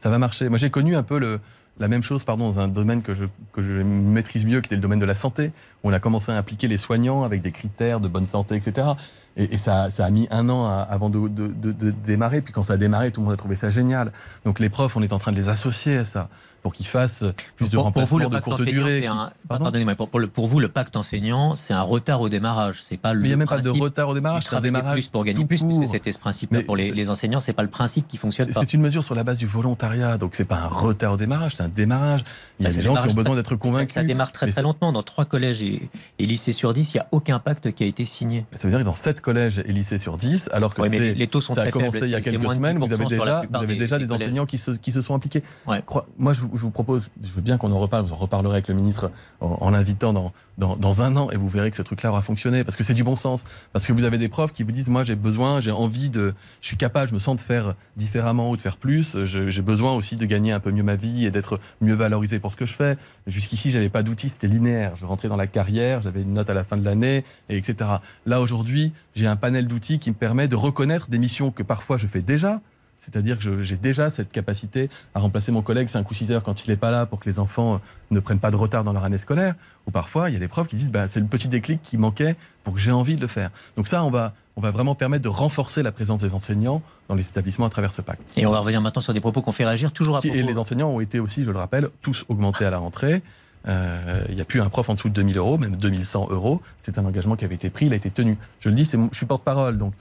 Ça 0.00 0.10
va 0.10 0.18
marcher. 0.18 0.48
Moi, 0.48 0.58
j'ai 0.58 0.70
connu 0.70 0.96
un 0.96 1.02
peu 1.02 1.18
le, 1.18 1.38
la 1.78 1.88
même 1.88 2.02
chose 2.02 2.24
pardon, 2.24 2.50
dans 2.50 2.60
un 2.60 2.68
domaine 2.68 3.02
que 3.02 3.14
je, 3.14 3.24
que 3.52 3.62
je 3.62 3.70
maîtrise 3.70 4.44
mieux, 4.46 4.60
qui 4.60 4.66
était 4.66 4.74
le 4.74 4.80
domaine 4.80 4.98
de 4.98 5.04
la 5.04 5.14
santé. 5.14 5.52
Où 5.84 5.90
on 5.90 5.92
a 5.92 6.00
commencé 6.00 6.32
à 6.32 6.36
impliquer 6.36 6.66
les 6.66 6.78
soignants 6.78 7.24
avec 7.24 7.42
des 7.42 7.52
critères 7.52 8.00
de 8.00 8.08
bonne 8.08 8.26
santé, 8.26 8.56
etc. 8.56 8.88
Et, 9.36 9.58
ça, 9.58 9.90
ça, 9.90 10.04
a 10.04 10.10
mis 10.10 10.26
un 10.30 10.48
an 10.48 10.66
avant 10.66 11.10
de, 11.10 11.28
de, 11.28 11.72
de, 11.72 11.90
démarrer. 11.90 12.40
Puis 12.40 12.52
quand 12.52 12.62
ça 12.62 12.74
a 12.74 12.76
démarré, 12.78 13.10
tout 13.10 13.20
le 13.20 13.26
monde 13.26 13.34
a 13.34 13.36
trouvé 13.36 13.56
ça 13.56 13.70
génial. 13.70 14.12
Donc 14.44 14.60
les 14.60 14.70
profs, 14.70 14.96
on 14.96 15.02
est 15.02 15.12
en 15.12 15.18
train 15.18 15.32
de 15.32 15.36
les 15.36 15.48
associer 15.48 15.98
à 15.98 16.04
ça 16.04 16.28
pour 16.62 16.72
qu'ils 16.72 16.86
fassent 16.86 17.24
plus 17.56 17.70
de 17.70 17.76
remplacements 17.76 18.28
de 18.28 18.38
courte 18.38 18.62
durée. 18.62 19.08
Pardonnez-moi, 19.48 19.94
pour, 19.94 20.08
pour, 20.08 20.46
vous, 20.46 20.60
le 20.60 20.68
pacte 20.68 20.96
enseignant, 20.96 21.56
c'est 21.56 21.74
un 21.74 21.82
retard 21.82 22.20
au 22.20 22.28
démarrage. 22.28 22.78
C'est 22.80 22.96
pas 22.96 23.14
le 23.14 23.20
Mais 23.20 23.26
il 23.26 23.28
n'y 23.28 23.34
a 23.34 23.36
même 23.36 23.48
pas 23.48 23.58
de 23.58 23.68
retard 23.68 24.08
au 24.08 24.14
démarrage. 24.14 24.44
C'est 24.48 24.56
un 24.56 24.60
démarrage 24.60 24.94
plus 24.94 25.08
pour 25.08 25.24
gagner 25.24 25.44
plus, 25.44 25.62
puisque 25.64 25.86
c'était 25.88 26.12
ce 26.12 26.18
principe-là 26.18 26.62
pour 26.62 26.76
les, 26.76 26.92
les, 26.92 27.10
enseignants. 27.10 27.40
C'est 27.40 27.52
pas 27.52 27.62
le 27.62 27.68
principe 27.70 28.06
qui 28.08 28.16
fonctionne. 28.16 28.50
C'est 28.52 28.74
une 28.74 28.80
mesure 28.80 29.04
sur 29.04 29.14
la 29.14 29.24
base 29.24 29.38
du 29.38 29.46
volontariat, 29.46 30.18
donc 30.18 30.34
c'est 30.34 30.44
pas 30.44 30.58
un 30.58 30.68
retard 30.68 31.14
au 31.14 31.16
démarrage, 31.16 31.56
c'est 31.56 31.62
un 31.62 31.68
démarrage. 31.68 32.20
Il 32.60 32.64
y 32.64 32.66
a 32.66 32.70
Bah, 32.70 32.76
des 32.76 32.82
gens 32.82 32.94
qui 32.94 33.10
ont 33.10 33.14
besoin 33.14 33.34
d'être 33.34 33.56
convaincus. 33.56 33.94
ça 33.94 34.04
démarre 34.04 34.32
très 34.32 34.50
très 34.50 34.62
lentement. 34.62 34.92
Dans 34.92 35.02
trois 35.02 35.24
collèges 35.24 35.62
et, 35.62 35.88
et 36.18 36.26
lycées 36.26 36.52
sur 36.52 36.72
10, 36.72 36.94
il 36.94 36.96
n'y 36.96 37.00
a 37.00 37.08
aucun 37.12 37.38
pacte 37.38 37.72
qui 37.72 37.82
a 37.82 37.86
été 37.86 38.04
signé. 38.04 38.46
Ça 38.54 38.68
veut 38.68 38.70
dire 38.70 38.80
que 38.80 38.84
dans 38.84 38.94
7 38.94 39.20
collèges 39.20 39.62
et 39.66 39.72
lycées 39.72 39.98
sur 39.98 40.16
10, 40.16 40.50
alors 40.52 40.74
que 40.74 40.82
Ouais, 40.82 40.88
les, 40.88 41.14
les 41.14 41.26
taux 41.26 41.40
sont 41.40 41.54
ça 41.54 41.62
a 41.62 41.70
commencé 41.70 41.92
faibles. 41.92 42.06
il 42.06 42.10
y 42.10 42.14
a 42.14 42.20
quelques 42.20 42.52
semaines, 42.52 42.78
vous 42.78 42.86
10% 42.86 42.92
avez 42.94 43.04
déjà, 43.06 43.42
vous 43.50 43.56
avez 43.62 43.76
déjà 43.76 43.98
des 43.98 44.10
enseignants 44.12 44.46
qui 44.46 44.58
se, 44.58 44.72
qui 44.72 44.92
se 44.92 45.00
sont 45.02 45.14
impliqués. 45.14 45.42
Ouais. 45.66 45.82
Moi, 46.18 46.32
je 46.32 46.40
vous, 46.42 46.51
je 46.54 46.60
vous 46.60 46.70
propose, 46.70 47.10
je 47.22 47.30
veux 47.32 47.40
bien 47.40 47.58
qu'on 47.58 47.72
en 47.72 47.78
reparle, 47.78 48.04
vous 48.04 48.12
en 48.12 48.16
reparlerez 48.16 48.54
avec 48.54 48.68
le 48.68 48.74
ministre 48.74 49.10
en, 49.40 49.70
l'invitant 49.70 50.12
dans, 50.12 50.32
dans, 50.58 50.76
dans 50.76 51.02
un 51.02 51.16
an, 51.16 51.30
et 51.30 51.36
vous 51.36 51.48
verrez 51.48 51.70
que 51.70 51.76
ce 51.76 51.82
truc-là 51.82 52.10
aura 52.10 52.22
fonctionné, 52.22 52.64
parce 52.64 52.76
que 52.76 52.84
c'est 52.84 52.94
du 52.94 53.04
bon 53.04 53.16
sens. 53.16 53.44
Parce 53.72 53.86
que 53.86 53.92
vous 53.92 54.04
avez 54.04 54.18
des 54.18 54.28
profs 54.28 54.52
qui 54.52 54.62
vous 54.62 54.72
disent, 54.72 54.88
moi 54.88 55.04
j'ai 55.04 55.16
besoin, 55.16 55.60
j'ai 55.60 55.70
envie 55.70 56.10
de, 56.10 56.34
je 56.60 56.66
suis 56.66 56.76
capable, 56.76 57.10
je 57.10 57.14
me 57.14 57.20
sens 57.20 57.36
de 57.36 57.40
faire 57.40 57.74
différemment 57.96 58.50
ou 58.50 58.56
de 58.56 58.62
faire 58.62 58.76
plus, 58.76 59.16
j'ai 59.24 59.62
besoin 59.62 59.94
aussi 59.94 60.16
de 60.16 60.26
gagner 60.26 60.52
un 60.52 60.60
peu 60.60 60.70
mieux 60.70 60.82
ma 60.82 60.96
vie 60.96 61.26
et 61.26 61.30
d'être 61.30 61.60
mieux 61.80 61.94
valorisé 61.94 62.38
pour 62.38 62.52
ce 62.52 62.56
que 62.56 62.66
je 62.66 62.74
fais. 62.74 62.96
Jusqu'ici, 63.26 63.70
j'avais 63.70 63.88
pas 63.88 64.02
d'outils, 64.02 64.28
c'était 64.28 64.48
linéaire. 64.48 64.96
Je 64.96 65.06
rentrais 65.06 65.28
dans 65.28 65.36
la 65.36 65.46
carrière, 65.46 66.02
j'avais 66.02 66.22
une 66.22 66.34
note 66.34 66.50
à 66.50 66.54
la 66.54 66.64
fin 66.64 66.76
de 66.76 66.84
l'année, 66.84 67.24
et 67.48 67.56
etc. 67.56 67.90
Là, 68.26 68.40
aujourd'hui, 68.40 68.92
j'ai 69.14 69.26
un 69.26 69.36
panel 69.36 69.66
d'outils 69.66 69.98
qui 69.98 70.10
me 70.10 70.14
permet 70.14 70.48
de 70.48 70.56
reconnaître 70.56 71.08
des 71.08 71.18
missions 71.18 71.50
que 71.50 71.62
parfois 71.62 71.98
je 71.98 72.06
fais 72.06 72.22
déjà. 72.22 72.60
C'est-à-dire 73.02 73.36
que 73.36 73.62
j'ai 73.62 73.76
déjà 73.76 74.10
cette 74.10 74.30
capacité 74.30 74.88
à 75.16 75.18
remplacer 75.18 75.50
mon 75.50 75.60
collègue 75.60 75.88
5 75.88 76.08
ou 76.08 76.14
6 76.14 76.30
heures 76.30 76.44
quand 76.44 76.64
il 76.64 76.70
n'est 76.70 76.76
pas 76.76 76.92
là 76.92 77.04
pour 77.04 77.18
que 77.18 77.28
les 77.28 77.40
enfants 77.40 77.80
ne 78.12 78.20
prennent 78.20 78.38
pas 78.38 78.52
de 78.52 78.56
retard 78.56 78.84
dans 78.84 78.92
leur 78.92 79.02
année 79.02 79.18
scolaire. 79.18 79.56
Ou 79.88 79.90
parfois, 79.90 80.30
il 80.30 80.34
y 80.34 80.36
a 80.36 80.38
des 80.38 80.46
profs 80.46 80.68
qui 80.68 80.76
disent 80.76 80.92
bah, 80.92 81.08
c'est 81.08 81.18
le 81.18 81.26
petit 81.26 81.48
déclic 81.48 81.82
qui 81.82 81.98
manquait 81.98 82.36
pour 82.62 82.74
que 82.74 82.78
j'ai 82.78 82.92
envie 82.92 83.16
de 83.16 83.20
le 83.20 83.26
faire. 83.26 83.50
Donc 83.76 83.88
ça, 83.88 84.04
on 84.04 84.10
va, 84.12 84.34
on 84.54 84.60
va 84.60 84.70
vraiment 84.70 84.94
permettre 84.94 85.24
de 85.24 85.28
renforcer 85.28 85.82
la 85.82 85.90
présence 85.90 86.20
des 86.20 86.32
enseignants 86.32 86.80
dans 87.08 87.16
les 87.16 87.24
établissements 87.26 87.66
à 87.66 87.70
travers 87.70 87.90
ce 87.90 88.02
pacte. 88.02 88.22
Et 88.36 88.46
on 88.46 88.52
va 88.52 88.60
revenir 88.60 88.80
maintenant 88.80 89.02
sur 89.02 89.12
des 89.12 89.20
propos 89.20 89.42
qu'on 89.42 89.50
fait 89.50 89.64
réagir, 89.66 89.90
toujours 89.90 90.16
à 90.16 90.20
propos. 90.20 90.36
Et 90.36 90.42
les 90.44 90.56
enseignants 90.56 90.90
ont 90.90 91.00
été 91.00 91.18
aussi, 91.18 91.42
je 91.42 91.50
le 91.50 91.58
rappelle, 91.58 91.88
tous 92.02 92.24
augmentés 92.28 92.64
à 92.66 92.70
la 92.70 92.78
rentrée. 92.78 93.20
Euh, 93.66 94.24
Il 94.28 94.36
n'y 94.36 94.40
a 94.40 94.44
plus 94.44 94.60
un 94.60 94.68
prof 94.68 94.88
en 94.88 94.94
dessous 94.94 95.08
de 95.08 95.14
2000 95.14 95.38
euros, 95.38 95.58
même 95.58 95.74
2100 95.74 96.28
euros. 96.30 96.62
C'est 96.78 96.98
un 96.98 97.04
engagement 97.04 97.34
qui 97.34 97.44
avait 97.44 97.56
été 97.56 97.68
pris, 97.68 97.86
il 97.86 97.92
a 97.92 97.96
été 97.96 98.10
tenu. 98.10 98.38
Je 98.60 98.68
le 98.68 98.76
dis, 98.76 98.84
je 98.84 99.16
suis 99.16 99.26
porte-parole, 99.26 99.76
donc 99.76 99.92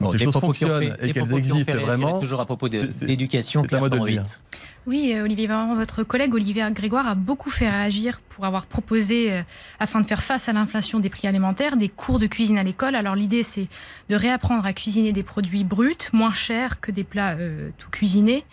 quand 0.00 0.06
Bon, 0.06 0.12
les 0.12 0.24
choses 0.24 0.32
fonctionnent 0.38 0.92
fait- 0.96 1.08
et 1.08 1.12
qu'elles 1.12 1.32
existent 1.36 1.72
vraiment, 1.74 2.18
Toujours 2.20 2.40
à 2.40 2.46
propos 2.46 2.68
d'éducation. 2.68 3.62
à 3.70 3.78
moi 3.78 3.88
de 3.88 3.94
dire. 3.96 4.02
Horowitz. 4.02 4.40
Oui, 4.86 5.12
euh, 5.14 5.24
Olivier 5.24 5.46
Véran, 5.46 5.74
votre 5.76 6.02
collègue 6.04 6.34
Olivier 6.34 6.64
Grégoire 6.72 7.06
a 7.06 7.14
beaucoup 7.14 7.50
fait 7.50 7.68
réagir 7.68 8.20
pour 8.30 8.46
avoir 8.46 8.64
proposé, 8.64 9.30
euh, 9.30 9.42
afin 9.78 10.00
de 10.00 10.06
faire 10.06 10.22
face 10.22 10.48
à 10.48 10.54
l'inflation 10.54 11.00
des 11.00 11.10
prix 11.10 11.28
alimentaires, 11.28 11.76
des 11.76 11.90
cours 11.90 12.18
de 12.18 12.26
cuisine 12.26 12.56
à 12.56 12.62
l'école. 12.62 12.94
Alors 12.94 13.14
l'idée, 13.14 13.42
c'est 13.42 13.68
de 14.08 14.16
réapprendre 14.16 14.64
à 14.64 14.72
cuisiner 14.72 15.12
des 15.12 15.22
produits 15.22 15.64
bruts, 15.64 16.08
moins 16.14 16.32
chers 16.32 16.80
que 16.80 16.90
des 16.90 17.04
plats 17.04 17.32
euh, 17.38 17.68
tout 17.76 17.90
cuisinés. 17.90 18.44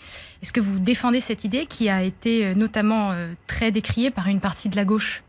Est-ce 0.43 0.51
que 0.51 0.59
vous 0.59 0.79
défendez 0.79 1.21
cette 1.21 1.45
idée 1.45 1.65
qui 1.65 1.87
a 1.89 2.03
été 2.03 2.45
euh, 2.47 2.55
notamment 2.55 3.11
euh, 3.11 3.31
très 3.47 3.71
décriée 3.71 4.11
par 4.11 4.27
une 4.27 4.41
partie 4.41 4.67
de 4.67 4.75
la 4.75 4.83
gauche? 4.83 5.23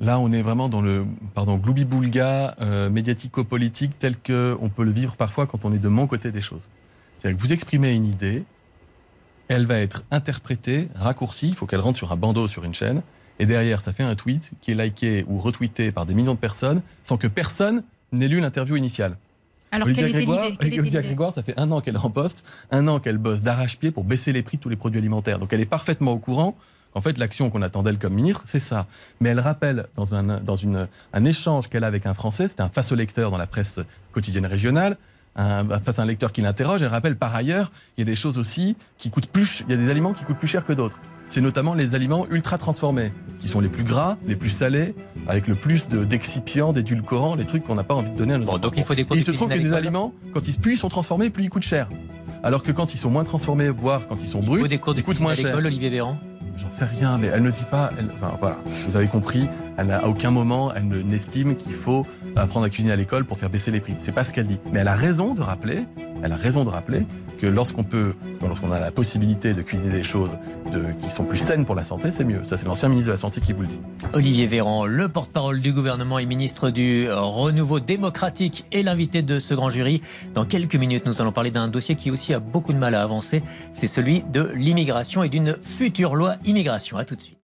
Là, 0.00 0.18
on 0.18 0.32
est 0.32 0.42
vraiment 0.42 0.68
dans 0.68 0.80
le 0.80 1.04
pardon 1.34 1.56
gloubi-boulga 1.58 2.56
euh, 2.60 2.90
médiatico-politique 2.90 3.92
tel 3.98 4.16
que 4.16 4.56
on 4.60 4.68
peut 4.68 4.84
le 4.84 4.90
vivre 4.90 5.16
parfois 5.16 5.46
quand 5.46 5.64
on 5.64 5.72
est 5.72 5.78
de 5.78 5.88
mon 5.88 6.06
côté 6.06 6.32
des 6.32 6.42
choses. 6.42 6.68
C'est-à-dire 7.18 7.36
que 7.36 7.42
vous 7.42 7.52
exprimez 7.52 7.92
une 7.92 8.06
idée, 8.06 8.44
elle 9.48 9.66
va 9.66 9.78
être 9.78 10.04
interprétée, 10.10 10.88
raccourcie, 10.94 11.48
il 11.48 11.54
faut 11.54 11.66
qu'elle 11.66 11.80
rentre 11.80 11.98
sur 11.98 12.12
un 12.12 12.16
bandeau 12.16 12.48
sur 12.48 12.64
une 12.64 12.74
chaîne, 12.74 13.02
et 13.38 13.46
derrière, 13.46 13.80
ça 13.80 13.92
fait 13.92 14.02
un 14.02 14.14
tweet 14.14 14.52
qui 14.60 14.70
est 14.70 14.74
liké 14.74 15.24
ou 15.26 15.38
retweeté 15.38 15.92
par 15.92 16.06
des 16.06 16.14
millions 16.14 16.34
de 16.34 16.38
personnes 16.38 16.82
sans 17.02 17.16
que 17.16 17.26
personne 17.26 17.82
n'ait 18.12 18.28
lu 18.28 18.40
l'interview 18.40 18.76
initiale. 18.76 19.16
Alors 19.72 19.86
Olivia 19.86 20.04
quelle 20.04 20.12
Grégoire, 20.12 20.46
Quelle 20.58 20.68
était 20.68 20.80
Olivia 20.80 21.02
Grégoire, 21.02 21.32
ça 21.32 21.42
fait 21.42 21.58
un 21.58 21.70
an 21.70 21.80
qu'elle 21.80 21.94
est 21.94 22.04
en 22.04 22.10
poste, 22.10 22.44
un 22.70 22.88
an 22.88 22.98
qu'elle 22.98 23.18
bosse 23.18 23.42
d'arrache-pied 23.42 23.90
pour 23.90 24.04
baisser 24.04 24.32
les 24.32 24.42
prix 24.42 24.56
de 24.56 24.62
tous 24.62 24.68
les 24.68 24.76
produits 24.76 24.98
alimentaires. 24.98 25.38
Donc 25.38 25.52
elle 25.52 25.60
est 25.60 25.66
parfaitement 25.66 26.12
au 26.12 26.18
courant. 26.18 26.56
En 26.94 27.00
fait, 27.00 27.18
l'action 27.18 27.50
qu'on 27.50 27.62
attend 27.62 27.82
d'elle 27.82 27.98
comme 27.98 28.14
ministre, 28.14 28.42
c'est 28.46 28.58
ça. 28.60 28.86
Mais 29.20 29.28
elle 29.28 29.38
rappelle 29.40 29.86
dans 29.94 30.14
un, 30.14 30.40
dans 30.40 30.56
une, 30.56 30.88
un 31.12 31.24
échange 31.24 31.68
qu'elle 31.68 31.84
a 31.84 31.86
avec 31.86 32.04
un 32.06 32.14
Français, 32.14 32.48
c'était 32.48 32.62
un 32.62 32.68
face 32.68 32.90
au 32.90 32.96
lecteur 32.96 33.30
dans 33.30 33.38
la 33.38 33.46
presse 33.46 33.78
quotidienne 34.12 34.46
régionale, 34.46 34.96
un, 35.36 35.64
face 35.78 36.00
à 36.00 36.02
un 36.02 36.06
lecteur 36.06 36.32
qui 36.32 36.42
l'interroge, 36.42 36.82
elle 36.82 36.88
rappelle 36.88 37.16
par 37.16 37.32
ailleurs, 37.34 37.70
il 37.96 38.00
y 38.00 38.02
a 38.02 38.06
des 38.06 38.16
choses 38.16 38.38
aussi 38.38 38.76
qui 38.98 39.10
coûtent 39.10 39.28
plus, 39.28 39.62
il 39.68 39.70
y 39.70 39.74
a 39.74 39.76
des 39.76 39.88
aliments 39.88 40.12
qui 40.12 40.24
coûtent 40.24 40.38
plus 40.38 40.48
cher 40.48 40.64
que 40.64 40.72
d'autres. 40.72 40.98
C'est 41.28 41.40
notamment 41.40 41.74
les 41.74 41.94
aliments 41.94 42.26
ultra 42.28 42.58
transformés, 42.58 43.12
qui 43.38 43.48
sont 43.48 43.60
les 43.60 43.68
plus 43.68 43.84
gras, 43.84 44.16
les 44.26 44.34
plus 44.34 44.50
salés, 44.50 44.96
avec 45.28 45.46
le 45.46 45.54
plus 45.54 45.86
de- 45.86 46.04
d'excipients, 46.04 46.72
d'édulcorants, 46.72 47.36
les 47.36 47.46
trucs 47.46 47.62
qu'on 47.64 47.76
n'a 47.76 47.84
pas 47.84 47.94
envie 47.94 48.10
de 48.10 48.16
donner 48.16 48.34
à 48.34 48.38
nos 48.38 48.46
Bon, 48.46 48.58
donc 48.58 48.74
il 48.76 48.82
faut 48.82 48.96
des 48.96 49.04
de 49.04 49.14
il 49.14 49.22
se 49.22 49.30
trouve 49.30 49.48
que 49.48 49.60
ces 49.60 49.74
aliments, 49.74 50.12
quand 50.34 50.48
ils, 50.48 50.58
plus 50.58 50.72
ils 50.74 50.78
sont 50.78 50.88
transformés, 50.88 51.30
plus 51.30 51.44
ils 51.44 51.50
coûtent 51.50 51.62
cher. 51.62 51.86
Alors 52.42 52.64
que 52.64 52.72
quand 52.72 52.94
ils 52.94 52.98
sont 52.98 53.10
moins 53.10 53.22
transformés, 53.22 53.68
voire 53.70 54.08
quand 54.08 54.16
ils 54.20 54.26
sont 54.26 54.40
Il 54.40 54.46
faut 54.46 54.56
bruts, 54.56 54.68
des 54.68 54.78
cours 54.78 54.94
de 54.94 54.98
ils 55.00 55.04
coûtent 55.04 55.20
moins 55.20 55.36
cher. 55.36 55.46
l'école, 55.46 55.66
Olivier 55.66 55.90
Véran. 55.90 56.18
J'en 56.60 56.70
sais 56.70 56.84
rien, 56.84 57.16
mais 57.16 57.28
elle 57.28 57.42
ne 57.42 57.50
dit 57.50 57.64
pas. 57.70 57.90
enfin 58.14 58.36
voilà, 58.38 58.58
vous 58.86 58.96
avez 58.96 59.06
compris. 59.06 59.48
Elle 59.78 59.86
n'a 59.86 59.98
à 60.00 60.06
aucun 60.06 60.30
moment, 60.30 60.70
elle 60.74 60.88
ne- 60.88 61.00
n'estime 61.00 61.56
qu'il 61.56 61.72
faut 61.72 62.04
apprendre 62.36 62.66
à 62.66 62.70
cuisiner 62.70 62.92
à 62.92 62.96
l'école 62.96 63.24
pour 63.24 63.38
faire 63.38 63.50
baisser 63.50 63.70
les 63.70 63.80
prix. 63.80 63.94
C'est 63.98 64.12
pas 64.12 64.24
ce 64.24 64.32
qu'elle 64.32 64.46
dit. 64.46 64.58
Mais 64.72 64.80
elle 64.80 64.88
a 64.88 64.94
raison 64.94 65.34
de 65.34 65.42
rappeler. 65.42 65.84
Elle 66.22 66.32
a 66.32 66.36
raison 66.36 66.64
de 66.64 66.70
rappeler 66.70 67.06
que 67.40 67.46
lorsqu'on 67.46 67.84
peut, 67.84 68.12
lorsqu'on 68.42 68.70
a 68.70 68.78
la 68.78 68.90
possibilité 68.90 69.54
de 69.54 69.62
cuisiner 69.62 69.90
des 69.90 70.02
choses 70.02 70.36
qui 71.02 71.10
sont 71.10 71.24
plus 71.24 71.38
saines 71.38 71.64
pour 71.64 71.74
la 71.74 71.84
santé, 71.84 72.10
c'est 72.10 72.24
mieux. 72.24 72.44
Ça, 72.44 72.58
c'est 72.58 72.66
l'ancien 72.66 72.90
ministre 72.90 73.08
de 73.08 73.12
la 73.12 73.18
santé 73.18 73.40
qui 73.40 73.54
vous 73.54 73.62
le 73.62 73.68
dit. 73.68 73.80
Olivier 74.12 74.46
Véran, 74.46 74.84
le 74.84 75.08
porte-parole 75.08 75.62
du 75.62 75.72
gouvernement 75.72 76.18
et 76.18 76.26
ministre 76.26 76.68
du 76.68 77.08
Renouveau 77.10 77.80
démocratique 77.80 78.66
et 78.72 78.82
l'invité 78.82 79.22
de 79.22 79.38
ce 79.38 79.54
grand 79.54 79.70
jury. 79.70 80.02
Dans 80.34 80.44
quelques 80.44 80.76
minutes, 80.76 81.06
nous 81.06 81.22
allons 81.22 81.32
parler 81.32 81.50
d'un 81.50 81.68
dossier 81.68 81.94
qui 81.94 82.10
aussi 82.10 82.34
a 82.34 82.40
beaucoup 82.40 82.74
de 82.74 82.78
mal 82.78 82.94
à 82.94 83.02
avancer. 83.02 83.42
C'est 83.72 83.86
celui 83.86 84.22
de 84.30 84.50
l'immigration 84.54 85.22
et 85.22 85.30
d'une 85.30 85.56
future 85.62 86.14
loi 86.16 86.36
immigration. 86.44 86.98
À 86.98 87.06
tout 87.06 87.16
de 87.16 87.22
suite. 87.22 87.38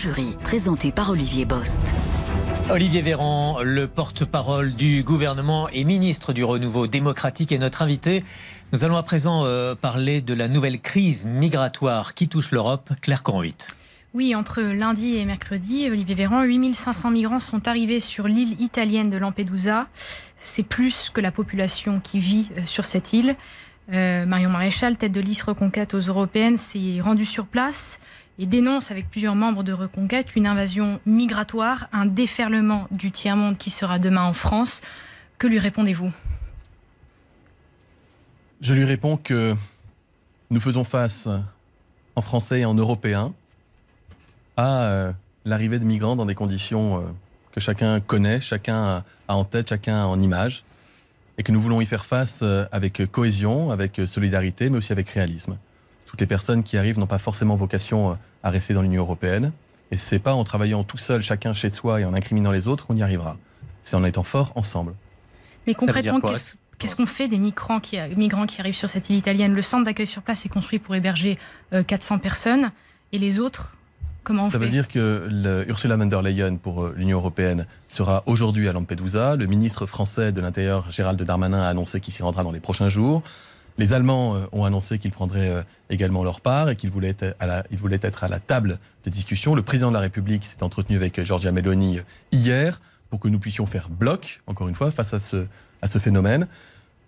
Jury, 0.00 0.34
présenté 0.42 0.92
par 0.92 1.10
Olivier 1.10 1.44
Bost. 1.44 1.78
Olivier 2.70 3.02
Véran, 3.02 3.58
le 3.62 3.86
porte-parole 3.86 4.72
du 4.72 5.02
gouvernement 5.02 5.68
et 5.68 5.84
ministre 5.84 6.32
du 6.32 6.42
Renouveau 6.42 6.86
démocratique 6.86 7.52
est 7.52 7.58
notre 7.58 7.82
invité. 7.82 8.24
Nous 8.72 8.82
allons 8.82 8.96
à 8.96 9.02
présent 9.02 9.44
euh, 9.44 9.74
parler 9.74 10.22
de 10.22 10.32
la 10.32 10.48
nouvelle 10.48 10.80
crise 10.80 11.26
migratoire 11.26 12.14
qui 12.14 12.28
touche 12.28 12.50
l'Europe. 12.50 12.88
Claire 13.02 13.22
Convit. 13.22 13.56
Oui, 14.14 14.34
entre 14.34 14.62
lundi 14.62 15.16
et 15.16 15.26
mercredi, 15.26 15.86
Olivier 15.90 16.14
Véran, 16.14 16.44
8500 16.44 17.10
migrants 17.10 17.38
sont 17.38 17.68
arrivés 17.68 18.00
sur 18.00 18.26
l'île 18.26 18.58
italienne 18.58 19.10
de 19.10 19.18
Lampedusa. 19.18 19.86
C'est 20.38 20.62
plus 20.62 21.10
que 21.10 21.20
la 21.20 21.30
population 21.30 22.00
qui 22.00 22.20
vit 22.20 22.48
euh, 22.56 22.64
sur 22.64 22.86
cette 22.86 23.12
île. 23.12 23.36
Euh, 23.92 24.24
Marion 24.24 24.48
Maréchal, 24.48 24.96
tête 24.96 25.12
de 25.12 25.20
liste 25.20 25.42
Reconquête 25.42 25.92
aux 25.92 26.00
Européennes, 26.00 26.56
s'est 26.56 27.02
rendue 27.02 27.26
sur 27.26 27.44
place 27.44 27.98
et 28.40 28.46
dénonce 28.46 28.90
avec 28.90 29.10
plusieurs 29.10 29.34
membres 29.34 29.62
de 29.62 29.72
Reconquête 29.72 30.34
une 30.34 30.46
invasion 30.46 30.98
migratoire, 31.04 31.88
un 31.92 32.06
déferlement 32.06 32.88
du 32.90 33.12
tiers-monde 33.12 33.58
qui 33.58 33.68
sera 33.68 33.98
demain 33.98 34.22
en 34.22 34.32
France. 34.32 34.80
Que 35.38 35.46
lui 35.46 35.58
répondez-vous? 35.58 36.10
Je 38.62 38.72
lui 38.72 38.84
réponds 38.84 39.18
que 39.18 39.54
nous 40.48 40.60
faisons 40.60 40.84
face, 40.84 41.28
en 42.16 42.22
français 42.22 42.60
et 42.60 42.64
en 42.64 42.72
européen, 42.72 43.34
à 44.56 44.84
euh, 44.84 45.12
l'arrivée 45.44 45.78
de 45.78 45.84
migrants 45.84 46.16
dans 46.16 46.26
des 46.26 46.34
conditions 46.34 46.96
euh, 46.96 47.00
que 47.52 47.60
chacun 47.60 48.00
connaît, 48.00 48.40
chacun 48.40 49.04
a 49.28 49.34
en 49.34 49.44
tête, 49.44 49.68
chacun 49.68 50.06
en 50.06 50.18
image, 50.18 50.64
et 51.36 51.42
que 51.42 51.52
nous 51.52 51.60
voulons 51.60 51.82
y 51.82 51.86
faire 51.86 52.06
face 52.06 52.40
euh, 52.42 52.64
avec 52.72 53.02
cohésion, 53.10 53.70
avec 53.70 54.00
solidarité, 54.06 54.70
mais 54.70 54.78
aussi 54.78 54.92
avec 54.92 55.10
réalisme. 55.10 55.58
Toutes 56.10 56.20
les 56.20 56.26
personnes 56.26 56.62
qui 56.64 56.76
arrivent 56.76 56.98
n'ont 56.98 57.06
pas 57.06 57.18
forcément 57.18 57.56
vocation 57.56 58.10
euh, 58.10 58.14
à 58.42 58.50
rester 58.50 58.74
dans 58.74 58.82
l'Union 58.82 59.02
européenne, 59.02 59.52
et 59.92 59.96
c'est 59.96 60.18
pas 60.18 60.34
en 60.34 60.44
travaillant 60.44 60.82
tout 60.84 60.98
seul, 60.98 61.22
chacun 61.22 61.52
chez 61.52 61.70
soi, 61.70 62.00
et 62.00 62.04
en 62.04 62.14
incriminant 62.14 62.50
les 62.50 62.66
autres 62.68 62.86
qu'on 62.86 62.96
y 62.96 63.02
arrivera. 63.02 63.36
C'est 63.84 63.96
en 63.96 64.04
étant 64.04 64.22
forts 64.22 64.52
ensemble. 64.56 64.94
Mais 65.66 65.74
concrètement, 65.74 66.20
qu'est-ce 66.20 66.54
qu'est-ce 66.78 66.96
qu'on 66.96 67.06
fait 67.06 67.28
des 67.28 67.38
migrants 67.38 67.78
qui, 67.80 67.98
migrants 68.16 68.46
qui 68.46 68.60
arrivent 68.60 68.74
sur 68.74 68.88
cette 68.90 69.08
île 69.10 69.16
italienne? 69.16 69.52
Le 69.54 69.62
centre 69.62 69.84
d'accueil 69.84 70.06
sur 70.06 70.22
place 70.22 70.44
est 70.46 70.48
construit 70.48 70.78
pour 70.78 70.94
héberger 70.94 71.38
euh, 71.72 71.82
400 71.82 72.18
personnes. 72.18 72.70
Et 73.12 73.18
les 73.18 73.38
autres, 73.38 73.76
comment 74.24 74.46
on 74.46 74.50
Ça 74.50 74.58
fait? 74.58 74.64
veut 74.64 74.70
dire 74.70 74.88
que 74.88 75.28
le- 75.30 75.68
Ursula 75.68 75.96
von 75.96 76.06
der 76.06 76.22
Leyen 76.22 76.56
pour 76.56 76.84
euh, 76.84 76.94
l'Union 76.96 77.18
européenne 77.18 77.66
sera 77.88 78.22
aujourd'hui 78.26 78.68
à 78.68 78.72
Lampedusa. 78.72 79.36
Le 79.36 79.46
ministre 79.46 79.84
français 79.86 80.32
de 80.32 80.40
l'Intérieur, 80.40 80.90
Gérald 80.90 81.20
Darmanin, 81.22 81.60
a 81.62 81.68
annoncé 81.68 82.00
qu'il 82.00 82.14
s'y 82.14 82.22
rendra 82.22 82.42
dans 82.42 82.52
les 82.52 82.60
prochains 82.60 82.88
jours. 82.88 83.22
Les 83.78 83.92
Allemands 83.92 84.36
euh, 84.36 84.44
ont 84.52 84.64
annoncé 84.64 84.98
qu'ils 84.98 85.12
prendraient 85.12 85.48
euh, 85.48 85.62
également 85.88 86.24
leur 86.24 86.40
part 86.40 86.68
et 86.70 86.76
qu'ils 86.76 86.90
voulaient, 86.90 87.16
être 87.20 88.24
à 88.24 88.28
la, 88.28 88.40
table 88.40 88.78
des 89.04 89.10
discussions. 89.10 89.54
Le 89.54 89.62
président 89.62 89.88
de 89.88 89.94
la 89.94 90.00
République 90.00 90.44
s'est 90.44 90.62
entretenu 90.62 90.96
avec 90.96 91.18
euh, 91.18 91.24
Giorgia 91.24 91.52
Meloni 91.52 92.00
hier 92.32 92.80
pour 93.08 93.20
que 93.20 93.28
nous 93.28 93.38
puissions 93.38 93.66
faire 93.66 93.88
bloc, 93.88 94.40
encore 94.46 94.68
une 94.68 94.74
fois, 94.74 94.90
face 94.90 95.14
à 95.14 95.18
ce, 95.18 95.98
phénomène. 95.98 96.46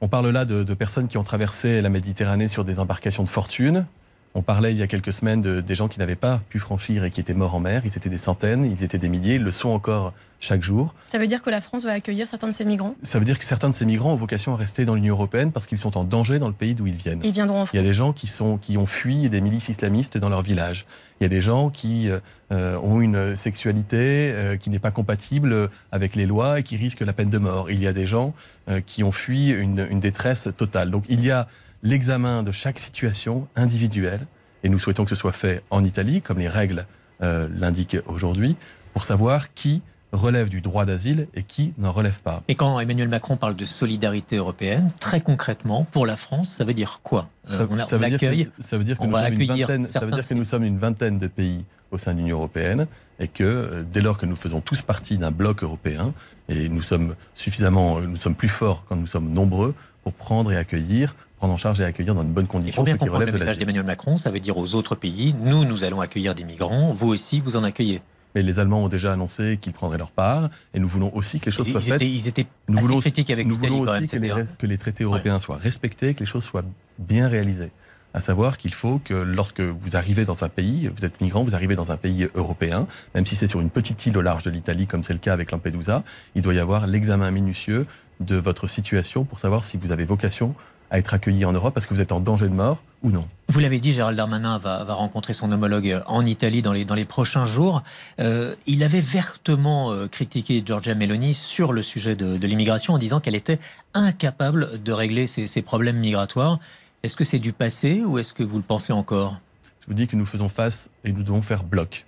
On 0.00 0.08
parle 0.08 0.28
là 0.30 0.44
de, 0.44 0.64
de 0.64 0.74
personnes 0.74 1.06
qui 1.08 1.16
ont 1.16 1.22
traversé 1.22 1.80
la 1.80 1.88
Méditerranée 1.88 2.48
sur 2.48 2.64
des 2.64 2.80
embarcations 2.80 3.22
de 3.22 3.28
fortune. 3.28 3.86
On 4.34 4.42
parlait 4.42 4.72
il 4.72 4.78
y 4.78 4.82
a 4.82 4.86
quelques 4.86 5.12
semaines 5.12 5.42
de, 5.42 5.60
des 5.60 5.74
gens 5.74 5.88
qui 5.88 5.98
n'avaient 5.98 6.16
pas 6.16 6.40
pu 6.48 6.58
franchir 6.58 7.04
et 7.04 7.10
qui 7.10 7.20
étaient 7.20 7.34
morts 7.34 7.54
en 7.54 7.60
mer. 7.60 7.82
Ils 7.84 7.96
étaient 7.96 8.08
des 8.08 8.18
centaines, 8.18 8.64
ils 8.64 8.82
étaient 8.82 8.98
des 8.98 9.10
milliers, 9.10 9.34
ils 9.34 9.42
le 9.42 9.52
sont 9.52 9.68
encore 9.68 10.14
chaque 10.40 10.62
jour. 10.62 10.94
Ça 11.08 11.18
veut 11.18 11.26
dire 11.26 11.42
que 11.42 11.50
la 11.50 11.60
France 11.60 11.84
va 11.84 11.92
accueillir 11.92 12.26
certains 12.26 12.48
de 12.48 12.52
ces 12.52 12.64
migrants? 12.64 12.96
Ça 13.04 13.18
veut 13.18 13.24
dire 13.24 13.38
que 13.38 13.44
certains 13.44 13.70
de 13.70 13.74
ces 13.74 13.84
migrants 13.84 14.12
ont 14.12 14.16
vocation 14.16 14.54
à 14.54 14.56
rester 14.56 14.84
dans 14.84 14.94
l'Union 14.94 15.14
européenne 15.14 15.52
parce 15.52 15.66
qu'ils 15.66 15.78
sont 15.78 15.96
en 15.96 16.04
danger 16.04 16.38
dans 16.38 16.48
le 16.48 16.54
pays 16.54 16.74
d'où 16.74 16.86
ils 16.86 16.96
viennent. 16.96 17.20
Ils 17.22 17.32
viendront 17.32 17.62
en 17.62 17.66
Il 17.72 17.76
y 17.76 17.78
a 17.78 17.82
des 17.82 17.92
gens 17.92 18.12
qui, 18.12 18.26
sont, 18.26 18.58
qui 18.58 18.76
ont 18.76 18.86
fui 18.86 19.30
des 19.30 19.40
milices 19.40 19.68
islamistes 19.68 20.18
dans 20.18 20.28
leur 20.28 20.42
village. 20.42 20.86
Il 21.20 21.24
y 21.24 21.26
a 21.26 21.28
des 21.28 21.42
gens 21.42 21.70
qui 21.70 22.10
euh, 22.50 22.76
ont 22.78 23.00
une 23.00 23.36
sexualité 23.36 24.32
euh, 24.34 24.56
qui 24.56 24.70
n'est 24.70 24.80
pas 24.80 24.90
compatible 24.90 25.70
avec 25.92 26.16
les 26.16 26.26
lois 26.26 26.58
et 26.58 26.62
qui 26.62 26.76
risquent 26.76 27.02
la 27.02 27.12
peine 27.12 27.30
de 27.30 27.38
mort. 27.38 27.70
Il 27.70 27.80
y 27.80 27.86
a 27.86 27.92
des 27.92 28.06
gens 28.06 28.34
euh, 28.68 28.80
qui 28.80 29.04
ont 29.04 29.12
fui 29.12 29.50
une, 29.50 29.86
une 29.90 30.00
détresse 30.00 30.48
totale. 30.56 30.90
Donc 30.90 31.04
il 31.08 31.24
y 31.24 31.30
a 31.30 31.46
l'examen 31.82 32.42
de 32.42 32.52
chaque 32.52 32.78
situation 32.78 33.48
individuelle, 33.56 34.26
et 34.64 34.68
nous 34.68 34.78
souhaitons 34.78 35.04
que 35.04 35.10
ce 35.10 35.16
soit 35.16 35.32
fait 35.32 35.62
en 35.70 35.84
Italie, 35.84 36.22
comme 36.22 36.38
les 36.38 36.48
règles 36.48 36.86
euh, 37.22 37.48
l'indiquent 37.56 37.98
aujourd'hui, 38.06 38.56
pour 38.92 39.04
savoir 39.04 39.52
qui 39.54 39.82
relève 40.12 40.48
du 40.50 40.60
droit 40.60 40.84
d'asile 40.84 41.26
et 41.34 41.42
qui 41.42 41.72
n'en 41.78 41.90
relève 41.90 42.20
pas. 42.20 42.42
Et 42.46 42.54
quand 42.54 42.78
Emmanuel 42.78 43.08
Macron 43.08 43.36
parle 43.38 43.56
de 43.56 43.64
solidarité 43.64 44.36
européenne, 44.36 44.90
très 45.00 45.22
concrètement, 45.22 45.84
pour 45.90 46.04
la 46.06 46.16
France, 46.16 46.50
ça 46.50 46.64
veut 46.64 46.74
dire 46.74 47.00
quoi? 47.02 47.28
Euh, 47.50 47.58
ça, 47.58 47.66
On, 47.70 47.78
a- 47.78 47.88
ça 47.88 47.96
on 47.96 47.98
veut 47.98 48.08
dire 48.10 48.18
que- 48.20 48.26
accueille, 48.26 48.48
ça 48.60 48.76
veut 48.78 48.84
dire 48.84 48.98
que 48.98 49.02
on 49.02 49.06
nous 49.06 49.12
va 49.12 49.24
sommes 49.28 49.40
une 49.40 49.48
vingtaine- 49.48 49.84
ça 49.84 50.00
veut 50.00 50.10
dire 50.12 50.22
que 50.22 50.28
de 50.34 50.38
nous 50.38 50.44
sommes 50.44 50.64
une 50.64 50.78
vingtaine 50.78 51.18
de 51.18 51.26
pays 51.28 51.64
au 51.90 51.98
sein 51.98 52.12
de 52.12 52.18
l'Union 52.18 52.36
européenne 52.36 52.86
et 53.20 53.28
que 53.28 53.42
euh, 53.42 53.82
dès 53.90 54.00
lors 54.02 54.18
que 54.18 54.26
nous 54.26 54.36
faisons 54.36 54.60
tous 54.60 54.82
partie 54.82 55.16
d'un 55.16 55.30
bloc 55.30 55.62
européen 55.62 56.12
et 56.48 56.68
nous 56.68 56.82
sommes 56.82 57.14
suffisamment, 57.34 58.00
nous 58.00 58.16
sommes 58.16 58.34
plus 58.34 58.48
forts 58.48 58.84
quand 58.88 58.96
nous 58.96 59.06
sommes 59.06 59.30
nombreux 59.32 59.74
pour 60.02 60.12
prendre 60.12 60.52
et 60.52 60.56
accueillir, 60.56 61.14
prendre 61.36 61.54
en 61.54 61.56
charge 61.56 61.80
et 61.80 61.84
accueillir 61.84 62.14
dans 62.14 62.24
de 62.24 62.28
bonnes 62.28 62.46
conditions 62.46 62.82
faut 62.82 62.86
bien 62.86 62.96
comprendre 62.96 63.24
le 63.24 63.32
message 63.32 63.58
d'Emmanuel 63.58 63.84
Macron, 63.84 64.18
ça 64.18 64.30
veut 64.30 64.40
dire 64.40 64.56
aux 64.56 64.74
autres 64.74 64.94
pays, 64.94 65.34
nous, 65.42 65.64
nous 65.64 65.84
allons 65.84 66.00
accueillir 66.00 66.34
des 66.34 66.44
migrants, 66.44 66.92
vous 66.92 67.08
aussi, 67.08 67.40
vous 67.40 67.56
en 67.56 67.64
accueillez. 67.64 68.02
Mais 68.34 68.42
les 68.42 68.58
Allemands 68.58 68.84
ont 68.84 68.88
déjà 68.88 69.12
annoncé 69.12 69.58
qu'ils 69.60 69.72
prendraient 69.72 69.98
leur 69.98 70.10
part 70.10 70.48
et 70.72 70.78
nous 70.78 70.88
voulons 70.88 71.14
aussi 71.14 71.38
que 71.38 71.46
les 71.46 71.52
choses 71.52 71.68
Ils, 71.68 71.72
soient 71.72 71.82
faites. 71.82 71.94
étaient, 71.94 72.10
ils 72.10 72.28
étaient 72.28 72.46
Nous 72.68 72.78
assez 72.78 72.86
voulons, 72.86 73.00
critiques 73.00 73.30
avec 73.30 73.46
nous 73.46 73.56
voulons 73.56 73.80
aussi 73.80 74.18
les, 74.18 74.32
que 74.58 74.66
les 74.66 74.78
traités 74.78 75.04
européens 75.04 75.38
soient 75.38 75.56
respectés, 75.56 76.14
que 76.14 76.20
les 76.20 76.26
choses 76.26 76.44
soient 76.44 76.64
bien 76.98 77.28
réalisées. 77.28 77.70
À 78.14 78.20
savoir 78.20 78.58
qu'il 78.58 78.74
faut 78.74 79.00
que 79.02 79.14
lorsque 79.14 79.60
vous 79.60 79.96
arrivez 79.96 80.26
dans 80.26 80.44
un 80.44 80.50
pays, 80.50 80.90
vous 80.94 81.04
êtes 81.04 81.20
migrant, 81.22 81.44
vous 81.44 81.54
arrivez 81.54 81.76
dans 81.76 81.92
un 81.92 81.96
pays 81.96 82.28
européen, 82.34 82.86
même 83.14 83.24
si 83.24 83.36
c'est 83.36 83.46
sur 83.46 83.60
une 83.60 83.70
petite 83.70 84.04
île 84.04 84.18
au 84.18 84.20
large 84.20 84.42
de 84.42 84.50
l'Italie, 84.50 84.86
comme 84.86 85.02
c'est 85.02 85.14
le 85.14 85.18
cas 85.18 85.32
avec 85.32 85.50
Lampedusa, 85.50 86.04
il 86.34 86.42
doit 86.42 86.52
y 86.52 86.58
avoir 86.58 86.86
l'examen 86.86 87.30
minutieux 87.30 87.86
de 88.24 88.36
votre 88.36 88.66
situation 88.68 89.24
pour 89.24 89.38
savoir 89.38 89.64
si 89.64 89.76
vous 89.76 89.92
avez 89.92 90.04
vocation 90.04 90.54
à 90.90 90.98
être 90.98 91.14
accueilli 91.14 91.44
en 91.46 91.52
Europe 91.52 91.72
parce 91.72 91.86
que 91.86 91.94
vous 91.94 92.02
êtes 92.02 92.12
en 92.12 92.20
danger 92.20 92.48
de 92.48 92.54
mort 92.54 92.82
ou 93.02 93.10
non. 93.10 93.26
Vous 93.48 93.60
l'avez 93.60 93.80
dit, 93.80 93.92
Gérald 93.92 94.16
Darmanin 94.16 94.58
va, 94.58 94.84
va 94.84 94.94
rencontrer 94.94 95.32
son 95.32 95.50
homologue 95.50 96.02
en 96.06 96.26
Italie 96.26 96.60
dans 96.60 96.74
les, 96.74 96.84
dans 96.84 96.94
les 96.94 97.06
prochains 97.06 97.46
jours. 97.46 97.82
Euh, 98.20 98.54
il 98.66 98.82
avait 98.82 99.00
vertement 99.00 99.90
euh, 99.90 100.06
critiqué 100.06 100.62
Giorgia 100.64 100.94
Meloni 100.94 101.32
sur 101.32 101.72
le 101.72 101.82
sujet 101.82 102.14
de, 102.14 102.36
de 102.36 102.46
l'immigration 102.46 102.92
en 102.92 102.98
disant 102.98 103.20
qu'elle 103.20 103.34
était 103.34 103.58
incapable 103.94 104.82
de 104.82 104.92
régler 104.92 105.26
ses, 105.26 105.46
ses 105.46 105.62
problèmes 105.62 105.96
migratoires. 105.96 106.58
Est-ce 107.02 107.16
que 107.16 107.24
c'est 107.24 107.38
du 107.38 107.54
passé 107.54 108.02
ou 108.04 108.18
est-ce 108.18 108.34
que 108.34 108.42
vous 108.42 108.58
le 108.58 108.62
pensez 108.62 108.92
encore? 108.92 109.40
Je 109.80 109.86
vous 109.86 109.94
dis 109.94 110.06
que 110.06 110.14
nous 110.14 110.26
faisons 110.26 110.50
face 110.50 110.90
et 111.04 111.12
nous 111.12 111.22
devons 111.22 111.42
faire 111.42 111.64
bloc. 111.64 112.04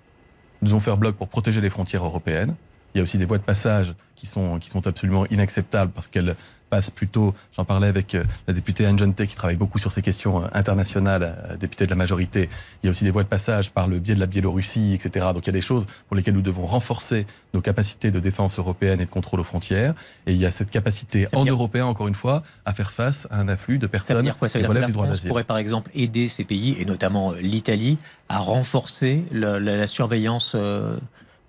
Nous 0.61 0.69
devons 0.69 0.81
faire 0.81 0.99
bloc 0.99 1.17
pour 1.17 1.29
protéger 1.29 1.61
les 1.61 1.71
frontières 1.71 2.05
européennes. 2.05 2.55
Il 2.95 2.99
y 2.99 3.01
a 3.01 3.03
aussi 3.03 3.19
des 3.19 3.25
voies 3.25 3.39
de 3.39 3.43
passage 3.43 3.95
qui 4.15 4.27
sont, 4.27 4.59
qui 4.59 4.71
sont 4.71 4.87
absolument 4.87 5.27
inacceptables 5.27 5.91
parce 5.93 6.07
qu'elles 6.09 6.37
passent 6.71 6.91
plutôt, 6.91 7.35
j'en 7.55 7.65
parlais 7.65 7.89
avec 7.89 8.15
euh, 8.15 8.25
la 8.49 8.55
députée 8.55 8.87
Anne 8.87 8.99
Jonte 8.99 9.27
qui 9.27 9.37
travaille 9.37 9.57
beaucoup 9.57 9.79
sur 9.79 9.93
ces 9.93 10.01
questions 10.01 10.43
euh, 10.43 10.47
internationales, 10.55 11.37
euh, 11.51 11.57
députée 11.57 11.85
de 11.85 11.91
la 11.91 11.97
majorité. 11.97 12.49
Il 12.83 12.87
y 12.87 12.89
a 12.89 12.91
aussi 12.91 13.05
des 13.05 13.11
voies 13.11 13.23
de 13.23 13.29
passage 13.29 13.71
par 13.71 13.87
le 13.87 13.99
biais 13.99 14.15
de 14.15 14.21
la 14.21 14.27
Biélorussie, 14.27 14.95
etc. 14.95 15.27
Donc 15.35 15.45
il 15.45 15.49
y 15.49 15.51
a 15.51 15.53
des 15.53 15.61
choses 15.61 15.87
pour 16.09 16.17
lesquelles 16.17 16.35
nous 16.35 16.41
devons 16.43 16.65
renforcer 16.67 17.27
nos 17.53 17.61
capacités 17.61 18.11
de 18.11 18.19
défense 18.19 18.59
européenne 18.59 19.01
et 19.01 19.05
de 19.05 19.11
contrôle 19.11 19.41
aux 19.41 19.45
frontières. 19.45 19.95
Et 20.27 20.33
il 20.33 20.39
y 20.39 20.47
a 20.47 20.51
cette 20.51 20.71
capacité 20.71 21.27
en 21.35 21.45
Européen, 21.45 21.85
encore 21.87 22.09
une 22.09 22.15
fois, 22.15 22.43
à 22.65 22.73
faire 22.73 22.93
face 22.93 23.27
à 23.31 23.39
un 23.41 23.49
afflux 23.49 23.79
de 23.79 23.83
Ça 23.83 23.87
veut 23.87 23.91
personnes 23.91 24.23
dire 24.25 24.37
quoi 24.39 24.49
Ça 24.49 24.59
qui 24.61 24.67
relèvent 24.67 24.87
du 24.87 24.93
droit 24.93 25.07
d'asile. 25.07 25.29
pourrait 25.29 25.45
par 25.45 25.59
exemple 25.59 25.91
aider 25.95 26.29
ces 26.29 26.45
pays, 26.45 26.77
et 26.81 26.85
notamment 26.87 27.33
l'Italie, 27.33 27.99
à 28.29 28.39
renforcer 28.39 29.25
la, 29.33 29.61
la- 29.61 29.77
la 29.77 29.87
surveillance 29.87 30.53
euh, 30.55 30.97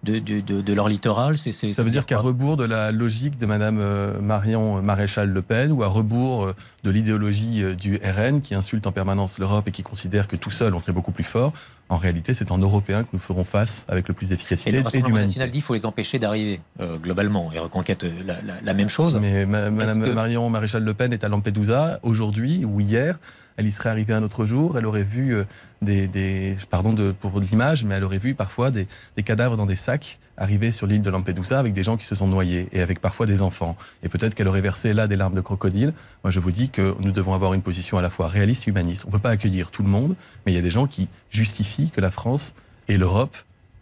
de, 0.05 0.19
de- 0.19 0.39
de- 0.41 0.61
de 0.61 0.73
leur 0.73 0.87
littoral 0.87 1.37
C'est- 1.37 1.51
c'est- 1.51 1.73
Ça 1.73 1.83
veut 1.83 1.89
dire 1.89 2.05
qu'à 2.05 2.19
rebours 2.19 2.55
de 2.55 2.63
la 2.63 2.91
logique 2.91 3.37
de 3.37 3.45
Madame 3.45 3.79
euh, 3.79 4.21
Marion 4.21 4.81
Maréchal 4.81 5.29
Le 5.29 5.41
Pen 5.41 5.71
ou 5.71 5.83
à 5.83 5.87
rebours 5.87 6.45
euh, 6.45 6.55
de 6.83 6.91
l'idéologie 6.91 7.63
euh, 7.63 7.75
du 7.75 7.97
RN 8.03 8.41
qui 8.41 8.55
insulte 8.55 8.87
en 8.87 8.91
permanence 8.91 9.39
l'Europe 9.39 9.67
et 9.67 9.71
qui 9.71 9.83
considère 9.83 10.27
que 10.27 10.35
tout 10.35 10.51
seul 10.51 10.73
on 10.73 10.79
serait 10.79 10.93
beaucoup 10.93 11.11
plus 11.11 11.23
fort, 11.23 11.51
en 11.89 11.97
réalité 11.97 12.33
c'est 12.33 12.51
en 12.51 12.57
européen 12.57 13.03
que 13.03 13.09
nous 13.13 13.19
ferons 13.19 13.43
face 13.43 13.85
avec 13.87 14.07
le 14.07 14.13
plus 14.13 14.27
Et 14.27 14.29
d'efficacité 14.29 14.71
le 14.71 14.79
et 14.79 14.81
Rassemblement 14.83 15.07
d'humanité. 15.09 15.27
national 15.39 15.49
dit 15.49 15.57
qu'il 15.57 15.63
faut 15.63 15.73
les 15.73 15.85
empêcher 15.85 16.19
d'arriver 16.19 16.61
euh, 16.79 16.97
globalement 16.97 17.51
et 17.53 17.59
reconquête 17.59 18.05
la, 18.25 18.35
la- 18.41 18.61
la 18.63 18.73
même 18.73 18.89
chose. 18.89 19.17
Mais 19.19 19.45
ma- 19.45 19.69
Madame 19.71 20.03
que- 20.05 20.11
Marion 20.11 20.49
Maréchal 20.49 20.83
Le 20.83 20.93
Pen 20.93 21.11
est 21.13 21.23
à 21.23 21.29
Lampedusa 21.29 21.99
aujourd'hui 22.03 22.63
ou 22.65 22.79
hier. 22.79 23.17
Elle 23.57 23.67
y 23.67 23.71
serait 23.71 23.89
arrivée 23.89 24.13
un 24.13 24.23
autre 24.23 24.45
jour. 24.45 24.77
Elle 24.77 24.85
aurait 24.85 25.03
vu 25.03 25.35
euh, 25.35 25.43
des, 25.81 26.57
pardon 26.69 27.13
pour 27.19 27.39
l'image, 27.39 27.83
mais 27.83 27.95
elle 27.95 28.03
aurait 28.03 28.19
vu 28.19 28.35
parfois 28.35 28.71
des, 28.71 28.87
cadavres 29.23 29.57
dans 29.57 29.65
des 29.65 29.75
sacs 29.75 30.19
arriver 30.37 30.71
sur 30.71 30.87
l'île 30.87 31.01
de 31.01 31.09
Lampedusa 31.09 31.57
avec 31.57 31.73
des 31.73 31.83
gens 31.83 31.95
qui 31.95 32.05
se 32.05 32.15
sont 32.15 32.27
noyés 32.27 32.67
et 32.73 32.81
avec 32.81 32.99
parfois 32.99 33.25
des 33.25 33.41
enfants. 33.41 33.77
Et 34.03 34.09
peut-être 34.09 34.35
qu'elle 34.35 34.47
aurait 34.47 34.61
versé 34.61 34.93
là 34.93 35.07
des 35.07 35.15
larmes 35.15 35.35
de 35.35 35.41
crocodile. 35.41 35.93
Moi, 36.23 36.31
je 36.31 36.39
vous 36.39 36.51
dis 36.51 36.69
que 36.69 36.95
nous 37.01 37.11
devons 37.11 37.33
avoir 37.33 37.53
une 37.53 37.61
position 37.61 37.97
à 37.97 38.01
la 38.01 38.09
fois 38.09 38.27
réaliste 38.27 38.67
et 38.67 38.71
humaniste. 38.71 39.03
On 39.05 39.09
ne 39.09 39.13
peut 39.13 39.19
pas 39.19 39.29
accueillir 39.29 39.71
tout 39.71 39.83
le 39.83 39.89
monde, 39.89 40.15
mais 40.45 40.51
il 40.51 40.55
y 40.55 40.59
a 40.59 40.61
des 40.61 40.69
gens 40.69 40.87
qui 40.87 41.07
justifient 41.29 41.91
que 41.91 42.01
la 42.01 42.11
France 42.11 42.53
et 42.87 42.97
l'Europe 42.97 43.37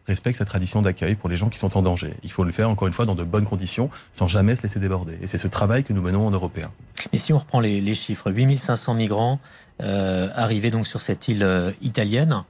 respectent 0.08 0.38
sa 0.38 0.46
tradition 0.46 0.82
d'accueil 0.82 1.16
pour 1.16 1.30
les 1.30 1.36
gens 1.36 1.50
qui 1.50 1.58
sont 1.58 1.78
en 1.78 1.82
danger. 1.82 2.14
Il 2.24 2.32
faut 2.32 2.44
le 2.44 2.52
faire, 2.52 2.70
encore 2.70 2.88
une 2.88 2.94
fois, 2.94 3.06
dans 3.06 3.16
de 3.16 3.24
bonnes 3.24 3.46
conditions, 3.46 3.90
sans 4.12 4.28
jamais 4.28 4.56
se 4.56 4.64
laisser 4.64 4.80
déborder. 4.80 5.18
Et 5.22 5.28
c'est 5.28 5.38
ce 5.38 5.48
travail 5.48 5.84
que 5.84 5.94
nous 5.94 6.02
menons 6.02 6.28
en 6.28 6.32
européen. 6.32 6.70
Et 7.12 7.18
si 7.18 7.34
on 7.34 7.38
reprend 7.38 7.60
les, 7.60 7.82
les 7.82 7.96
chiffres, 7.96 8.32
8500 8.32 8.96
migrants 8.96 9.40
euh, 9.82 10.30
arrivés 10.36 10.72
donc 10.72 10.88
sur 10.88 11.02
cette 11.02 11.28
île 11.28 11.44
euh, 11.44 11.72
italienne. 11.82 12.44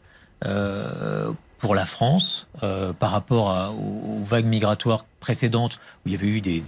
euh, 0.45 1.31
pour 1.59 1.75
la 1.75 1.85
France, 1.85 2.47
euh, 2.61 2.91
par 2.91 3.11
rapport 3.11 3.51
à- 3.51 3.71
aux, 3.71 4.19
aux 4.19 4.23
vagues 4.25 4.45
migratoires 4.47 5.05
précédentes, 5.21 5.79
où 6.05 6.09
il 6.09 6.11
y 6.11 6.15
avait 6.17 6.27
eu 6.27 6.41
des, 6.41 6.61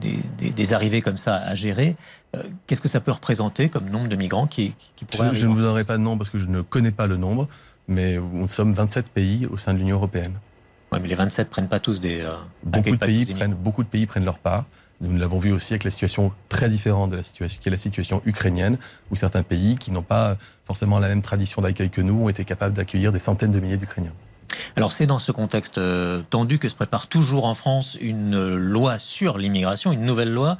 des- 0.00 0.18
des- 0.38 0.50
des 0.50 0.72
arrivées 0.72 1.02
comme 1.02 1.18
ça 1.18 1.36
à 1.36 1.54
gérer, 1.54 1.94
euh, 2.34 2.42
qu'est-ce 2.66 2.80
que 2.80 2.88
ça 2.88 2.98
peut 2.98 3.12
représenter 3.12 3.68
comme 3.68 3.88
nombre 3.88 4.08
de 4.08 4.16
migrants 4.16 4.48
qui, 4.48 4.74
qui 4.96 5.04
pourraient 5.04 5.32
Je, 5.32 5.46
ne 5.46 5.54
vous 5.54 5.60
donnerai 5.60 5.84
pas 5.84 5.96
de 5.98 6.02
nom 6.02 6.18
parce 6.18 6.30
que 6.30 6.40
je 6.40 6.46
ne 6.48 6.62
connais 6.62 6.90
pas 6.90 7.06
le 7.06 7.16
nombre, 7.16 7.46
mais 7.86 8.16
nous 8.16 8.48
sommes 8.48 8.72
27 8.72 9.10
pays 9.10 9.46
au 9.46 9.56
sein 9.56 9.72
de 9.74 9.78
l'Union 9.78 9.94
européenne. 9.98 10.32
Ouais, 10.90 10.98
mais 10.98 11.06
les 11.06 11.14
27 11.14 11.48
prennent 11.48 11.68
pas 11.68 11.78
tous 11.78 12.00
des. 12.00 12.20
euh, 12.20 12.34
Beaucoup 12.64 12.90
de, 12.90 12.96
pays 12.96 13.26
prennent, 13.26 13.54
beaucoup 13.54 13.84
de 13.84 13.88
pays 13.88 14.06
prennent 14.06 14.24
leur 14.24 14.40
part. 14.40 14.64
Nous 15.00 15.16
l'avons 15.16 15.38
vu 15.38 15.50
aussi 15.52 15.72
avec 15.72 15.84
la 15.84 15.90
situation 15.90 16.30
très 16.50 16.68
différente 16.68 17.10
de 17.10 17.16
la 17.16 17.76
situation, 17.76 18.20
ukrainienne, 18.26 18.76
où 19.10 19.16
certains 19.16 19.42
pays 19.42 19.76
qui 19.76 19.92
n'ont 19.92 20.02
pas 20.02 20.36
forcément 20.64 20.98
la 20.98 21.08
même 21.08 21.22
tradition 21.22 21.62
d'accueil 21.62 21.88
que 21.88 22.02
nous 22.02 22.24
ont 22.24 22.28
été 22.28 22.44
capables 22.44 22.74
d'accueillir 22.74 23.10
des 23.10 23.18
centaines 23.18 23.50
de 23.50 23.60
milliers 23.60 23.78
d'Ukrainiens. 23.78 24.12
Alors 24.76 24.92
c'est 24.92 25.06
dans 25.06 25.18
ce 25.18 25.32
contexte 25.32 25.78
euh, 25.78 26.22
tendu 26.28 26.58
que 26.58 26.68
se 26.68 26.74
prépare 26.74 27.06
toujours 27.06 27.46
en 27.46 27.54
France 27.54 27.96
une 28.00 28.34
euh, 28.34 28.56
loi 28.56 28.98
sur 28.98 29.38
l'immigration, 29.38 29.92
une 29.92 30.04
nouvelle 30.04 30.32
loi. 30.32 30.58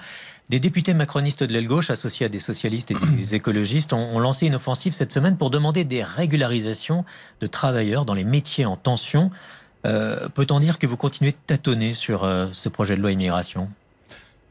Des 0.49 0.59
députés 0.59 0.95
macronistes 0.95 1.45
de 1.45 1.53
l'aile 1.53 1.67
gauche, 1.67 1.91
associés 1.91 2.27
à 2.27 2.29
des 2.29 2.41
socialistes 2.41 2.91
et 2.91 2.95
des 2.95 3.35
écologistes, 3.35 3.93
ont, 3.93 4.19
lancé 4.19 4.47
une 4.47 4.55
offensive 4.55 4.95
cette 4.95 5.13
semaine 5.13 5.37
pour 5.37 5.51
demander 5.51 5.85
des 5.85 6.03
régularisations 6.03 7.05
de 7.41 7.47
travailleurs 7.47 8.05
dans 8.05 8.15
les 8.15 8.25
métiers 8.25 8.65
en 8.65 8.77
tension. 8.77 9.31
Euh, 9.87 10.29
Peut-on 10.29 10.61
dire 10.61 10.79
que 10.79 10.87
vous 10.87 10.97
continuez 10.97 11.33
de 11.33 11.37
tâtonner 11.47 11.95
sur 11.95 12.29
ce 12.53 12.69
projet 12.69 12.97
de 12.97 13.01
loi 13.01 13.13
immigration? 13.13 13.69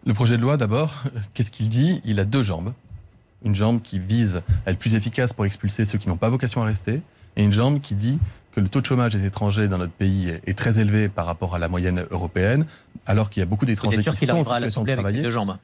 Le 0.10 0.16
projet 0.16 0.38
de 0.38 0.42
loi, 0.42 0.58
d'abord, 0.58 1.04
qu'est-ce 1.36 1.52
qu'il 1.52 1.70
dit? 1.70 2.02
Il 2.04 2.20
a 2.20 2.26
deux 2.26 2.42
jambes. 2.42 2.74
Une 3.46 3.54
jambe 3.54 3.80
qui 3.80 4.00
vise 4.00 4.42
à 4.66 4.72
être 4.72 4.80
plus 4.80 4.96
efficace 4.96 5.34
pour 5.34 5.46
expulser 5.46 5.86
ceux 5.86 6.00
qui 6.00 6.08
n'ont 6.08 6.18
pas 6.18 6.30
vocation 6.30 6.64
à 6.64 6.66
rester, 6.66 7.02
et 7.36 7.44
une 7.44 7.54
jambe 7.54 7.80
qui 7.80 7.94
dit 7.94 8.18
que 8.52 8.60
le 8.60 8.70
taux 8.70 8.82
de 8.82 8.88
chômage 8.88 9.14
des 9.14 9.24
étrangers 9.24 9.68
dans 9.68 9.78
notre 9.78 9.94
pays 9.94 10.30
est- 10.48 10.58
très 10.58 10.80
élevé 10.80 11.10
par 11.10 11.28
rapport 11.28 11.54
à 11.54 11.60
la 11.60 11.68
moyenne 11.68 12.06
européenne, 12.10 12.66
alors 13.06 13.30
qu'il 13.30 13.42
y 13.42 13.44
a 13.44 13.46
beaucoup 13.46 13.68
d'étrangers 13.68 13.98
êtes 13.98 14.04
sûr 14.04 14.14
qui 14.14 14.22
qu'il 14.22 14.30
sont 14.30 14.34
en 14.38 14.44
situation 14.44 14.60
de 14.60 14.66
l'Assemblée 14.66 14.94
avec 14.94 15.06
ces 15.06 15.12
travailler. 15.14 15.24
deux 15.28 15.32
jambes? 15.32 15.58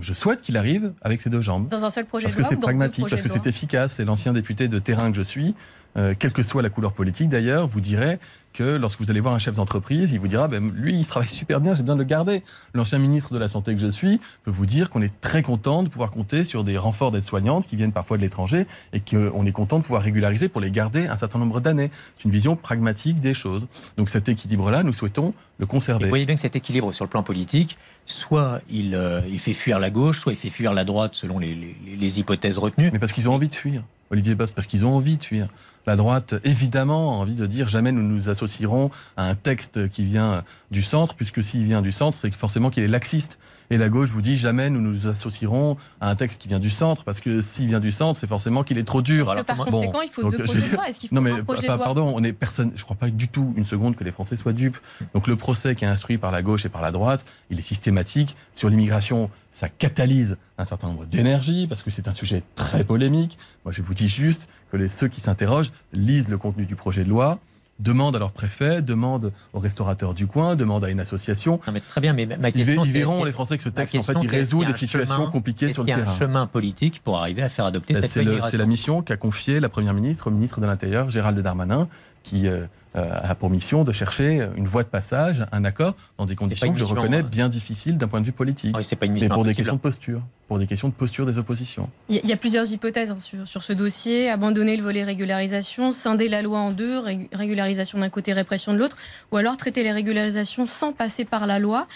Je 0.00 0.14
souhaite 0.14 0.40
qu'il 0.40 0.56
arrive 0.56 0.92
avec 1.02 1.20
ces 1.20 1.28
deux 1.28 1.42
jambes. 1.42 1.68
Dans 1.68 1.84
un 1.84 1.90
seul 1.90 2.04
projet 2.06 2.26
Parce 2.26 2.34
de 2.36 2.38
que 2.38 2.42
loi 2.42 2.48
c'est 2.50 2.54
ou 2.54 2.60
dans 2.60 2.60
deux 2.60 2.66
pragmatique, 2.66 3.08
parce 3.10 3.22
que 3.22 3.28
c'est 3.28 3.44
efficace. 3.48 3.94
C'est 3.96 4.04
l'ancien 4.04 4.32
député 4.34 4.68
de 4.68 4.78
terrain 4.78 5.10
que 5.10 5.16
je 5.16 5.22
suis, 5.22 5.56
euh, 5.98 6.14
quelle 6.18 6.32
que 6.32 6.42
soit 6.42 6.62
la 6.62 6.70
couleur 6.70 6.92
politique 6.92 7.28
d'ailleurs, 7.28 7.66
vous 7.68 7.80
dirait 7.80 8.18
que 8.54 8.62
lorsque 8.64 9.00
vous 9.00 9.10
allez 9.10 9.20
voir 9.20 9.34
un 9.34 9.38
chef 9.38 9.54
d'entreprise, 9.54 10.10
il 10.12 10.18
vous 10.18 10.26
dira 10.26 10.48
ben, 10.48 10.72
lui, 10.74 10.98
il 10.98 11.06
travaille 11.06 11.28
super 11.28 11.60
bien, 11.60 11.74
j'ai 11.74 11.82
besoin 11.82 11.96
de 11.96 12.00
le 12.00 12.06
garder. 12.06 12.42
L'ancien 12.74 12.98
ministre 12.98 13.32
de 13.34 13.38
la 13.38 13.46
Santé 13.46 13.74
que 13.74 13.80
je 13.80 13.86
suis 13.86 14.20
peut 14.42 14.50
vous 14.50 14.64
dire 14.66 14.88
qu'on 14.90 15.02
est 15.02 15.12
très 15.20 15.42
content 15.42 15.82
de 15.82 15.88
pouvoir 15.88 16.10
compter 16.10 16.44
sur 16.44 16.64
des 16.64 16.78
renforts 16.78 17.12
d'aides-soignantes 17.12 17.66
qui 17.66 17.76
viennent 17.76 17.92
parfois 17.92 18.16
de 18.16 18.22
l'étranger 18.22 18.66
et 18.94 19.00
qu'on 19.00 19.44
est 19.46 19.52
content 19.52 19.78
de 19.78 19.82
pouvoir 19.84 20.02
régulariser 20.02 20.48
pour 20.48 20.60
les 20.60 20.70
garder 20.70 21.06
un 21.06 21.16
certain 21.16 21.38
nombre 21.38 21.60
d'années. 21.60 21.90
C'est 22.16 22.24
une 22.24 22.30
vision 22.32 22.56
pragmatique 22.56 23.20
des 23.20 23.34
choses. 23.34 23.66
Donc 23.96 24.08
cet 24.08 24.28
équilibre-là, 24.28 24.82
nous 24.82 24.94
souhaitons 24.94 25.34
le 25.58 25.64
Et 25.64 25.68
conserver. 25.68 26.04
vous 26.04 26.08
voyez 26.10 26.24
bien 26.26 26.34
que 26.34 26.40
cet 26.40 26.56
équilibre 26.56 26.90
sur 26.92 27.04
le 27.04 27.10
plan 27.10 27.22
politique, 27.22 27.76
soit 28.06 28.60
il, 28.70 28.94
euh, 28.94 29.20
il 29.30 29.38
fait 29.38 29.52
fuir 29.52 29.78
la 29.78 29.90
gauche, 29.90 30.20
soit 30.20 30.32
il 30.32 30.36
fait 30.36 30.50
fuir 30.50 30.72
la 30.74 30.84
droite 30.84 31.14
selon 31.14 31.38
les, 31.38 31.54
les- 31.54 31.96
les 31.96 32.18
hypothèses 32.18 32.58
retenues. 32.58 32.90
Mais 32.92 32.98
parce 32.98 33.12
qu'ils 33.12 33.28
ont 33.28 33.34
envie 33.34 33.48
de 33.48 33.54
fuir. 33.54 33.82
Olivier 34.10 34.34
Boss, 34.34 34.52
parce 34.52 34.66
qu'ils 34.66 34.84
ont 34.84 34.94
envie 34.94 35.16
de 35.16 35.22
fuir. 35.22 35.48
La 35.86 35.96
droite, 35.96 36.34
évidemment, 36.44 37.14
a 37.14 37.16
envie 37.16 37.34
de 37.34 37.46
dire 37.46 37.68
jamais 37.68 37.92
nous 37.92 38.02
nous 38.02 38.28
associerons 38.28 38.90
à 39.16 39.28
un 39.28 39.34
texte 39.34 39.88
qui 39.88 40.04
vient 40.04 40.44
du 40.70 40.82
centre, 40.82 41.14
puisque 41.14 41.42
s'il 41.42 41.64
vient 41.64 41.82
du 41.82 41.92
centre, 41.92 42.16
c'est 42.16 42.32
forcément 42.34 42.70
qu'il 42.70 42.82
est 42.82 42.88
laxiste. 42.88 43.38
Et 43.70 43.76
la 43.78 43.88
gauche 43.88 44.10
vous 44.10 44.22
dit 44.22 44.36
jamais 44.36 44.70
nous 44.70 44.80
nous 44.80 45.06
associerons 45.06 45.76
à 46.00 46.08
un 46.10 46.14
texte 46.16 46.40
qui 46.40 46.48
vient 46.48 46.58
du 46.60 46.70
centre, 46.70 47.04
parce 47.04 47.20
que 47.20 47.42
s'il 47.42 47.66
vient 47.68 47.80
du 47.80 47.92
centre, 47.92 48.18
c'est 48.18 48.26
forcément 48.26 48.62
qu'il 48.64 48.78
est 48.78 48.84
trop 48.84 49.02
dur. 49.02 49.26
Parce 49.26 49.40
que 49.40 49.46
par 49.46 49.56
conséquent, 49.58 50.00
il 50.02 50.08
faut 50.10 50.30
deux 50.30 50.38
projets 50.44 50.68
de 50.68 50.74
loi. 50.74 50.88
Est-ce 50.88 50.98
qu'il 50.98 51.08
faut 51.10 51.14
non 51.14 51.20
mais 51.20 51.32
un 51.32 51.44
projet 51.44 51.66
pa- 51.66 51.74
de 51.74 51.78
loi 51.78 51.84
pardon, 51.84 52.12
on 52.16 52.24
est 52.24 52.32
personne. 52.32 52.72
Je 52.76 52.82
crois 52.84 52.96
pas 52.96 53.10
du 53.10 53.28
tout 53.28 53.52
une 53.56 53.66
seconde 53.66 53.94
que 53.96 54.04
les 54.04 54.12
Français 54.12 54.36
soient 54.36 54.52
dupes. 54.52 54.78
Donc 55.14 55.26
le 55.26 55.36
procès 55.36 55.74
qui 55.74 55.84
est 55.84 55.88
instruit 55.88 56.18
par 56.18 56.32
la 56.32 56.42
gauche 56.42 56.64
et 56.64 56.68
par 56.68 56.80
la 56.82 56.90
droite, 56.92 57.24
il 57.50 57.58
est 57.58 57.62
systématique 57.62 58.36
sur 58.54 58.70
l'immigration. 58.70 59.30
Ça 59.50 59.68
catalyse 59.68 60.36
un 60.56 60.64
certain 60.64 60.88
nombre 60.88 61.04
d'énergie 61.06 61.66
parce 61.66 61.82
que 61.82 61.90
c'est 61.90 62.08
un 62.08 62.14
sujet 62.14 62.42
très 62.54 62.84
polémique. 62.84 63.38
Moi, 63.64 63.72
je 63.72 63.82
vous 63.82 63.94
dis 63.94 64.08
juste 64.08 64.48
que 64.70 64.76
les, 64.76 64.88
ceux 64.88 65.08
qui 65.08 65.20
s'interrogent 65.20 65.72
lisent 65.92 66.28
le 66.28 66.38
contenu 66.38 66.64
du 66.66 66.76
projet 66.76 67.02
de 67.04 67.08
loi, 67.08 67.38
demandent 67.78 68.16
à 68.16 68.18
leur 68.18 68.32
préfet, 68.32 68.82
demandent 68.82 69.32
aux 69.52 69.58
restaurateurs 69.60 70.14
du 70.14 70.26
coin, 70.26 70.56
demandent 70.56 70.84
à 70.84 70.90
une 70.90 71.00
association. 71.00 71.60
Non, 71.66 71.72
mais 71.72 71.80
très 71.80 72.00
bien, 72.00 72.12
mais 72.12 72.26
ma 72.26 72.50
question, 72.50 72.84
ils 72.84 72.90
verront 72.92 73.24
les 73.24 73.32
Français 73.32 73.56
que 73.56 73.62
ce 73.62 73.68
texte 73.68 73.94
en 73.96 74.02
fait 74.02 74.14
il 74.22 74.28
résout 74.28 74.64
des 74.64 74.74
situations 74.74 75.14
chemin- 75.16 75.30
compliquées 75.30 75.66
Est-ce 75.66 75.74
sur 75.74 75.84
qu'il 75.84 75.94
le 75.94 75.98
y 76.00 76.00
a 76.00 76.04
un 76.04 76.06
terrain. 76.06 76.18
chemin 76.18 76.46
politique 76.46 77.00
pour 77.04 77.18
arriver 77.18 77.42
à 77.42 77.48
faire 77.48 77.66
adopter 77.66 77.94
cette 77.94 78.16
loi 78.24 78.50
c'est 78.50 78.56
la 78.58 78.66
mission 78.66 79.02
qu'a 79.02 79.16
confiée 79.16 79.60
la 79.60 79.68
Première 79.68 79.94
ministre 79.94 80.26
au 80.26 80.30
ministre 80.30 80.60
de 80.60 80.66
l'Intérieur, 80.66 81.10
Gérald 81.10 81.38
Darmanin, 81.38 81.88
qui 82.22 82.46
euh, 82.46 82.66
euh, 82.96 83.10
a 83.22 83.34
pour 83.34 83.50
mission 83.50 83.84
de 83.84 83.92
chercher 83.92 84.46
une 84.56 84.66
voie 84.66 84.82
de 84.82 84.88
passage, 84.88 85.44
un 85.52 85.64
accord, 85.64 85.94
dans 86.16 86.26
des 86.26 86.34
conditions 86.36 86.72
que 86.72 86.78
je 86.78 86.84
reconnais 86.84 87.20
euh, 87.20 87.22
bien 87.22 87.48
difficiles 87.48 87.96
d'un 87.98 88.08
point 88.08 88.20
de 88.20 88.26
vue 88.26 88.32
politique. 88.32 88.72
Ah 88.74 88.78
oui, 88.78 88.84
c'est 88.84 88.96
pas 88.96 89.06
une 89.06 89.12
mais 89.12 89.20
mission 89.20 89.34
pour 89.34 89.44
des 89.44 89.54
questions 89.54 89.74
de 89.76 89.80
posture, 89.80 90.22
pour 90.48 90.58
des 90.58 90.66
questions 90.66 90.88
de 90.88 90.94
posture 90.94 91.26
des 91.26 91.38
oppositions. 91.38 91.88
Il 92.08 92.16
y 92.16 92.18
a- 92.18 92.22
il 92.24 92.28
y 92.28 92.32
a 92.32 92.36
plusieurs 92.36 92.70
hypothèses 92.72 93.10
hein, 93.10 93.18
sur, 93.18 93.46
sur 93.46 93.62
ce 93.62 93.72
dossier. 93.72 94.30
Abandonner 94.30 94.76
le 94.76 94.82
volet 94.82 95.04
régularisation, 95.04 95.92
scinder 95.92 96.28
la 96.28 96.42
loi 96.42 96.58
en 96.58 96.72
deux, 96.72 96.98
ré- 96.98 97.28
régularisation 97.32 97.98
d'un 97.98 98.08
côté, 98.10 98.32
répression 98.32 98.72
de 98.72 98.78
l'autre, 98.78 98.96
ou 99.32 99.36
alors 99.36 99.56
traiter 99.56 99.82
les 99.82 99.92
régularisations 99.92 100.66
sans 100.66 100.92
passer 100.92 101.24
par 101.24 101.46
la 101.46 101.58
loi. 101.58 101.86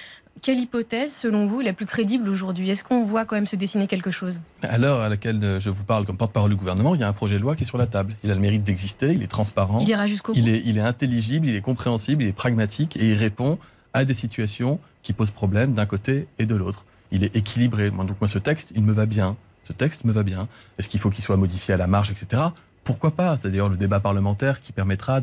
Quelle 0.41 0.59
hypothèse, 0.59 1.15
selon 1.15 1.47
vous, 1.47 1.61
est 1.61 1.65
la 1.65 1.73
plus 1.73 1.87
crédible 1.87 2.29
aujourd'hui? 2.29 2.69
Est-ce 2.71 2.83
qu'on 2.83 3.05
voit 3.05 3.25
quand 3.25 3.37
même 3.37 3.47
se 3.47 3.55
dessiner 3.55 3.87
quelque 3.87 4.11
chose? 4.11 4.41
À 4.63 4.79
l'heure 4.79 5.01
à 5.01 5.09
laquelle 5.09 5.43
euh, 5.45 5.61
je 5.61 5.71
vous 5.71 5.85
parle 5.85 6.05
comme 6.05 6.17
porte-parole 6.17 6.51
du 6.51 6.57
gouvernement, 6.57 6.95
il 6.95 7.01
y 7.01 7.05
a 7.05 7.09
un 7.09 7.13
projet 7.13 7.37
de 7.37 7.43
loi 7.43 7.55
qui 7.55 7.63
est 7.63 7.67
sur 7.67 7.79
la 7.79 7.87
table. 7.87 8.17
Il 8.25 8.31
a 8.31 8.35
le 8.35 8.41
mérite 8.41 8.65
d'exister, 8.65 9.13
il 9.13 9.23
est 9.23 9.29
transparent, 9.29 9.81
Il 9.81 9.89
ira 9.89 10.07
jusqu'au 10.07 10.33
bout 10.33 10.39
il 10.39 10.49
est, 10.49 10.63
il 10.65 10.79
est 10.79 10.83
intelligible, 10.83 11.47
il 11.47 11.55
est 11.55 11.61
compréhensible, 11.61 12.23
il 12.23 12.29
est 12.29 12.33
pragmatique 12.33 12.97
et 12.97 13.11
il 13.11 13.15
répond 13.15 13.59
à 13.93 14.05
des 14.05 14.15
situations 14.15 14.81
qui 15.03 15.13
posent 15.13 15.31
problème 15.31 15.75
d'un 15.75 15.87
côté 15.87 16.27
et 16.39 16.47
de 16.47 16.55
l'autre. 16.55 16.85
Il 17.11 17.25
est 17.25 17.37
équilibré. 17.37 17.91
Donc 17.91 18.21
moi, 18.21 18.29
ce 18.29 18.39
texte, 18.39 18.73
il 18.75 18.83
me 18.83 18.93
va 18.93 19.07
bien. 19.07 19.37
Ce 19.65 19.73
texte 19.73 20.05
me 20.05 20.13
va 20.13 20.23
bien. 20.23 20.49
Est-ce 20.79 20.89
qu'il 20.89 20.99
faut 20.99 21.11
qu'il 21.11 21.23
soit 21.23 21.37
modifié 21.37 21.75
à 21.75 21.77
la 21.77 21.87
marge, 21.87 22.11
etc. 22.11 22.43
Pourquoi 22.85 23.13
pas? 23.13 23.37
C'est 23.37 23.51
d'ailleurs 23.51 23.69
le 23.69 23.77
débat 23.77 24.01
parlementaire 24.01 24.61
qui 24.61 24.73
permettra 24.73 25.21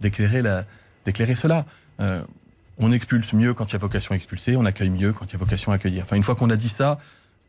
d'éclairer 0.00 1.34
cela. 1.34 1.64
Euh, 2.00 2.22
on 2.80 2.92
expulse 2.92 3.32
mieux 3.32 3.54
quand 3.54 3.66
il 3.66 3.72
y 3.74 3.76
a 3.76 3.78
vocation 3.78 4.12
à 4.12 4.16
expulser, 4.16 4.56
on 4.56 4.64
accueille 4.64 4.90
mieux 4.90 5.12
quand 5.12 5.26
il 5.26 5.32
y 5.32 5.36
a 5.36 5.38
vocation 5.38 5.72
à 5.72 5.76
accueillir. 5.76 6.02
Enfin, 6.02 6.16
une 6.16 6.22
fois 6.22 6.34
qu'on 6.34 6.50
a 6.50 6.56
dit 6.56 6.68
ça, 6.68 6.98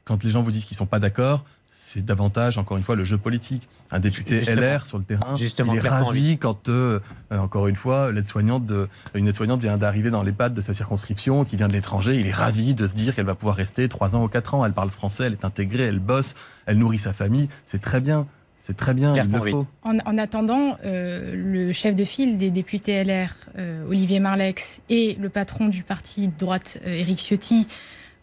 quand 0.05 0.23
les 0.23 0.29
gens 0.29 0.43
vous 0.43 0.51
disent 0.51 0.65
qu'ils 0.65 0.77
sont 0.77 0.85
pas 0.85 0.99
d'accord, 0.99 1.45
c'est 1.73 2.03
davantage, 2.03 2.57
encore 2.57 2.75
une 2.75 2.83
fois, 2.83 2.97
le 2.97 3.05
jeu 3.05 3.17
politique. 3.17 3.67
Un 3.91 3.99
député 3.99 4.39
Justement. 4.39 4.61
LR 4.61 4.85
sur 4.85 4.97
le 4.97 5.05
terrain, 5.05 5.37
Justement, 5.37 5.73
il 5.73 5.85
est 5.85 5.89
ravi 5.89 6.37
quand, 6.37 6.67
euh, 6.67 6.99
euh, 7.31 7.37
encore 7.37 7.67
une 7.67 7.77
fois, 7.77 8.11
l'aide-soignante 8.11 8.65
de, 8.65 8.89
une 9.13 9.27
aide-soignante 9.27 9.61
vient 9.61 9.77
d'arriver 9.77 10.09
dans 10.09 10.25
pattes 10.33 10.53
de 10.53 10.61
sa 10.61 10.73
circonscription, 10.73 11.45
qui 11.45 11.55
vient 11.55 11.69
de 11.69 11.73
l'étranger. 11.73 12.15
Il 12.15 12.27
est 12.27 12.33
ravi 12.33 12.75
de 12.75 12.87
se 12.87 12.93
dire 12.93 13.15
qu'elle 13.15 13.25
va 13.25 13.35
pouvoir 13.35 13.55
rester 13.55 13.87
trois 13.87 14.17
ans 14.17 14.23
ou 14.23 14.27
quatre 14.27 14.53
ans. 14.53 14.65
Elle 14.65 14.73
parle 14.73 14.89
français, 14.89 15.25
elle 15.25 15.33
est 15.33 15.45
intégrée, 15.45 15.83
elle 15.83 15.99
bosse, 15.99 16.35
elle 16.65 16.77
nourrit 16.77 16.99
sa 16.99 17.13
famille. 17.13 17.47
C'est 17.63 17.81
très 17.81 18.01
bien. 18.01 18.27
C'est 18.61 18.77
très 18.77 18.93
bien, 18.93 19.11
Claire 19.11 19.25
il 19.25 19.31
le 19.31 19.37
Conduite. 19.39 19.55
faut. 19.55 19.67
En, 19.81 19.97
en 20.05 20.17
attendant, 20.19 20.77
euh, 20.85 21.33
le 21.35 21.73
chef 21.73 21.95
de 21.95 22.03
file 22.03 22.37
des 22.37 22.51
députés 22.51 23.03
LR, 23.03 23.31
euh, 23.57 23.87
Olivier 23.89 24.19
Marlex, 24.19 24.81
et 24.89 25.17
le 25.19 25.29
patron 25.29 25.67
du 25.67 25.81
parti 25.83 26.27
de 26.27 26.33
droite, 26.37 26.79
euh, 26.85 26.93
Éric 26.93 27.17
Ciotti, 27.17 27.67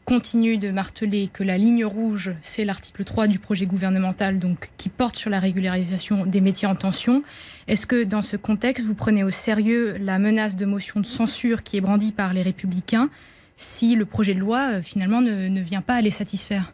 continuent 0.04 0.58
de 0.58 0.70
marteler 0.70 1.28
que 1.30 1.42
la 1.42 1.58
ligne 1.58 1.84
rouge, 1.84 2.32
c'est 2.40 2.64
l'article 2.64 3.04
3 3.04 3.26
du 3.26 3.38
projet 3.38 3.66
gouvernemental, 3.66 4.38
donc 4.38 4.70
qui 4.78 4.88
porte 4.88 5.16
sur 5.16 5.28
la 5.28 5.40
régularisation 5.40 6.24
des 6.24 6.40
métiers 6.40 6.68
en 6.68 6.76
tension. 6.76 7.22
Est-ce 7.66 7.84
que 7.84 8.04
dans 8.04 8.22
ce 8.22 8.36
contexte, 8.36 8.86
vous 8.86 8.94
prenez 8.94 9.22
au 9.24 9.30
sérieux 9.30 9.98
la 9.98 10.18
menace 10.18 10.56
de 10.56 10.64
motion 10.64 11.00
de 11.00 11.06
censure 11.06 11.62
qui 11.62 11.76
est 11.76 11.82
brandie 11.82 12.12
par 12.12 12.32
les 12.32 12.42
républicains 12.42 13.10
si 13.58 13.96
le 13.96 14.06
projet 14.06 14.34
de 14.34 14.38
loi, 14.38 14.74
euh, 14.74 14.82
finalement, 14.82 15.20
ne, 15.20 15.48
ne 15.48 15.60
vient 15.60 15.82
pas 15.82 15.96
à 15.96 16.00
les 16.00 16.12
satisfaire? 16.12 16.72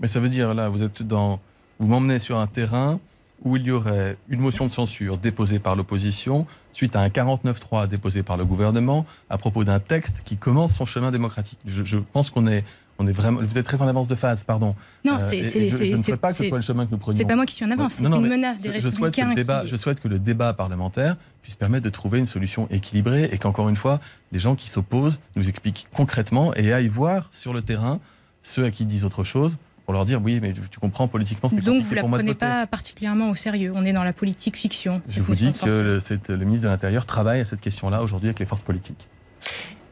Mais 0.00 0.08
ça 0.08 0.18
veut 0.18 0.28
dire, 0.28 0.52
là, 0.52 0.68
vous 0.68 0.82
êtes 0.82 1.02
dans. 1.02 1.40
Vous 1.78 1.86
m'emmenez 1.88 2.18
sur 2.18 2.38
un 2.38 2.46
terrain 2.46 3.00
où 3.42 3.56
il 3.56 3.64
y 3.64 3.70
aurait 3.72 4.16
une 4.28 4.40
motion 4.40 4.66
de 4.66 4.72
censure 4.72 5.18
déposée 5.18 5.58
par 5.58 5.76
l'opposition 5.76 6.46
suite 6.72 6.96
à 6.96 7.00
un 7.00 7.08
49-3 7.08 7.88
déposé 7.88 8.22
par 8.22 8.36
le 8.36 8.44
gouvernement 8.44 9.04
à 9.28 9.36
propos 9.38 9.64
d'un 9.64 9.80
texte 9.80 10.22
qui 10.24 10.36
commence 10.36 10.74
son 10.74 10.86
chemin 10.86 11.10
démocratique. 11.10 11.58
Je, 11.66 11.84
je 11.84 11.98
pense 11.98 12.30
qu'on 12.30 12.46
est, 12.46 12.64
on 12.98 13.06
est 13.06 13.12
vraiment. 13.12 13.40
Vous 13.42 13.58
êtes 13.58 13.66
très 13.66 13.82
en 13.82 13.88
avance 13.88 14.08
de 14.08 14.14
phase, 14.14 14.44
pardon. 14.44 14.74
Non, 15.04 15.16
Euh, 15.16 15.18
c'est 15.20 15.38
et 15.38 15.44
je, 15.68 15.84
je 15.84 15.96
ne 15.96 16.02
souhaite 16.02 16.20
pas 16.20 16.30
que 16.30 16.36
ce 16.36 16.48
soit 16.48 16.56
le 16.56 16.62
chemin 16.62 16.86
que 16.86 16.92
nous 16.92 16.96
prenions. 16.98 17.18
c'est 17.18 17.24
pas 17.26 17.34
moi 17.36 17.44
qui 17.44 17.54
suis 17.54 17.64
en 17.66 17.70
avance, 17.70 17.94
c'est 17.94 18.04
une 18.04 18.28
menace 18.28 18.60
des 18.62 18.80
je, 18.80 18.88
souhaite 18.88 19.14
que 19.14 19.20
le 19.20 19.26
républicains. 19.26 19.34
débat, 19.34 19.60
qui- 19.62 19.68
je 19.68 19.76
souhaite 19.76 20.00
que 20.00 20.08
le 20.08 20.18
débat 20.20 20.54
parlementaire 20.54 21.16
puisse 21.42 21.56
permettre 21.56 21.84
de 21.84 21.90
trouver 21.90 22.20
une 22.20 22.26
solution 22.26 22.66
équilibrée 22.70 23.28
et 23.30 23.36
qu'encore 23.36 23.68
une 23.68 23.76
fois, 23.76 24.00
les 24.32 24.38
gens 24.38 24.54
qui 24.54 24.68
s'opposent 24.70 25.18
nous 25.36 25.48
expliquent 25.50 25.88
concrètement 25.94 26.54
et 26.54 26.72
aillent 26.72 26.88
voir 26.88 27.28
sur 27.32 27.52
le 27.52 27.60
terrain 27.60 27.98
ceux 28.42 28.64
à 28.64 28.70
qui 28.70 28.84
ils 28.84 28.88
disent 28.88 29.04
autre 29.04 29.24
chose 29.24 29.56
pour 29.84 29.94
leur 29.94 30.06
dire 30.06 30.20
oui, 30.22 30.40
mais 30.40 30.54
tu, 30.70 30.78
comprends 30.78 31.08
politiquement 31.08 31.50
c'est 31.50 31.56
Donc 31.56 31.66
compliqué 31.66 31.88
vous 31.88 31.94
la 31.94 32.00
pour 32.00 32.10
moi 32.10 32.18
de 32.18 32.22
prenez 32.22 32.34
pas 32.34 32.66
particulièrement 32.66 33.30
au 33.30 33.34
sérieux. 33.34 33.72
On 33.74 33.84
est 33.84 33.92
dans 33.92 34.04
la 34.04 34.12
politique 34.12 34.56
fiction. 34.56 35.02
Je 35.08 35.20
vous 35.20 35.34
dis 35.34 35.52
que 35.52 36.00
le, 36.28 36.44
ministre 36.44 36.66
de 36.66 36.72
l'Intérieur 36.72 37.06
travaille 37.06 37.40
à 37.40 37.44
cette 37.44 37.60
question-là 37.60 38.02
aujourd'hui 38.02 38.28
avec 38.28 38.38
les 38.38 38.46
forces 38.46 38.62
politiques. 38.62 39.08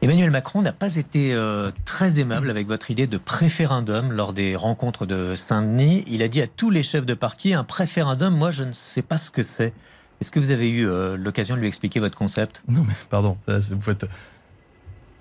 Emmanuel 0.01 0.31
Macron 0.31 0.61
n'a 0.61 0.73
pas 0.73 0.97
été 0.97 1.33
euh, 1.33 1.71
très 1.85 2.19
aimable 2.19 2.49
avec 2.49 2.67
votre 2.67 2.91
idée 2.91 3.07
de 3.07 3.17
préférendum 3.17 4.11
lors 4.11 4.33
des 4.33 4.55
rencontres 4.55 5.05
de 5.05 5.33
Saint-Denis. 5.35 6.03
Il 6.07 6.21
a 6.23 6.27
dit 6.27 6.41
à 6.41 6.47
tous 6.47 6.69
les 6.69 6.83
chefs 6.83 7.05
de 7.05 7.13
parti 7.13 7.53
un 7.53 7.63
préférendum, 7.63 8.35
moi 8.35 8.51
je 8.51 8.63
ne 8.63 8.73
sais 8.73 9.01
pas 9.01 9.17
ce 9.17 9.31
que 9.31 9.43
c'est. 9.43 9.73
Est-ce 10.19 10.31
que 10.31 10.39
vous 10.39 10.51
avez 10.51 10.69
eu 10.69 10.87
euh, 10.87 11.15
l'occasion 11.15 11.55
de 11.55 11.61
lui 11.61 11.67
expliquer 11.67 11.99
votre 11.99 12.17
concept? 12.17 12.63
Non, 12.67 12.83
mais 12.85 12.93
pardon, 13.09 13.37
ça, 13.47 13.59
vous 13.59 13.81
faites 13.81 14.05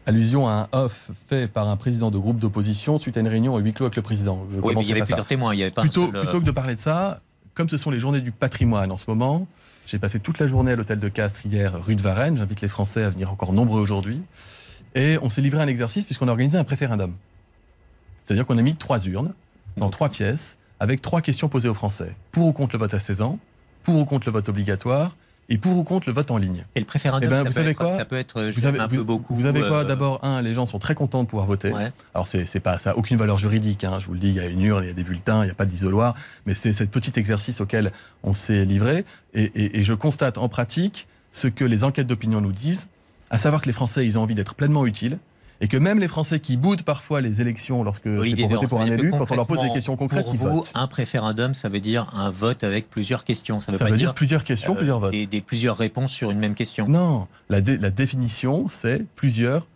allusion 0.07 0.49
à 0.49 0.53
un 0.53 0.69
off 0.73 1.11
fait 1.29 1.49
par 1.49 1.69
un 1.69 1.77
président 1.77 2.11
de 2.11 2.19
groupe 2.19 2.39
d'opposition 2.39 2.99
suite 2.99 3.17
à 3.17 3.21
une 3.21 3.29
réunion 3.29 3.57
à 3.57 3.61
huis 3.61 3.73
clos 3.73 3.87
avec 3.87 3.97
le 3.97 4.03
président. 4.03 4.47
Je 4.53 4.59
Oui, 4.59 4.75
mais 4.77 4.83
il 4.83 4.89
y 4.89 4.93
avait 4.93 5.01
ça. 5.01 5.07
plusieurs 5.07 5.27
témoins, 5.27 5.55
il 5.55 5.59
n'y 5.59 5.63
avait 5.63 5.73
pas 5.73 5.83
plutôt, 5.83 6.07
seul, 6.07 6.17
euh, 6.17 6.23
plutôt 6.23 6.41
que 6.41 6.47
de 6.47 6.51
parler 6.51 6.75
de 6.75 6.81
ça, 6.81 7.21
comme 7.55 7.69
ce 7.69 7.77
sont 7.77 7.91
les 7.91 8.01
journées 8.01 8.21
du 8.21 8.33
patrimoine 8.33 8.91
en 8.91 8.97
ce 8.97 9.05
moment, 9.09 9.47
j'ai 9.87 9.99
passé 9.99 10.21
toute 10.21 10.39
la 10.39 10.47
journée 10.47 10.73
à 10.73 10.77
l'hôtel 10.77 11.01
de 11.01 11.09
Castres 11.09 11.45
hier, 11.47 11.75
rue 11.85 11.97
de 11.97 12.03
Varennes. 12.03 12.37
J'invite 12.37 12.61
les 12.61 12.69
Français 12.69 13.03
à 13.03 13.11
venir 13.11 13.31
encore 13.33 13.53
nombreux 13.53 13.81
aujourd'hui. 13.81 14.21
Et 14.95 15.19
on 15.23 15.31
s'est 15.31 15.41
livré 15.41 15.61
à 15.61 15.65
un 15.65 15.69
exercice 15.69 16.05
puisqu'on 16.05 16.29
a 16.29 16.31
organisé 16.31 16.59
un 16.59 16.65
préférendum. 16.65 17.15
C'est-à-dire 18.25 18.47
qu'on 18.47 18.59
a 18.59 18.63
mis 18.63 18.77
trois 18.77 19.05
urnes 19.07 19.33
dans 19.77 19.91
trois 19.91 20.09
pièces 20.09 20.57
avec 20.81 21.03
trois 21.03 21.21
questions 21.21 21.49
posées 21.49 21.69
aux 21.69 21.75
Français. 21.75 22.15
Pour 22.31 22.47
ou 22.47 22.53
contre 22.53 22.75
le 22.75 22.81
vote 22.81 22.95
à 22.95 22.99
16 22.99 23.23
ans, 23.23 23.39
pour 23.83 23.97
ou 23.97 24.05
contre 24.05 24.29
le 24.29 24.33
vote 24.33 24.49
obligatoire? 24.49 25.17
Et 25.53 25.59
pour 25.59 25.77
ou 25.77 25.83
contre 25.85 26.09
le 26.09 26.15
vote 26.15 26.31
en 26.31 26.39
ligne. 26.39 26.65
Et 26.75 26.81
le 26.81 26.87
préférendum, 26.87 27.27
Eh 27.27 27.31
ben, 27.31 27.37
ça, 27.37 27.43
vous 27.43 27.47
peut 27.49 27.53
savez 27.53 27.75
quoi 27.75 27.97
ça 27.97 28.05
peut 28.05 28.19
être, 28.19 28.51
je 28.51 28.59
Vous 28.59 28.67
avez, 28.67 28.79
un 28.79 28.87
vous- 28.87 28.97
peu 28.97 29.03
beaucoup. 29.03 29.35
vous 29.35 29.47
avez 29.47 29.61
quoi 29.61 29.81
euh, 29.81 29.85
D'abord, 29.85 30.19
un, 30.25 30.41
les 30.43 30.55
gens 30.55 30.67
sont 30.67 30.79
très 30.79 30.95
contents 30.95 31.23
de 31.23 31.29
pouvoir 31.29 31.47
voter. 31.47 31.73
ouais. 31.73 31.93
Alors 32.15 32.27
c'est 32.27 32.47
c'est 32.47 32.61
pas 32.61 32.79
ça 32.79 32.93
a 32.93 32.97
aucune 32.97 33.17
valeur 33.17 33.39
juridique. 33.39 33.85
hein, 33.85 33.99
je 34.01 34.07
vous 34.07 34.15
le 34.15 34.19
dis, 34.21 34.29
il 34.29 34.35
y 34.37 34.41
a 34.41 34.47
une 34.47 34.63
urne, 34.63 34.83
il 34.85 34.89
y 34.89 34.91
a 34.91 34.95
des 34.95 35.05
bulletins, 35.05 35.43
il 35.43 35.47
n'y 35.47 35.51
a 35.51 35.55
pas 35.55 35.67
d'isoloir, 35.67 36.15
mais 36.47 36.55
c'est 36.55 36.73
ce 36.73 36.85
petit 36.85 37.13
exercice 37.17 37.61
auquel 37.61 37.93
on 38.23 38.35
s'est 38.35 38.65
livré. 38.65 39.05
Et, 39.35 39.45
et- 39.45 39.79
et 39.81 39.85
je 39.85 39.95
constate 39.95 40.39
en 40.39 40.49
pratique 40.49 41.07
ce 41.33 41.49
que 41.49 41.65
les 41.65 41.85
enquêtes 41.85 42.07
d'opinion 42.07 42.41
nous 42.41 42.53
disent, 42.53 42.89
à 43.31 43.39
savoir 43.39 43.61
que 43.63 43.67
les 43.67 43.73
Français 43.73 44.07
ils 44.07 44.19
ont 44.19 44.23
envie 44.23 44.35
d'être 44.35 44.55
pleinement 44.55 44.87
utiles. 44.87 45.19
Et 45.61 45.69
que 45.69 45.77
même 45.77 46.01
les 46.01 46.09
Français 46.09 46.41
qui 46.41 46.57
boudent 46.57 46.83
parfois 46.83 47.21
les 47.21 47.41
élections 47.41 47.85
lorsque 47.85 48.03
c'est 48.09 48.37
pour 48.37 48.49
voter 48.49 48.67
pour 48.67 48.81
un 48.81 48.87
élu, 48.87 49.11
quand 49.11 49.31
on 49.31 49.37
leur 49.37 49.47
pose 49.47 49.61
des 49.63 49.71
questions 49.71 49.97
concrètes, 49.97 50.25
Pour 50.25 50.35
ils 50.35 50.39
vous, 50.41 50.49
votent. 50.49 50.73
un 50.75 50.89
préférendum, 50.89 51.55
ça 51.55 51.69
veut 51.69 51.79
dire 51.81 52.09
un 52.17 52.31
vote 52.31 52.65
avec 52.65 52.91
plusieurs 52.91 53.23
questions. 53.25 53.61
Ça 53.61 53.71
veut 53.71 53.79
Ça 53.79 53.85
pas 53.85 53.91
veut 53.93 53.97
dire 53.97 54.09
dire 54.09 54.15
plusieurs 54.15 54.43
questions, 54.43 54.73
euh, 54.73 54.79
plusieurs 54.79 54.99
votes. 54.99 55.13
Des, 55.13 55.27
des 55.27 55.41
plusieurs 55.41 55.77
réponses 55.77 56.11
sur 56.11 56.31
une 56.33 56.39
même 56.41 56.55
question. 56.55 56.89
Non, 56.89 57.29
la, 57.49 57.61
dé- 57.61 57.79
la 57.79 57.91
définition, 57.91 58.67
c'est 58.69 59.05
plusieurs 59.15 59.67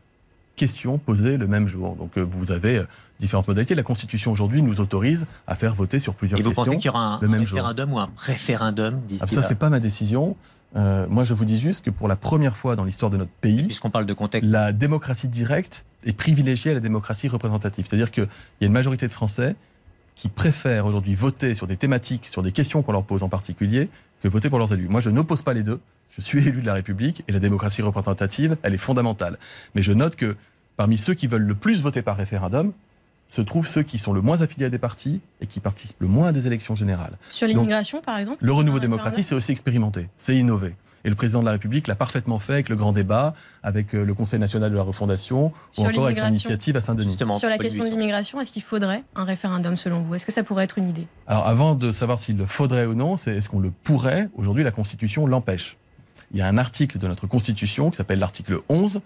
questions 0.56 0.98
posées 0.98 1.36
le 1.36 1.46
même 1.46 1.68
jour. 1.68 1.94
Donc 1.96 2.16
euh, 2.16 2.22
vous 2.22 2.50
avez 2.50 2.78
euh, 2.78 2.84
différentes 3.20 3.46
modalités. 3.46 3.74
La 3.74 3.82
Constitution 3.82 4.32
aujourd'hui 4.32 4.62
nous 4.62 4.80
autorise 4.80 5.26
à 5.46 5.54
faire 5.54 5.74
voter 5.74 6.00
sur 6.00 6.14
plusieurs 6.14 6.40
Et 6.40 6.42
vous 6.42 6.48
questions. 6.48 6.64
pensez 6.64 6.76
qu'il 6.78 6.86
y 6.86 6.88
aura 6.88 7.16
un, 7.16 7.18
le 7.20 7.28
un 7.28 7.30
même 7.30 7.44
jour. 7.46 7.58
référendum 7.58 7.92
ou 7.92 7.98
un 7.98 8.08
préférendum 8.08 9.00
Ah, 9.20 9.26
ça, 9.28 9.42
c'est 9.42 9.54
pas 9.54 9.68
ma 9.70 9.80
décision. 9.80 10.34
Euh, 10.74 11.06
moi, 11.08 11.24
je 11.24 11.32
vous 11.34 11.44
dis 11.44 11.58
juste 11.58 11.84
que 11.84 11.90
pour 11.90 12.08
la 12.08 12.16
première 12.16 12.56
fois 12.56 12.76
dans 12.76 12.84
l'histoire 12.84 13.10
de 13.10 13.16
notre 13.16 13.30
pays, 13.30 13.64
Puisqu'on 13.64 13.90
parle 13.90 14.06
de 14.06 14.14
contexte. 14.14 14.50
la 14.50 14.72
démocratie 14.72 15.28
directe 15.28 15.84
est 16.04 16.12
privilégiée 16.12 16.72
à 16.72 16.74
la 16.74 16.80
démocratie 16.80 17.28
représentative. 17.28 17.86
C'est-à-dire 17.88 18.10
qu'il 18.10 18.28
y 18.60 18.64
a 18.64 18.66
une 18.66 18.72
majorité 18.72 19.06
de 19.08 19.12
Français 19.12 19.56
qui 20.14 20.28
préfèrent 20.28 20.86
aujourd'hui 20.86 21.14
voter 21.14 21.54
sur 21.54 21.66
des 21.66 21.76
thématiques, 21.76 22.26
sur 22.26 22.42
des 22.42 22.52
questions 22.52 22.82
qu'on 22.82 22.92
leur 22.92 23.04
pose 23.04 23.22
en 23.22 23.28
particulier, 23.28 23.88
que 24.22 24.28
voter 24.28 24.48
pour 24.48 24.58
leurs 24.58 24.72
élus. 24.72 24.88
Moi, 24.88 25.00
je 25.00 25.10
n'oppose 25.10 25.42
pas 25.42 25.54
les 25.54 25.62
deux. 25.62 25.80
Je 26.10 26.20
suis 26.20 26.46
élu 26.46 26.62
de 26.62 26.66
la 26.66 26.74
République 26.74 27.22
et 27.28 27.32
la 27.32 27.38
démocratie 27.38 27.82
représentative, 27.82 28.56
elle 28.62 28.74
est 28.74 28.78
fondamentale. 28.78 29.38
Mais 29.74 29.82
je 29.82 29.92
note 29.92 30.16
que 30.16 30.36
parmi 30.76 30.98
ceux 30.98 31.14
qui 31.14 31.26
veulent 31.26 31.42
le 31.42 31.54
plus 31.54 31.82
voter 31.82 32.02
par 32.02 32.16
référendum, 32.16 32.72
se 33.28 33.42
trouvent 33.42 33.66
ceux 33.66 33.82
qui 33.82 33.98
sont 33.98 34.12
le 34.12 34.20
moins 34.20 34.40
affiliés 34.40 34.66
à 34.66 34.70
des 34.70 34.78
partis 34.78 35.20
et 35.40 35.46
qui 35.46 35.60
participent 35.60 36.00
le 36.00 36.08
moins 36.08 36.28
à 36.28 36.32
des 36.32 36.46
élections 36.46 36.76
générales. 36.76 37.18
Sur 37.30 37.48
l'immigration, 37.48 38.00
par 38.00 38.18
exemple 38.18 38.38
Le 38.44 38.52
renouveau 38.52 38.78
démocratique, 38.78 39.24
c'est 39.24 39.34
aussi 39.34 39.52
expérimenté, 39.52 40.08
c'est 40.16 40.36
innové. 40.36 40.74
Et 41.04 41.08
le 41.08 41.14
président 41.14 41.38
de 41.40 41.44
la 41.44 41.52
République 41.52 41.86
l'a 41.86 41.94
parfaitement 41.94 42.40
fait 42.40 42.54
avec 42.54 42.68
le 42.68 42.74
grand 42.74 42.92
débat, 42.92 43.34
avec 43.62 43.94
euh, 43.94 44.04
le 44.04 44.12
Conseil 44.12 44.40
national 44.40 44.72
de 44.72 44.76
la 44.76 44.82
refondation, 44.82 45.52
Sur 45.70 45.84
ou 45.84 45.86
encore 45.86 46.06
avec 46.06 46.18
son 46.18 46.26
initiative 46.26 46.76
à 46.76 46.80
Saint-Denis. 46.80 47.16
Sur 47.38 47.48
la 47.48 47.58
question 47.58 47.84
de 47.84 47.90
l'immigration, 47.90 48.40
est-ce 48.40 48.50
qu'il 48.50 48.62
faudrait 48.62 49.04
un 49.14 49.22
référendum 49.22 49.76
selon 49.76 50.02
vous? 50.02 50.16
Est-ce 50.16 50.26
que 50.26 50.32
ça 50.32 50.42
pourrait 50.42 50.64
être 50.64 50.78
une 50.78 50.88
idée? 50.88 51.06
Alors 51.28 51.46
avant 51.46 51.76
de 51.76 51.92
savoir 51.92 52.18
s'il 52.18 52.36
le 52.36 52.46
faudrait 52.46 52.86
ou 52.86 52.94
non, 52.94 53.18
c'est 53.18 53.36
est-ce 53.36 53.48
qu'on 53.48 53.60
le 53.60 53.70
pourrait 53.70 54.28
Aujourd'hui, 54.34 54.64
la 54.64 54.72
Constitution 54.72 55.28
l'empêche? 55.28 55.76
Il 56.32 56.38
y 56.38 56.42
a 56.42 56.48
un 56.48 56.58
article 56.58 56.98
de 56.98 57.06
notre 57.06 57.28
Constitution 57.28 57.90
qui 57.90 57.98
s'appelle 57.98 58.18
l'article 58.18 58.60
11 58.68 59.00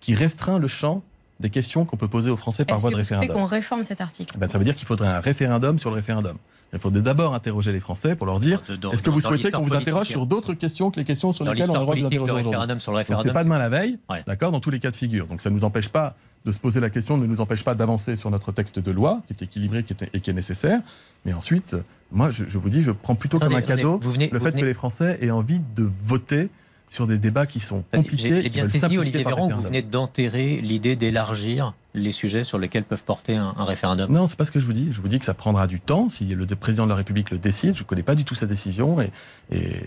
qui 0.00 0.14
restreint 0.14 0.58
le 0.58 0.66
champ 0.66 1.04
des 1.40 1.50
questions 1.50 1.84
qu'on 1.84 1.96
peut 1.96 2.08
poser 2.08 2.30
aux 2.30 2.36
Français 2.36 2.64
par 2.64 2.76
Est-ce 2.76 2.82
voie 2.82 2.90
de 2.90 2.96
vous 2.96 3.02
souhaitez 3.02 3.18
référendum. 3.20 3.42
qu'on 3.42 3.48
réforme 3.48 3.84
cet 3.84 4.00
article? 4.00 4.38
Ben, 4.38 4.48
ça 4.48 4.56
veut 4.58 4.64
dire 4.64 4.74
qu'il 4.74 4.86
faudrait 4.86 5.08
un 5.08 5.20
référendum 5.20 5.78
sur 5.78 5.90
le 5.90 5.96
référendum. 5.96 6.36
Il 6.72 6.78
faudrait 6.78 7.02
d'abord 7.02 7.34
interroger 7.34 7.72
les 7.72 7.80
Français 7.80 8.14
pour 8.16 8.26
leur 8.26 8.40
dire 8.40 8.62
est-ce 8.92 9.02
que 9.02 9.10
vous 9.10 9.20
souhaitez 9.20 9.50
qu'on 9.50 9.64
vous 9.64 9.74
interroge 9.74 10.08
sur 10.08 10.26
d'autres 10.26 10.54
questions 10.54 10.90
que 10.90 10.98
les 10.98 11.04
questions 11.04 11.32
sur 11.32 11.44
lesquelles 11.44 11.70
on 11.70 11.74
a 11.74 11.78
le 11.78 11.82
droit 11.82 11.94
de 11.94 12.00
vous 12.00 12.06
interroger 12.06 12.30
aujourd'hui 12.32 12.46
référendum 12.50 12.80
sur 12.80 12.92
le 12.92 13.04
Donc 13.04 13.22
c'est 13.22 13.32
pas 13.32 13.44
demain 13.44 13.58
la 13.58 13.68
veille, 13.68 13.98
Ouais. 14.10 14.22
d'accord, 14.26 14.50
dans 14.52 14.60
tous 14.60 14.70
les 14.70 14.80
cas 14.80 14.90
de 14.90 14.96
figure. 14.96 15.26
Donc 15.26 15.40
ça 15.42 15.50
ne 15.50 15.54
nous 15.54 15.64
empêche 15.64 15.88
pas 15.88 16.14
de 16.44 16.52
se 16.52 16.58
poser 16.58 16.78
la 16.80 16.90
question, 16.90 17.16
ne 17.16 17.26
nous 17.26 17.40
empêche 17.40 17.64
pas 17.64 17.74
d'avancer 17.74 18.16
sur 18.16 18.30
notre 18.30 18.52
texte 18.52 18.78
de 18.78 18.90
loi, 18.90 19.20
qui 19.26 19.32
est 19.32 19.42
équilibré 19.42 19.82
qui 19.82 19.94
est- 19.94 20.10
et 20.14 20.20
qui 20.20 20.30
est 20.30 20.34
nécessaire. 20.34 20.80
Mais 21.24 21.32
ensuite, 21.32 21.74
moi, 22.12 22.30
je, 22.30 22.44
je 22.46 22.58
vous 22.58 22.68
dis, 22.68 22.82
je 22.82 22.90
prends 22.90 23.14
plutôt 23.14 23.38
Attendez, 23.38 23.54
comme 23.54 23.62
un 23.64 23.66
cadeau 23.66 23.98
venez- 23.98 24.28
le 24.30 24.38
fait 24.38 24.50
venez- 24.50 24.60
que 24.60 24.66
les 24.66 24.74
Français 24.74 25.18
aient 25.22 25.30
envie 25.30 25.60
de 25.74 25.88
voter 26.02 26.50
sur 26.94 27.06
des 27.06 27.18
débats 27.18 27.46
qui 27.46 27.60
sont 27.60 27.82
compliqués. 27.92 28.40
J'ai 28.42 28.48
bien 28.48 28.66
saisi, 28.68 28.96
Olivier 28.96 29.24
Véran, 29.24 29.48
que 29.48 29.54
vous 29.54 29.62
venez 29.62 29.82
d'enterrer 29.82 30.60
l'idée 30.60 30.96
d'élargir 30.96 31.74
les 31.92 32.12
sujets 32.12 32.44
sur 32.44 32.58
lesquels 32.58 32.84
peuvent 32.84 33.02
porter 33.04 33.36
un, 33.36 33.54
un 33.56 33.64
référendum. 33.64 34.10
Non, 34.10 34.26
c'est 34.26 34.36
pas 34.36 34.44
ce 34.44 34.50
que 34.50 34.60
je 34.60 34.66
vous 34.66 34.72
dis. 34.72 34.88
Je 34.92 35.00
vous 35.00 35.08
dis 35.08 35.18
que 35.18 35.24
ça 35.24 35.34
prendra 35.34 35.66
du 35.66 35.80
temps. 35.80 36.08
Si 36.08 36.24
le 36.24 36.46
président 36.56 36.84
de 36.84 36.88
la 36.90 36.94
République 36.96 37.30
le 37.30 37.38
décide, 37.38 37.74
je 37.76 37.82
ne 37.82 37.86
connais 37.86 38.02
pas 38.02 38.14
du 38.14 38.24
tout 38.24 38.34
sa 38.34 38.46
décision. 38.46 39.00
Et, 39.00 39.10
et 39.50 39.80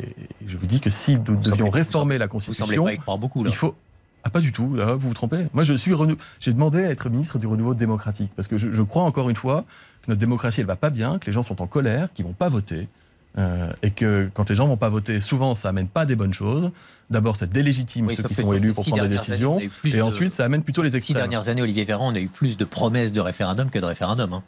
je 0.45 0.57
vous 0.57 0.65
dis 0.65 0.79
que 0.79 0.89
si 0.89 1.15
nous 1.15 1.23
Vous 1.35 1.35
devions 1.35 1.65
semblez- 1.67 1.69
réformer 1.79 2.17
la 2.17 2.27
Vous 2.27 2.39
semblez 2.39 2.55
Constitution, 2.57 2.83
pas 2.85 2.93
y 2.93 2.97
croire 2.97 3.17
beaucoup, 3.17 3.43
là. 3.43 3.49
il 3.49 3.55
faut. 3.55 3.75
Ah, 4.23 4.29
pas 4.29 4.41
du 4.41 4.51
tout. 4.51 4.75
Là, 4.75 4.93
vous 4.95 5.07
vous 5.07 5.13
trompez. 5.13 5.47
Moi, 5.53 5.63
je 5.63 5.73
suis 5.73 5.93
renou- 5.93 6.17
J'ai 6.41 6.51
demandé 6.51 6.83
à 6.83 6.89
être 6.89 7.09
ministre 7.09 7.39
du 7.39 7.47
renouveau 7.47 7.73
démocratique 7.75 8.31
parce 8.35 8.47
que 8.49 8.57
je, 8.57 8.71
je 8.71 8.83
crois 8.83 9.03
encore 9.03 9.29
une 9.29 9.35
fois 9.37 9.63
que 10.03 10.11
notre 10.11 10.19
démocratie, 10.19 10.59
elle 10.59 10.65
va 10.67 10.75
pas 10.75 10.89
bien, 10.89 11.19
que 11.19 11.25
les 11.27 11.31
gens 11.31 11.43
sont 11.43 11.61
en 11.61 11.67
colère, 11.67 12.11
qu'ils 12.11 12.25
vont 12.25 12.33
pas 12.33 12.49
voter. 12.49 12.89
Euh, 13.37 13.71
et 13.83 13.91
que 13.91 14.29
quand 14.33 14.49
les 14.49 14.55
gens 14.55 14.67
vont 14.67 14.77
pas 14.77 14.89
voter, 14.89 15.21
souvent 15.21 15.55
ça 15.55 15.69
amène 15.69 15.87
pas 15.87 16.05
des 16.05 16.15
bonnes 16.15 16.33
choses. 16.33 16.71
D'abord, 17.09 17.35
ça 17.35 17.45
délégitime 17.45 18.07
Oui, 18.07 18.15
ceux 18.15 18.23
qui 18.23 18.35
sont 18.35 18.51
élus 18.53 18.69
ces 18.69 18.73
pour 18.75 18.85
prendre 18.85 19.03
des 19.07 19.15
années, 19.17 19.25
décisions, 19.25 19.59
et 19.59 19.69
de- 19.91 20.01
ensuite 20.01 20.31
ça 20.31 20.43
amène 20.45 20.63
plutôt 20.63 20.81
les 20.83 20.91
Ces 20.91 20.97
extrêmes. 20.97 21.17
dernières 21.17 21.47
années, 21.49 21.61
Olivier 21.61 21.85
Véran, 21.85 22.11
on 22.11 22.15
a 22.15 22.19
eu 22.19 22.27
plus 22.27 22.57
de 22.57 22.65
promesses 22.65 23.13
de 23.13 23.21
référendum 23.21 23.69
que 23.69 23.79
de 23.79 23.85
référendum. 23.85 24.33
hein. 24.33 24.43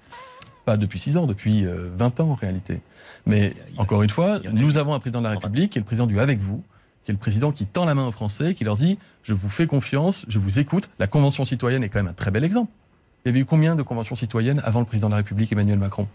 Pas 0.66 0.76
depuis 0.78 1.00
6 1.00 1.18
ans, 1.18 1.26
depuis 1.26 1.66
euh, 1.66 1.90
20 1.98 2.20
ans 2.20 2.30
en 2.32 2.36
réalité. 2.36 2.82
Mais 3.26 3.56
Il 3.70 3.76
y 3.76 3.80
a- 3.80 3.82
encore 3.82 4.04
une 4.04 4.10
fois, 4.10 4.36
a 4.36 4.40
nous 4.52 4.78
avons 4.78 4.94
un 4.94 5.00
président 5.00 5.20
de 5.20 5.26
la 5.26 5.32
République 5.32 5.72
qui 5.72 5.78
est 5.80 5.82
le 5.82 5.86
président 5.86 6.06
du 6.08 6.20
avec 6.20 6.40
vous, 6.40 6.64
qui 7.06 7.12
est 7.12 7.14
le 7.14 7.20
président 7.20 7.52
qui 7.52 7.66
tend 7.66 7.86
la 7.86 7.96
main 7.96 8.06
aux 8.08 8.12
Français, 8.12 8.54
qui 8.54 8.64
leur 8.66 8.76
dit 8.76 8.98
je 9.24 9.34
vous 9.34 9.50
fais 9.50 9.68
confiance, 9.68 10.26
je 10.28 10.38
vous 10.40 10.60
écoute. 10.60 10.90
La 11.00 11.08
Convention 11.08 11.46
citoyenne 11.46 11.84
est 11.84 11.90
quand 11.90 12.00
même 12.00 12.08
un 12.12 12.14
très 12.14 12.30
bel 12.32 12.44
exemple. 12.44 12.72
Il 13.26 13.30
y 13.30 13.32
avait 13.32 13.40
eu 13.40 13.46
combien 13.46 13.76
de 13.76 13.82
conventions 13.84 14.16
citoyennes 14.16 14.62
avant 14.64 14.80
le 14.80 14.86
président 14.86 15.08
de 15.08 15.12
la 15.12 15.18
République 15.18 15.52
Emmanuel 15.52 15.78
Macron? 15.80 16.08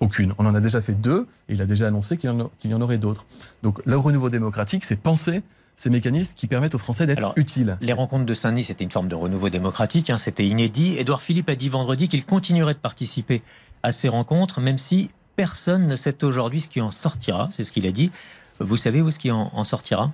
Aucune. 0.00 0.34
On 0.38 0.46
en 0.46 0.54
a 0.54 0.60
déjà 0.60 0.80
fait 0.80 0.94
deux 0.94 1.26
et 1.48 1.54
il 1.54 1.62
a 1.62 1.66
déjà 1.66 1.86
annoncé 1.86 2.16
qu'il 2.16 2.30
y, 2.30 2.32
en 2.32 2.50
y 2.64 2.82
aurait 2.82 2.98
d'autres. 2.98 3.26
Donc 3.62 3.80
le 3.84 3.96
renouveau 3.96 4.30
démocratique, 4.30 4.84
c'est 4.84 4.96
penser 4.96 5.42
ces 5.76 5.90
mécanismes 5.90 6.34
qui 6.34 6.46
permettent 6.46 6.74
aux 6.74 6.78
Français 6.78 7.06
d'être 7.06 7.32
utiles. 7.36 7.78
Les 7.80 7.92
rencontres 7.92 8.26
de 8.26 8.34
Saint-Denis, 8.34 8.64
c'était 8.64 8.84
une 8.84 8.90
forme 8.90 9.08
de 9.08 9.14
renouveau 9.14 9.48
démocratique, 9.48 10.10
hein, 10.10 10.18
c'était 10.18 10.46
inédit. 10.46 10.96
Édouard 10.98 11.22
Philippe 11.22 11.48
a 11.48 11.54
dit 11.54 11.68
vendredi 11.68 12.08
qu'il 12.08 12.24
continuerait 12.24 12.74
de 12.74 12.78
participer 12.80 13.42
à 13.82 13.92
ces 13.92 14.08
rencontres, 14.08 14.60
même 14.60 14.78
si 14.78 15.10
personne 15.36 15.86
ne 15.86 15.94
sait 15.94 16.24
aujourd'hui 16.24 16.60
ce 16.60 16.68
qui 16.68 16.80
en 16.80 16.90
sortira. 16.90 17.48
C'est 17.52 17.62
ce 17.62 17.70
qu'il 17.70 17.86
a 17.86 17.92
dit. 17.92 18.10
Vous 18.58 18.76
savez 18.76 19.02
où 19.02 19.10
ce 19.12 19.20
qui 19.20 19.30
en, 19.30 19.50
en 19.54 19.62
sortira? 19.62 20.12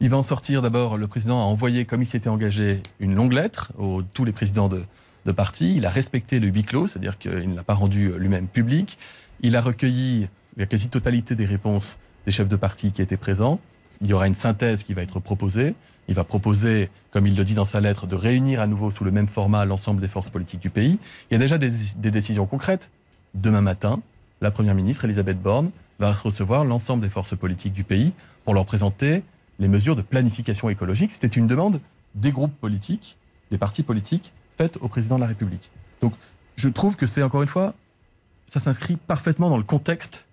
Il 0.00 0.10
va 0.10 0.16
en 0.16 0.22
sortir 0.22 0.62
d'abord, 0.62 0.96
le 0.96 1.08
président 1.08 1.40
a 1.40 1.44
envoyé, 1.44 1.84
comme 1.84 2.02
il 2.02 2.06
s'était 2.06 2.28
engagé, 2.28 2.80
une 3.00 3.14
longue 3.14 3.32
lettre 3.32 3.72
aux 3.78 4.02
tous 4.02 4.24
les 4.24 4.32
présidents 4.32 4.68
de, 4.68 4.84
de 5.24 5.32
partis. 5.32 5.76
Il 5.76 5.86
a 5.86 5.90
respecté 5.90 6.40
le 6.40 6.48
huis 6.48 6.64
clos, 6.64 6.86
c'est-à-dire 6.86 7.18
qu'il 7.18 7.50
ne 7.50 7.56
l'a 7.56 7.62
pas 7.62 7.74
rendu 7.74 8.12
lui-même 8.18 8.46
public. 8.46 8.98
Il 9.40 9.56
a 9.56 9.60
recueilli 9.60 10.28
la 10.56 10.66
quasi-totalité 10.66 11.34
des 11.34 11.46
réponses 11.46 11.98
des 12.26 12.32
chefs 12.32 12.48
de 12.48 12.56
parti 12.56 12.92
qui 12.92 13.02
étaient 13.02 13.16
présents. 13.16 13.60
Il 14.00 14.08
y 14.08 14.12
aura 14.12 14.26
une 14.26 14.34
synthèse 14.34 14.82
qui 14.82 14.94
va 14.94 15.02
être 15.02 15.20
proposée. 15.20 15.74
Il 16.08 16.14
va 16.14 16.24
proposer, 16.24 16.90
comme 17.10 17.26
il 17.26 17.36
le 17.36 17.44
dit 17.44 17.54
dans 17.54 17.64
sa 17.64 17.80
lettre, 17.80 18.06
de 18.06 18.14
réunir 18.14 18.60
à 18.60 18.66
nouveau 18.66 18.90
sous 18.90 19.04
le 19.04 19.10
même 19.10 19.26
format 19.26 19.64
l'ensemble 19.64 20.00
des 20.00 20.08
forces 20.08 20.30
politiques 20.30 20.60
du 20.60 20.70
pays. 20.70 20.98
Il 21.30 21.34
y 21.34 21.36
a 21.36 21.38
déjà 21.38 21.58
des, 21.58 21.70
des 21.96 22.10
décisions 22.10 22.46
concrètes. 22.46 22.90
Demain 23.34 23.62
matin, 23.62 24.00
la 24.40 24.50
Première 24.50 24.74
ministre, 24.74 25.04
Elisabeth 25.04 25.40
Borne, 25.40 25.70
va 25.98 26.12
recevoir 26.12 26.64
l'ensemble 26.64 27.02
des 27.02 27.08
forces 27.08 27.36
politiques 27.36 27.72
du 27.72 27.84
pays 27.84 28.12
pour 28.44 28.54
leur 28.54 28.66
présenter 28.66 29.22
les 29.58 29.68
mesures 29.68 29.96
de 29.96 30.02
planification 30.02 30.68
écologique. 30.68 31.12
C'était 31.12 31.28
une 31.28 31.46
demande 31.46 31.80
des 32.14 32.32
groupes 32.32 32.54
politiques, 32.60 33.16
des 33.50 33.58
partis 33.58 33.82
politiques, 33.82 34.32
faite 34.56 34.78
au 34.80 34.88
président 34.88 35.16
de 35.16 35.20
la 35.20 35.26
République. 35.26 35.70
Donc, 36.00 36.14
je 36.56 36.68
trouve 36.68 36.96
que 36.96 37.06
c'est 37.06 37.22
encore 37.22 37.42
une 37.42 37.48
fois, 37.48 37.74
ça 38.46 38.60
s'inscrit 38.60 38.96
parfaitement 38.96 39.50
dans 39.50 39.56
le 39.56 39.64
contexte 39.64 40.26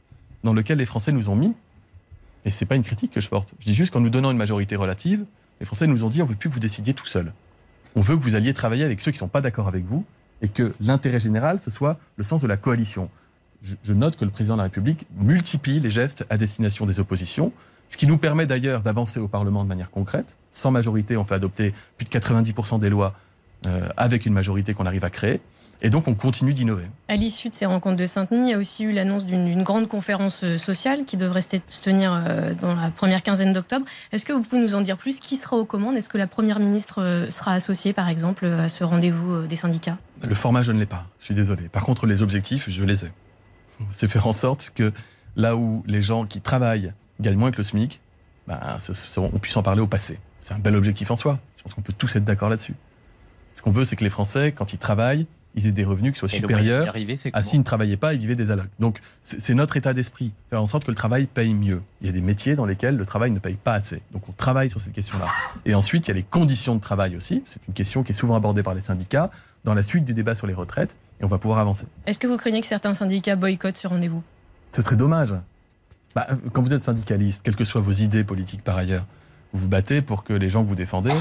dans 0.44 0.54
lequel 0.54 0.78
les 0.78 0.86
Français 0.86 1.12
nous 1.12 1.30
ont 1.30 1.36
mis. 1.36 1.54
Et 2.46 2.52
c'est 2.52 2.66
pas 2.66 2.76
une 2.76 2.84
critique 2.84 3.12
que 3.12 3.22
je 3.22 3.30
porte. 3.30 3.50
Je 3.60 3.66
dis 3.66 3.76
juste 3.76 3.94
qu'en 3.94 4.00
nous 4.00 4.10
donnant 4.10 4.32
une 4.32 4.38
majorité 4.38 4.76
relative, 4.76 5.26
les 5.60 5.66
Français 5.66 5.88
nous 5.88 6.04
ont 6.04 6.10
dit 6.10 6.22
on 6.22 6.26
veut 6.26 6.36
plus 6.36 6.50
que 6.50 6.56
vous 6.56 6.60
décidiez 6.60 6.94
tout 6.94 7.06
seul. 7.06 7.34
On 7.96 8.02
veut 8.02 8.18
que 8.18 8.24
vous 8.24 8.36
alliez 8.36 8.54
travailler 8.54 8.84
avec 8.84 9.02
ceux 9.02 9.12
qui 9.12 9.18
sont 9.18 9.28
pas 9.28 9.42
d'accord 9.42 9.68
avec 9.68 9.86
vous 9.86 10.06
et 10.42 10.50
que 10.50 10.74
l'intérêt 10.80 11.20
général, 11.20 11.60
ce 11.60 11.70
soit 11.70 12.00
le 12.18 12.24
sens 12.24 12.42
de 12.42 12.48
la 12.48 12.58
coalition. 12.58 13.10
Je 13.62 13.94
note 13.94 14.16
que 14.16 14.26
le 14.26 14.32
président 14.32 14.56
de 14.56 14.60
la 14.60 14.64
République 14.64 15.06
multiplie 15.16 15.80
les 15.80 15.92
gestes 15.92 16.26
à 16.32 16.38
destination 16.38 16.88
des 16.88 17.00
oppositions, 17.00 17.54
ce 17.92 17.98
qui 17.98 18.08
nous 18.08 18.18
permet 18.18 18.48
d'ailleurs 18.48 18.82
d'avancer 18.82 19.20
au 19.20 19.28
Parlement 19.28 19.64
de 19.64 19.70
manière 19.70 19.92
concrète. 19.92 20.38
Sans 20.52 20.72
majorité, 20.72 21.16
on 21.16 21.26
fait 21.26 21.36
adopter 21.36 21.76
plus 21.98 22.06
de 22.06 22.10
90% 22.10 22.80
des 22.80 22.90
lois 22.90 23.14
euh, 23.66 23.88
avec 23.98 24.26
une 24.26 24.34
majorité 24.34 24.74
qu'on 24.74 24.86
arrive 24.86 25.04
à 25.04 25.10
créer. 25.10 25.40
Et 25.84 25.90
donc, 25.90 26.08
on 26.08 26.14
continue 26.14 26.54
d'innover. 26.54 26.86
À 27.08 27.16
l'issue 27.16 27.50
de 27.50 27.56
ces 27.56 27.66
rencontres 27.66 27.96
de 27.96 28.06
Saint-Denis, 28.06 28.50
il 28.50 28.52
y 28.52 28.54
a 28.54 28.58
aussi 28.58 28.84
eu 28.84 28.92
l'annonce 28.92 29.26
d'une 29.26 29.64
grande 29.64 29.88
conférence 29.88 30.44
euh, 30.44 30.58
sociale 30.58 31.06
qui 31.06 31.18
devrait 31.18 31.42
se 31.42 31.82
tenir 31.82 32.14
euh, 32.14 32.54
dans 32.54 32.76
la 32.76 32.90
première 32.90 33.24
quinzaine 33.24 33.52
d'octobre. 33.52 33.86
Est-ce 34.12 34.26
que 34.26 34.34
vous 34.34 34.42
pouvez 34.42 34.62
nous 34.62 34.76
en 34.76 34.82
dire 34.82 34.98
plus? 34.98 35.20
Qui 35.20 35.38
sera 35.38 35.58
aux 35.58 35.66
commandes? 35.66 35.96
Est-ce 35.96 36.10
que 36.10 36.18
la 36.20 36.28
Première 36.28 36.60
ministre 36.60 37.28
sera 37.30 37.54
associée, 37.54 37.94
par 37.94 38.10
exemple, 38.10 38.46
à 38.46 38.70
ce 38.70 38.84
rendez-vous 38.84 39.48
des 39.48 39.56
syndicats? 39.56 39.98
Le 40.22 40.36
format, 40.36 40.62
je 40.62 40.72
ne 40.72 40.80
l'ai 40.80 40.86
pas. 40.86 41.08
Je 41.20 41.26
suis 41.26 41.36
désolé. 41.36 41.68
Par 41.70 41.84
contre, 41.84 42.06
les 42.06 42.22
objectifs, 42.22 42.70
je 42.70 42.84
les 42.84 43.06
ai. 43.06 43.12
C'est 43.92 44.08
faire 44.08 44.28
en 44.28 44.34
sorte 44.34 44.72
que 44.76 44.92
là 45.36 45.56
où 45.56 45.84
les 45.88 46.02
gens 46.02 46.26
qui 46.26 46.42
travaillent 46.42 46.94
gagnent 47.20 47.38
moins 47.38 47.52
que 47.52 47.58
le 47.58 47.64
SMIC, 47.64 48.02
ben, 48.48 48.60
on 49.18 49.40
puisse 49.40 49.58
en 49.58 49.64
parler 49.64 49.82
au 49.82 49.88
passé. 49.88 50.20
C'est 50.42 50.54
un 50.54 50.60
bel 50.60 50.76
objectif 50.76 51.12
en 51.12 51.18
soi. 51.18 51.40
Je 51.58 51.64
pense 51.64 51.74
qu'on 51.74 51.82
peut 51.82 51.94
tous 51.96 52.16
être 52.16 52.24
d'accord 52.24 52.50
là-dessus. 52.50 52.74
Ce 53.56 53.62
qu'on 53.62 53.72
veut, 53.72 53.86
c'est 53.86 53.96
que 53.96 54.04
les 54.04 54.10
Français, 54.10 54.52
quand 54.52 54.74
ils 54.74 54.80
travaillent, 54.80 55.28
ils 55.56 55.68
aient 55.68 55.72
des 55.72 55.84
revenus 55.84 56.14
qui 56.14 56.20
soient 56.20 56.30
Et 56.32 56.38
supérieurs 56.38 56.88
arriver, 56.88 57.18
c'est 57.18 57.30
à 57.34 57.44
s'ils 57.44 57.60
ne 57.60 57.64
travaillaient 57.64 57.98
pas, 57.98 58.14
ils 58.14 58.20
vivaient 58.20 58.36
des 58.36 58.52
allocs. 58.52 58.70
Donc, 58.80 59.00
c'est 59.24 59.42
c'est 59.42 59.54
notre 59.54 59.76
état 59.76 59.94
d'esprit. 59.94 60.32
Faire 60.50 60.64
en 60.64 60.68
sorte 60.68 60.86
que 60.86 60.92
le 60.92 60.96
travail 60.96 61.26
paye 61.26 61.54
mieux. 61.54 61.82
Il 62.00 62.08
y 62.08 62.10
a 62.10 62.14
des 62.14 62.22
métiers 62.22 62.56
dans 62.56 62.66
lesquels 62.66 62.96
le 62.96 63.06
travail 63.06 63.32
ne 63.32 63.40
paye 63.40 63.56
pas 63.56 63.74
assez. 63.74 64.02
Donc, 64.14 64.30
on 64.30 64.32
travaille 64.32 64.70
sur 64.70 64.80
cette 64.80 64.94
question-là. 64.94 65.26
Et 65.66 65.76
ensuite, 65.76 66.08
il 66.08 66.10
y 66.10 66.12
a 66.12 66.14
les 66.14 66.24
conditions 66.24 66.76
de 66.76 66.80
travail 66.80 67.18
aussi. 67.18 67.44
C'est 67.48 67.60
une 67.68 67.74
question 67.74 68.04
qui 68.04 68.14
est 68.14 68.16
souvent 68.16 68.36
abordée 68.36 68.64
par 68.64 68.74
les 68.74 68.82
syndicats 68.82 69.30
dans 69.66 69.74
la 69.74 69.84
suite 69.84 70.06
des 70.06 70.14
débats 70.14 70.36
sur 70.36 70.48
les 70.48 70.54
retraites. 70.54 70.96
Et 71.20 71.26
on 71.26 71.28
va 71.28 71.38
pouvoir 71.38 71.60
avancer. 71.60 71.86
Est-ce 72.06 72.18
que 72.18 72.28
vous 72.28 72.38
craignez 72.38 72.62
que 72.62 72.68
certains 72.68 72.94
syndicats 72.94 73.36
boycottent 73.36 73.78
ce 73.78 73.88
rendez-vous? 73.88 74.24
Ce 74.72 74.82
serait 74.82 74.96
dommage. 74.96 75.36
Bah, 76.16 76.28
euh, 76.32 76.36
quand 76.54 76.62
vous 76.62 76.74
êtes 76.74 76.82
syndicaliste, 76.82 77.42
quelles 77.44 77.56
que 77.56 77.66
soient 77.66 77.82
vos 77.82 77.92
idées 77.92 78.24
politiques 78.24 78.64
par 78.64 78.78
ailleurs, 78.78 79.06
vous 79.54 79.60
vous 79.60 79.70
battez 79.70 80.02
pour 80.02 80.24
que 80.24 80.34
les 80.34 80.48
gens 80.48 80.64
que 80.64 80.70
vous 80.70 80.76
défendez 80.76 81.12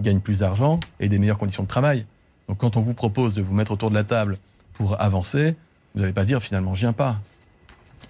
gagnent 0.00 0.20
plus 0.20 0.40
d'argent 0.40 0.80
et 1.00 1.08
des 1.08 1.18
meilleures 1.18 1.38
conditions 1.38 1.62
de 1.62 1.68
travail. 1.68 2.06
Donc 2.48 2.58
quand 2.58 2.76
on 2.76 2.80
vous 2.80 2.94
propose 2.94 3.34
de 3.34 3.42
vous 3.42 3.54
mettre 3.54 3.72
autour 3.72 3.90
de 3.90 3.94
la 3.94 4.04
table 4.04 4.38
pour 4.72 5.00
avancer, 5.00 5.54
vous 5.94 6.00
n'allez 6.00 6.12
pas 6.12 6.24
dire 6.24 6.42
finalement, 6.42 6.74
je 6.74 6.80
viens 6.80 6.92
pas. 6.92 7.18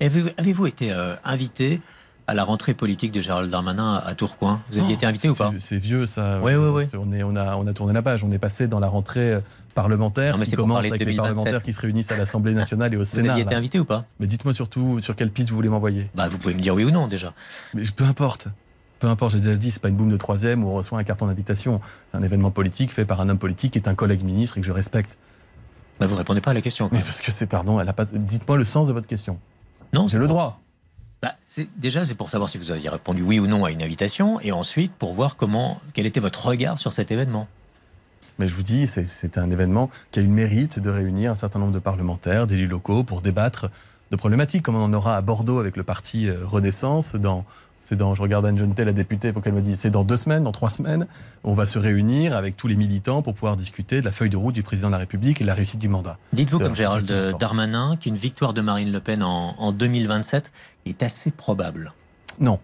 Avez-vous 0.00 0.66
été 0.66 0.90
euh, 0.92 1.14
invité 1.24 1.80
à 2.26 2.34
la 2.34 2.44
rentrée 2.44 2.72
politique 2.72 3.12
de 3.12 3.20
Gérald 3.20 3.50
Darmanin 3.50 4.00
à 4.04 4.14
Tourcoing? 4.14 4.60
Vous 4.70 4.78
aviez 4.78 4.92
Oh, 4.92 4.94
été 4.94 5.06
invité 5.06 5.28
ou 5.28 5.34
pas? 5.34 5.52
C'est- 5.58 5.76
vieux 5.76 6.06
ça. 6.06 6.40
Ouais, 6.40 6.56
ouais, 6.56 6.68
ouais. 6.70 6.88
On, 6.98 7.12
est, 7.12 7.22
on, 7.22 7.36
a, 7.36 7.56
on 7.56 7.66
a 7.66 7.72
tourné 7.72 7.92
la 7.92 8.00
page. 8.02 8.24
On 8.24 8.32
est 8.32 8.38
passé 8.38 8.68
dans 8.68 8.80
la 8.80 8.88
rentrée 8.88 9.34
euh, 9.34 9.40
parlementaire 9.74 10.32
Non, 10.34 10.38
mais 10.38 10.46
qui 10.46 10.52
commence 10.52 10.78
avec 10.78 10.92
les 10.92 10.98
2027. 11.00 11.16
parlementaires 11.34 11.62
qui 11.62 11.72
se 11.72 11.80
réunissent 11.80 12.10
à 12.10 12.16
l'Assemblée 12.16 12.54
nationale 12.54 12.94
et 12.94 12.96
au 12.96 13.00
Vous 13.00 13.04
Sénat. 13.04 13.32
aviez 13.32 13.42
été 13.42 13.52
là. 13.52 13.58
invité 13.58 13.78
ou 13.80 13.84
pas? 13.84 14.06
Mais 14.18 14.26
dites-moi 14.26 14.54
surtout 14.54 15.00
sur 15.00 15.14
quelle 15.14 15.30
piste 15.30 15.50
vous 15.50 15.56
voulez 15.56 15.68
m'envoyer. 15.68 16.10
bah, 16.14 16.28
Vous 16.28 16.38
pouvez 16.38 16.54
me 16.54 16.60
dire 16.60 16.74
oui 16.74 16.84
ou 16.84 16.90
non 16.90 17.06
déjà. 17.06 17.34
Mais 17.74 17.82
peu 17.94 18.04
importe. 18.04 18.48
Peu 19.02 19.08
importe, 19.08 19.32
j'ai 19.32 19.40
déjà 19.40 19.56
dit, 19.56 19.72
c'est 19.72 19.82
pas 19.82 19.88
une 19.88 19.96
boum 19.96 20.08
de 20.10 20.16
troisième 20.16 20.62
où 20.62 20.68
on 20.68 20.74
reçoit 20.74 20.96
un 20.96 21.02
carton 21.02 21.26
d'invitation. 21.26 21.80
C'est 22.08 22.16
un 22.16 22.22
événement 22.22 22.52
politique 22.52 22.92
fait 22.92 23.04
par 23.04 23.20
un 23.20 23.28
homme 23.28 23.38
politique 23.38 23.72
qui 23.72 23.78
est 23.80 23.88
un 23.88 23.96
collègue 23.96 24.22
ministre 24.22 24.58
et 24.58 24.60
que 24.60 24.66
je 24.68 24.70
respecte. 24.70 25.18
Bah, 25.98 26.06
vous 26.06 26.14
répondez 26.14 26.40
pas 26.40 26.52
à 26.52 26.54
la 26.54 26.60
question. 26.60 26.88
quoi. 26.88 26.98
Mais 26.98 27.02
parce 27.02 27.20
que 27.20 27.32
c'est, 27.32 27.46
pardon, 27.46 27.80
elle 27.80 27.88
a 27.88 27.92
pas. 27.92 28.04
Dites-moi 28.04 28.56
le 28.56 28.64
sens 28.64 28.86
de 28.86 28.92
votre 28.92 29.08
question. 29.08 29.40
Non, 29.92 30.06
J'ai 30.06 30.18
le 30.18 30.28
droit. 30.28 30.60
Bah, 31.20 31.34
c'est- 31.48 31.66
déjà, 31.76 32.04
c'est 32.04 32.14
pour 32.14 32.30
savoir 32.30 32.48
si 32.48 32.58
vous 32.58 32.70
aviez 32.70 32.88
répondu 32.90 33.22
oui 33.22 33.40
ou 33.40 33.48
non 33.48 33.64
à 33.64 33.72
une 33.72 33.82
invitation, 33.82 34.38
et 34.40 34.52
ensuite 34.52 34.92
pour 34.92 35.14
voir 35.14 35.34
comment, 35.34 35.80
quel 35.94 36.06
était 36.06 36.20
votre 36.20 36.46
regard 36.46 36.78
sur 36.78 36.92
cet 36.92 37.10
événement. 37.10 37.48
Mais 38.38 38.46
je 38.46 38.54
vous 38.54 38.62
dis, 38.62 38.86
c'est 38.86 39.36
un 39.36 39.50
événement 39.50 39.90
qui 40.12 40.20
a 40.20 40.22
eu 40.22 40.26
le 40.26 40.30
mérite 40.32 40.78
de 40.78 40.90
réunir 40.90 41.32
un 41.32 41.34
certain 41.34 41.58
nombre 41.58 41.72
de 41.72 41.80
parlementaires, 41.80 42.46
d'élus 42.46 42.68
locaux 42.68 43.02
pour 43.02 43.20
débattre 43.20 43.68
de 44.12 44.16
problématiques, 44.16 44.62
comme 44.62 44.76
on 44.76 44.84
en 44.84 44.92
aura 44.92 45.16
à 45.16 45.22
Bordeaux 45.22 45.58
avec 45.58 45.76
le 45.76 45.82
parti 45.82 46.28
euh, 46.28 46.46
Renaissance 46.46 47.16
dans 47.16 47.44
c'est 47.92 47.96
dans, 47.96 48.14
je 48.14 48.22
regarde 48.22 48.46
Anne 48.46 48.56
Genetet, 48.56 48.86
la 48.86 48.94
députée, 48.94 49.34
pour 49.34 49.42
qu'elle 49.42 49.52
me 49.52 49.60
dise, 49.60 49.78
c'est 49.78 49.90
dans 49.90 50.02
deux 50.02 50.16
semaines, 50.16 50.44
dans 50.44 50.52
trois 50.52 50.70
semaines, 50.70 51.06
on 51.44 51.52
va 51.52 51.66
se 51.66 51.78
réunir 51.78 52.34
avec 52.34 52.56
tous 52.56 52.66
les 52.66 52.74
militants 52.74 53.20
pour 53.20 53.34
pouvoir 53.34 53.54
discuter 53.54 54.00
de 54.00 54.06
la 54.06 54.12
feuille 54.12 54.30
de 54.30 54.36
route 54.38 54.54
du 54.54 54.62
président 54.62 54.88
de 54.88 54.92
la 54.92 54.98
République 54.98 55.42
et 55.42 55.44
de 55.44 55.46
la 55.46 55.52
réussite 55.52 55.78
du 55.78 55.88
mandat. 55.88 56.16
Dites-vous, 56.32 56.58
comme 56.58 56.74
Gérald 56.74 57.36
Darmanin, 57.38 57.96
qu'une 57.96 58.16
victoire 58.16 58.54
de 58.54 58.62
Marine 58.62 58.90
Le 58.90 59.00
Pen 59.00 59.22
en, 59.22 59.56
en 59.58 59.72
2027 59.72 60.52
est 60.86 61.02
assez 61.02 61.30
probable 61.30 61.92
Non. 62.40 62.60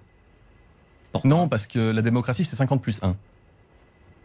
Non, 1.24 1.46
parce 1.46 1.66
que 1.66 1.90
la 1.90 2.00
démocratie, 2.00 2.46
c'est 2.46 2.56
50 2.56 2.80
plus 2.80 2.98
1. 3.02 3.14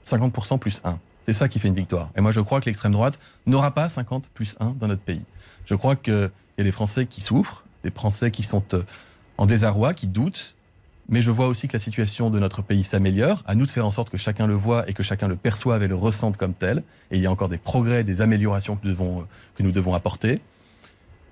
50% 0.06 0.58
plus 0.58 0.80
1. 0.86 1.00
C'est 1.26 1.34
ça 1.34 1.50
qui 1.50 1.60
fait 1.60 1.68
une 1.68 1.76
victoire. 1.76 2.12
Et 2.16 2.22
moi, 2.22 2.32
je 2.32 2.40
crois 2.40 2.62
que 2.62 2.66
l'extrême 2.68 2.94
droite 2.94 3.20
n'aura 3.46 3.72
pas 3.72 3.90
50 3.90 4.30
plus 4.34 4.56
1 4.62 4.76
dans 4.80 4.88
notre 4.88 5.02
pays. 5.02 5.24
Je 5.66 5.76
crois 5.76 5.98
qu'il 5.98 6.32
y 6.58 6.62
a 6.62 6.64
des 6.64 6.72
Français 6.72 7.08
qui 7.08 7.20
souffrent, 7.20 7.66
des 7.84 7.92
Français 7.92 8.32
qui 8.32 8.44
sont 8.44 8.64
euh, 8.74 8.84
en 9.38 9.46
désarroi, 9.46 9.94
qui 9.94 10.08
doutent. 10.08 10.56
Mais 11.14 11.22
je 11.22 11.30
vois 11.30 11.46
aussi 11.46 11.68
que 11.68 11.74
la 11.74 11.80
situation 11.80 12.32
de 12.32 12.40
notre 12.40 12.64
pays 12.64 12.84
s'améliore. 12.84 13.44
À 13.46 13.54
nous 13.54 13.68
de 13.68 13.72
faire 13.72 13.86
en 13.86 13.92
sorte 13.92 14.10
que 14.10 14.18
chacun 14.18 14.48
le 14.48 14.56
voit 14.56 14.90
et 14.90 14.94
que 14.94 15.04
chacun 15.04 15.28
le 15.28 15.36
perçoive 15.36 15.84
et 15.84 15.88
le 15.88 15.94
ressente 15.94 16.38
comme 16.38 16.56
tel. 16.56 16.82
Et 17.12 17.18
il 17.18 17.22
y 17.22 17.28
a 17.28 17.32
encore 17.32 17.50
des 17.50 17.60
progrès, 17.60 18.04
des 18.04 18.22
améliorations 18.22 18.78
que 18.78 18.88
nous 18.88 18.94
devons, 18.94 19.28
que 19.54 19.62
nous 19.62 19.72
devons 19.72 19.94
apporter. 19.94 20.42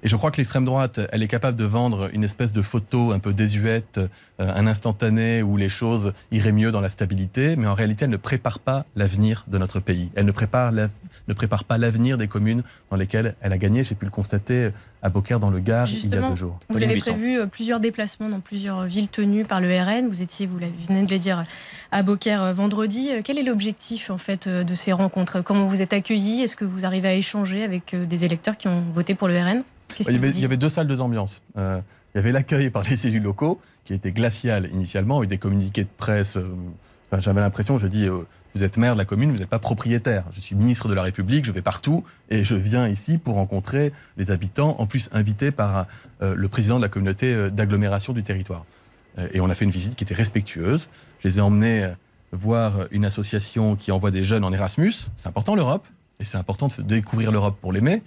Et 0.04 0.08
je 0.08 0.16
crois 0.16 0.32
que 0.32 0.38
l'extrême 0.38 0.66
droite, 0.66 1.00
elle 1.12 1.22
est 1.22 1.28
capable 1.28 1.58
de 1.58 1.66
vendre 1.66 2.10
une 2.14 2.24
espèce 2.24 2.54
de 2.54 2.62
photo 2.62 3.12
un 3.12 3.20
peu 3.20 3.34
désuète, 3.34 4.00
euh, 4.00 4.08
un 4.40 4.66
instantané 4.66 5.44
où 5.44 5.58
les 5.58 5.70
choses 5.70 6.14
iraient 6.32 6.52
mieux 6.52 6.72
dans 6.72 6.82
la 6.82 6.90
stabilité, 6.90 7.56
mais 7.56 7.68
en 7.68 7.76
réalité, 7.76 8.06
elle 8.06 8.12
ne 8.12 8.18
prépare 8.18 8.60
pas 8.60 8.86
l'avenir 8.96 9.46
de 9.48 9.60
notre 9.60 9.80
pays. 9.80 10.10
Elle 10.16 10.26
ne 10.26 10.32
prépare, 10.32 10.72
ne 10.72 11.34
prépare 11.34 11.66
pas 11.66 11.78
l'avenir 11.78 12.18
des 12.18 12.28
communes 12.28 12.64
dans 12.90 12.98
lesquelles 12.98 13.36
elle 13.42 13.54
a 13.54 13.58
gagné. 13.60 13.84
J'ai 13.84 13.94
pu 13.94 14.06
le 14.06 14.12
constater 14.12 14.72
à 15.04 15.10
Beaucaire 15.10 15.40
dans 15.40 15.52
le 15.52 15.60
Gard 15.60 15.88
il 15.92 16.10
y 16.10 16.16
a 16.16 16.30
deux 16.30 16.36
jours. 16.36 16.58
Vous 16.70 16.82
avez 16.82 16.98
prévu 16.98 17.40
euh, 17.40 17.46
plusieurs 17.46 17.80
déplacements 17.80 18.30
dans 18.30 18.40
plusieurs 18.40 18.86
villes 18.86 19.08
tenues 19.08 19.46
par 19.46 19.62
le 19.62 19.68
RN. 19.68 20.08
Vous 20.08 20.24
étiez, 20.24 20.48
vous 20.48 20.58
venez 20.88 21.06
de 21.06 21.12
le 21.12 21.20
dire, 21.20 21.46
à 21.92 22.02
Beaucaire 22.02 22.42
euh, 22.42 22.54
vendredi. 22.54 23.10
Quel 23.24 23.38
est 23.38 23.44
l'objectif 23.44 24.10
en 24.10 24.18
fait 24.18 24.50
de 24.50 24.76
ces 24.76 24.94
rencontres? 24.94 25.42
Comment 25.42 25.68
vous 25.68 25.84
êtes 25.84 25.94
accueillis? 25.94 26.42
Est-ce 26.42 26.56
que 26.56 26.66
vous 26.66 26.86
arrivez 26.86 27.10
à 27.10 27.14
échanger 27.14 27.64
avec 27.64 27.96
des 27.96 28.26
électeurs 28.26 28.58
qui 28.58 28.68
ont 28.68 28.86
voté 28.92 29.14
pour 29.14 29.28
le 29.28 29.40
RN 29.40 29.64
il 30.00 30.40
y, 30.40 30.46
avait, 30.46 30.58
deux 30.58 30.70
salles, 30.70 30.88
deux 30.88 31.02
ambiances. 31.02 31.42
Euh, 31.58 31.82
il 32.14 32.18
y 32.18 32.20
avait 32.20 32.32
l'accueil 32.32 32.70
par 32.70 32.84
les 32.84 33.08
élus 33.08 33.20
locaux, 33.20 33.60
qui 33.84 33.94
était 33.94 34.12
glacial 34.12 34.70
initialement, 34.74 35.18
avec 35.18 35.30
des 35.30 35.38
communiqués 35.38 35.84
de 35.84 35.90
presse. 35.98 36.38
Euh, 36.38 37.20
j'avais 37.20 37.42
l'impression, 37.42 37.78
je 37.78 37.88
dis, 37.88 38.08
euh, 38.08 38.20
vous 38.56 38.64
êtes 38.64 38.78
maire 38.78 38.94
de 38.94 38.98
la 38.98 39.06
commune, 39.06 39.32
vous 39.32 39.38
n'êtes 39.38 39.50
pas 39.50 39.60
propriétaire. 39.60 40.26
Je 40.32 40.40
suis 40.40 40.56
ministre 40.56 40.88
de 40.88 40.94
la 40.94 41.02
République, 41.02 41.46
je 41.46 41.52
vais 41.52 41.62
partout, 41.62 42.04
et 42.30 42.44
je 42.44 42.56
viens 42.56 42.88
ici 42.88 43.18
pour 43.18 43.36
rencontrer 43.36 43.92
les 44.18 44.32
habitants, 44.32 44.76
en 44.80 44.88
plus 44.88 45.10
invité 45.14 45.52
par 45.52 45.88
le 46.22 46.48
président 46.48 46.78
de 46.78 46.82
la 46.82 46.90
communauté 46.90 47.50
d'agglomération 47.50 48.12
du 48.12 48.24
territoire. 48.24 48.66
et 49.34 49.40
on 49.40 49.50
a 49.50 49.56
fait 49.56 49.66
une 49.66 49.72
visite 49.72 49.96
qui 49.96 50.04
était 50.04 50.14
respectueuse. 50.14 50.90
Je 51.20 51.30
les 51.30 51.38
ai 51.38 51.42
emmenés 51.42 51.90
voir 52.34 52.88
une 52.92 53.06
association 53.06 53.78
qui 53.78 53.92
envoie 53.92 54.12
des 54.12 54.26
jeunes 54.26 54.44
en 54.44 54.52
Erasmus. 54.52 54.94
C'est 55.16 55.28
important 55.28 55.56
l'Europe, 55.56 55.88
et 56.20 56.26
c'est 56.26 56.38
important 56.38 56.68
de 56.68 56.84
découvrir 56.84 57.32
l'Europe 57.32 57.58
pour 57.60 57.74
l'aimer. 57.74 58.04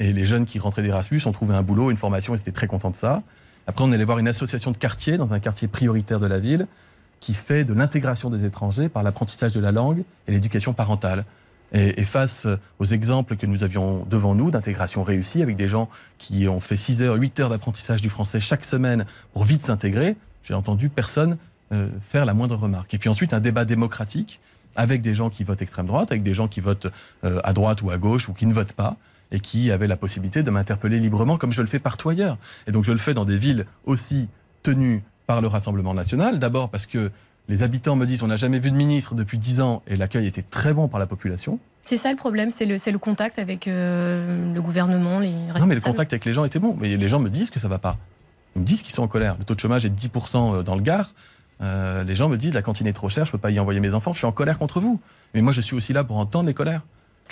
Et 0.00 0.14
les 0.14 0.24
jeunes 0.24 0.46
qui 0.46 0.58
rentraient 0.58 0.82
d'Erasmus 0.82 1.20
ont 1.26 1.32
trouvé 1.32 1.54
un 1.54 1.62
boulot, 1.62 1.90
une 1.90 1.98
formation, 1.98 2.34
ils 2.34 2.40
étaient 2.40 2.50
très 2.50 2.66
contents 2.66 2.90
de 2.90 2.96
ça. 2.96 3.22
Après, 3.66 3.84
on 3.84 3.92
allait 3.92 4.04
voir 4.04 4.18
une 4.18 4.28
association 4.28 4.70
de 4.70 4.78
quartier 4.78 5.18
dans 5.18 5.34
un 5.34 5.38
quartier 5.38 5.68
prioritaire 5.68 6.18
de 6.18 6.26
la 6.26 6.40
ville 6.40 6.66
qui 7.20 7.34
fait 7.34 7.64
de 7.64 7.74
l'intégration 7.74 8.30
des 8.30 8.44
étrangers 8.44 8.88
par 8.88 9.02
l'apprentissage 9.02 9.52
de 9.52 9.60
la 9.60 9.72
langue 9.72 10.02
et 10.26 10.32
l'éducation 10.32 10.72
parentale. 10.72 11.26
Et, 11.72 12.04
face 12.04 12.48
aux 12.80 12.84
exemples 12.84 13.36
que 13.36 13.46
nous 13.46 13.62
avions 13.62 14.04
devant 14.06 14.34
nous 14.34 14.50
d'intégration 14.50 15.04
réussie 15.04 15.40
avec 15.40 15.54
des 15.56 15.68
gens 15.68 15.88
qui 16.18 16.48
ont 16.48 16.58
fait 16.58 16.76
6 16.76 17.02
heures, 17.02 17.14
8 17.14 17.38
heures 17.40 17.50
d'apprentissage 17.50 18.02
du 18.02 18.08
français 18.08 18.40
chaque 18.40 18.64
semaine 18.64 19.04
pour 19.34 19.44
vite 19.44 19.62
s'intégrer, 19.62 20.16
j'ai 20.42 20.54
entendu 20.54 20.88
personne 20.88 21.36
euh, 21.72 21.88
faire 22.08 22.24
la 22.24 22.34
moindre 22.34 22.56
remarque. 22.56 22.92
Et 22.94 22.98
puis 22.98 23.08
ensuite, 23.08 23.34
un 23.34 23.38
débat 23.38 23.64
démocratique 23.64 24.40
avec 24.74 25.02
des 25.02 25.14
gens 25.14 25.30
qui 25.30 25.44
votent 25.44 25.62
extrême 25.62 25.86
droite, 25.86 26.10
avec 26.10 26.24
des 26.24 26.34
gens 26.34 26.48
qui 26.48 26.60
votent 26.60 26.88
euh, 27.22 27.38
à 27.44 27.52
droite 27.52 27.82
ou 27.82 27.90
à 27.90 27.98
gauche 27.98 28.28
ou 28.28 28.32
qui 28.32 28.46
ne 28.46 28.54
votent 28.54 28.72
pas, 28.72 28.96
et 29.32 29.40
qui 29.40 29.70
avait 29.70 29.86
la 29.86 29.96
possibilité 29.96 30.42
de 30.42 30.50
m'interpeller 30.50 30.98
librement 30.98 31.36
comme 31.36 31.52
je 31.52 31.62
le 31.62 31.68
fais 31.68 31.78
partout 31.78 32.08
ailleurs. 32.08 32.38
Et 32.66 32.72
donc 32.72 32.84
je 32.84 32.92
le 32.92 32.98
fais 32.98 33.14
dans 33.14 33.24
des 33.24 33.36
villes 33.36 33.66
aussi 33.84 34.28
tenues 34.62 35.02
par 35.26 35.40
le 35.40 35.48
Rassemblement 35.48 35.94
national. 35.94 36.38
D'abord 36.38 36.70
parce 36.70 36.86
que 36.86 37.10
les 37.48 37.62
habitants 37.62 37.96
me 37.96 38.06
disent 38.06 38.22
on 38.22 38.28
n'a 38.28 38.36
jamais 38.36 38.58
vu 38.58 38.70
de 38.70 38.76
ministre 38.76 39.14
depuis 39.14 39.38
dix 39.38 39.60
ans 39.60 39.82
et 39.86 39.96
l'accueil 39.96 40.26
était 40.26 40.42
très 40.42 40.72
bon 40.72 40.88
par 40.88 41.00
la 41.00 41.06
population. 41.06 41.58
C'est 41.82 41.96
ça 41.96 42.10
le 42.10 42.16
problème, 42.16 42.50
c'est 42.50 42.66
le, 42.66 42.76
le, 42.76 42.98
contact 42.98 43.38
avec 43.38 43.66
euh, 43.66 44.52
le 44.52 44.62
gouvernement, 44.62 45.18
les 45.18 45.30
Non, 45.58 45.66
mais 45.66 45.74
le 45.74 45.80
contact 45.80 46.12
avec 46.12 46.24
les 46.24 46.34
gens 46.34 46.44
était 46.44 46.58
bon. 46.58 46.76
Mais 46.78 46.96
les 46.96 47.08
gens 47.08 47.18
me 47.18 47.30
disent 47.30 47.50
que 47.50 47.58
ça 47.58 47.68
va 47.68 47.78
pas. 47.78 47.96
Ils 48.54 48.60
me 48.62 48.66
disent 48.66 48.82
qu'ils 48.82 48.92
sont 48.92 49.02
en 49.02 49.08
colère. 49.08 49.36
Le 49.38 49.44
taux 49.44 49.54
de 49.54 49.60
chômage 49.60 49.84
est 49.84 49.90
de 49.90 49.96
10% 49.96 50.58
euh, 50.58 50.62
dans 50.62 50.74
le 50.74 50.82
Gard. 50.82 51.12
Euh, 51.62 52.04
les 52.04 52.14
gens 52.14 52.28
me 52.28 52.36
disent 52.36 52.54
la 52.54 52.62
cantine 52.62 52.86
est 52.86 52.92
trop 52.92 53.08
chère, 53.08 53.26
je 53.26 53.32
peux 53.32 53.38
pas 53.38 53.50
y 53.50 53.60
envoyer 53.60 53.80
mes 53.80 53.92
enfants, 53.92 54.12
je 54.12 54.18
suis 54.18 54.26
en 54.26 54.32
colère 54.32 54.58
contre 54.58 54.80
vous. 54.80 55.00
Mais 55.34 55.42
moi, 55.42 55.52
je 55.52 55.60
suis 55.60 55.76
aussi 55.76 55.92
là 55.92 56.04
pour 56.04 56.18
entendre 56.18 56.46
les 56.46 56.54
colères 56.54 56.82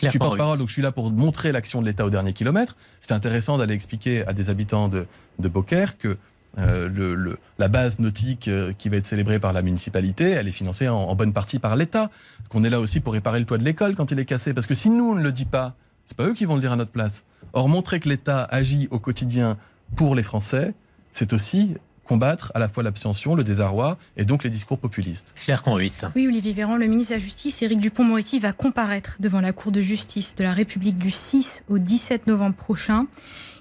je 0.07 0.09
suis 0.09 0.19
porte-parole, 0.19 0.59
donc 0.59 0.69
je 0.69 0.73
suis 0.73 0.83
là 0.83 0.93
pour 0.93 1.11
montrer 1.11 1.53
l'action 1.53 1.81
de 1.81 1.87
l'État 1.87 2.05
au 2.05 2.11
dernier 2.11 2.33
kilomètre. 2.33 2.77
C'est 3.01 3.13
intéressant 3.13 3.59
d'aller 3.59 3.75
expliquer 3.75 4.27
à 4.27 4.33
des 4.33 4.51
habitants 4.51 4.89
de, 4.89 5.07
de 5.39 5.49
Beaucaire 5.49 5.99
que 5.99 6.17
euh, 6.57 6.89
le, 6.89 7.39
la 7.59 7.69
base 7.69 7.99
nautique 7.99 8.49
euh, 8.49 8.73
qui 8.77 8.89
va 8.89 8.97
être 8.97 9.07
célébrée 9.07 9.39
par 9.39 9.53
la 9.53 9.63
municipalité, 9.63 10.31
elle 10.31 10.49
est 10.49 10.53
financée 10.53 10.89
en, 10.89 11.15
bonne 11.15 11.33
partie 11.33 11.59
par 11.59 11.77
l'État. 11.77 12.11
Qu'on 12.49 12.65
est 12.65 12.71
là 12.71 12.81
aussi 12.81 13.01
pour 13.01 13.13
réparer 13.13 13.39
le 13.39 13.45
toit 13.45 13.59
de 13.59 13.65
l'école 13.65 13.95
quand 13.95 14.11
il 14.11 14.19
est 14.19 14.25
cassé. 14.25 14.55
Parce 14.55 14.67
que 14.67 14.75
si 14.75 14.91
nous, 14.91 15.11
on 15.11 15.15
ne 15.15 15.23
le 15.23 15.33
dit 15.33 15.45
pas, 15.45 15.75
c'est 16.07 16.17
pas 16.17 16.25
eux 16.25 16.35
qui 16.35 16.47
vont 16.47 16.55
le 16.55 16.61
dire 16.61 16.73
à 16.73 16.77
notre 16.77 16.91
place. 16.91 17.25
Or, 17.53 17.69
montrer 17.69 18.01
que 18.01 18.09
l'État 18.09 18.45
agit 18.45 18.89
au 18.91 18.99
quotidien 18.99 19.57
pour 19.95 20.15
les 20.15 20.23
Français, 20.23 20.75
c'est 21.13 21.33
aussi 21.33 21.75
combattre 22.09 22.51
à 22.55 22.59
la 22.59 22.69
fois 22.69 22.83
l'abstention, 22.83 23.35
le 23.35 23.45
désarroi 23.45 23.99
et 24.17 24.25
donc 24.25 24.43
les 24.43 24.51
discours 24.51 24.79
populistes. 24.79 25.35
Claire 25.45 25.63
Conruite. 25.63 26.07
Oui, 26.17 26.27
Olivier 26.27 26.55
Véran, 26.55 26.77
le 26.77 26.87
ministre 26.87 27.13
de 27.13 27.19
la 27.19 27.25
Justice, 27.25 27.63
Éric 27.63 27.79
Dupont-Moretti, 27.79 28.39
va 28.39 28.53
comparaître 28.53 29.17
devant 29.21 29.43
la 29.43 29.53
Cour 29.53 29.71
de 29.71 29.83
justice 29.83 30.35
de 30.35 30.43
la 30.43 30.53
République 30.55 30.97
du 30.99 31.11
6 31.11 31.65
au 31.69 31.79
17 31.79 32.27
novembre 32.27 32.57
prochain. 32.57 33.07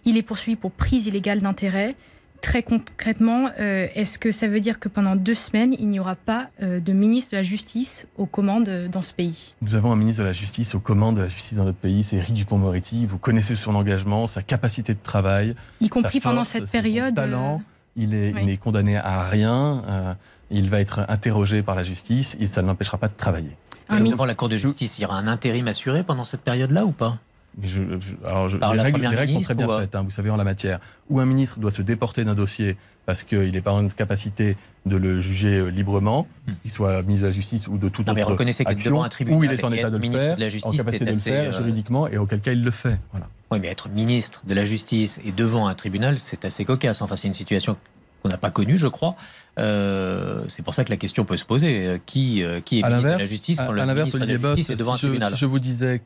Il 0.06 0.18
est 0.18 0.24
poursuivi 0.24 0.56
pour 0.56 0.72
prise 0.72 1.08
illégale 1.08 1.42
d'intérêt. 1.42 1.96
Très 2.42 2.64
concrètement, 2.64 3.50
euh, 3.60 3.88
est-ce 3.96 4.20
que 4.20 4.32
ça 4.32 4.48
veut 4.48 4.62
dire 4.62 4.80
que 4.80 4.88
pendant 4.88 5.16
deux 5.16 5.34
semaines, 5.34 5.76
il 5.80 5.90
n'y 5.90 6.00
aura 6.00 6.16
pas 6.16 6.50
euh, 6.62 6.80
de 6.80 6.94
ministre 6.94 7.32
de 7.32 7.38
la 7.38 7.44
Justice 7.44 8.08
aux 8.16 8.28
commandes 8.28 8.70
euh, 8.70 8.88
dans 8.88 9.02
ce 9.02 9.12
pays? 9.12 9.56
Nous 9.62 9.76
avons 9.76 9.92
un 9.92 9.96
ministre 9.96 10.22
de 10.22 10.28
la 10.28 10.34
Justice 10.34 10.76
aux 10.76 10.80
commandes 10.80 11.18
de 11.18 11.22
la 11.22 11.28
justice 11.28 11.58
dans 11.58 11.66
notre 11.66 11.80
pays, 11.80 12.04
c'est 12.04 12.16
Éric 12.16 12.36
Dupont-Moretti. 12.36 13.08
Vous 13.08 13.18
connaissez 13.18 13.56
son 13.56 13.76
engagement, 13.76 14.28
sa 14.28 14.44
capacité 14.44 14.94
de 14.94 15.00
travail. 15.02 15.56
Y 15.82 15.90
compris 15.90 16.20
pendant 16.20 16.44
cette 16.44 16.70
période. 16.70 17.16
Talent. 17.16 17.62
Il 17.98 18.14
est, 18.14 18.58
condamné 18.58 18.96
à 18.96 19.28
rien. 19.28 19.82
Euh, 19.88 20.14
il 20.52 20.70
va 20.70 20.80
être 20.80 21.06
interrogé 21.10 21.64
par 21.64 21.76
la 21.76 21.84
justice 21.84 22.38
et 22.40 22.48
ça 22.48 22.62
ne 22.62 22.68
l'empêchera 22.68 22.98
pas 22.98 23.08
de 23.08 23.16
travailler. 23.18 23.58
Devant 23.90 24.26
la 24.26 24.36
Cour 24.36 24.50
de 24.50 24.58
justice, 24.58 24.98
il 24.98 25.02
y 25.02 25.06
aura 25.06 25.18
un 25.18 25.28
intérim 25.28 25.68
assuré 25.68 26.04
pendant 26.04 26.24
cette 26.24 26.42
période-là 26.42 26.86
ou 26.86 26.92
pas? 26.92 27.18
Je, 27.64 27.82
alors 28.24 28.48
les, 28.48 28.82
règles, 28.82 29.34
sont 29.34 29.42
très 29.42 29.56
bien 29.56 29.80
faites, 29.80 29.96
hein, 29.96 30.04
vous 30.04 30.12
savez, 30.12 30.30
en 30.30 30.38
la 30.38 30.44
matière. 30.44 30.80
Où 31.10 31.20
un 31.20 31.26
ministre 31.26 31.60
doit 31.60 31.72
se 31.72 31.82
déporter 31.82 32.24
d'un 32.24 32.36
dossier 32.36 32.78
parce 33.06 33.24
qu'il 33.24 33.52
n'est 33.52 33.62
pas 33.62 33.74
en 33.74 33.88
capacité 33.88 34.58
de 34.86 34.96
le 34.96 35.20
juger 35.22 35.58
euh, 35.58 35.68
librement, 35.70 36.28
hmm. 36.48 36.54
qu'il 36.62 36.72
soit 36.72 37.02
de 37.02 37.24
la 37.24 37.32
Justice 37.32 37.68
ou 37.68 37.78
de 37.78 37.90
toute 37.90 38.08
non, 38.08 38.14
autre 38.14 38.32
reconnaissez 38.32 38.64
action, 38.66 39.04
un 39.04 39.10
tribunal, 39.10 39.40
ou 39.40 39.44
il 39.44 39.52
est 39.52 39.64
en 39.64 39.72
état 39.72 39.90
de 39.90 39.98
le 39.98 40.12
faire, 40.12 40.38
en 40.64 40.72
capacité 40.72 41.06
de 41.06 41.12
le 41.12 41.18
faire 41.18 41.50
euh, 41.50 41.52
juridiquement, 41.52 42.08
et 42.08 42.18
auquel 42.18 42.42
cas 42.42 42.52
il 42.52 42.64
le 42.64 42.72
fait. 42.72 43.00
Voilà. 43.12 43.28
Oui, 43.50 43.60
mais 43.60 43.70
être 43.70 43.90
ministre 43.90 44.44
de 44.46 44.54
la 44.54 44.66
Justice 44.66 45.20
et 45.26 45.32
devant 45.32 45.68
un 45.68 45.74
tribunal, 45.74 46.20
c'est 46.20 46.46
assez 46.46 46.66
cocasse. 46.66 47.02
Enfin, 47.02 47.16
c'est 47.16 47.28
une 47.28 47.34
situation 47.34 47.78
qu'on 48.22 48.30
n'a 48.30 48.38
pas 48.38 48.52
connue, 48.52 48.78
je 48.78 48.88
crois. 48.88 49.16
Euh, 49.58 50.44
c'est 50.48 50.64
pour 50.64 50.74
ça 50.74 50.84
que 50.84 50.90
la 50.90 50.98
question 50.98 51.26
peut 51.26 51.38
se 51.38 51.46
poser. 51.46 51.88
Euh, 51.88 51.98
qui, 52.06 52.44
euh, 52.44 52.62
qui 52.62 52.80
est 52.80 52.84
ministre 52.84 53.14
de 53.14 53.20
la 53.20 53.26
Justice 53.26 53.58
quand 53.58 53.70
à, 53.70 53.86
le 53.86 53.94
ministre 53.94 54.20
de 54.20 54.26
la 54.26 54.56
Justice 54.56 54.70
est 54.70 54.76
devant 54.76 54.94
un 54.94 54.98
tribunal 54.98 55.32
Si 55.32 55.38
je 55.38 55.46
vous 55.46 55.60
disais 55.60 56.02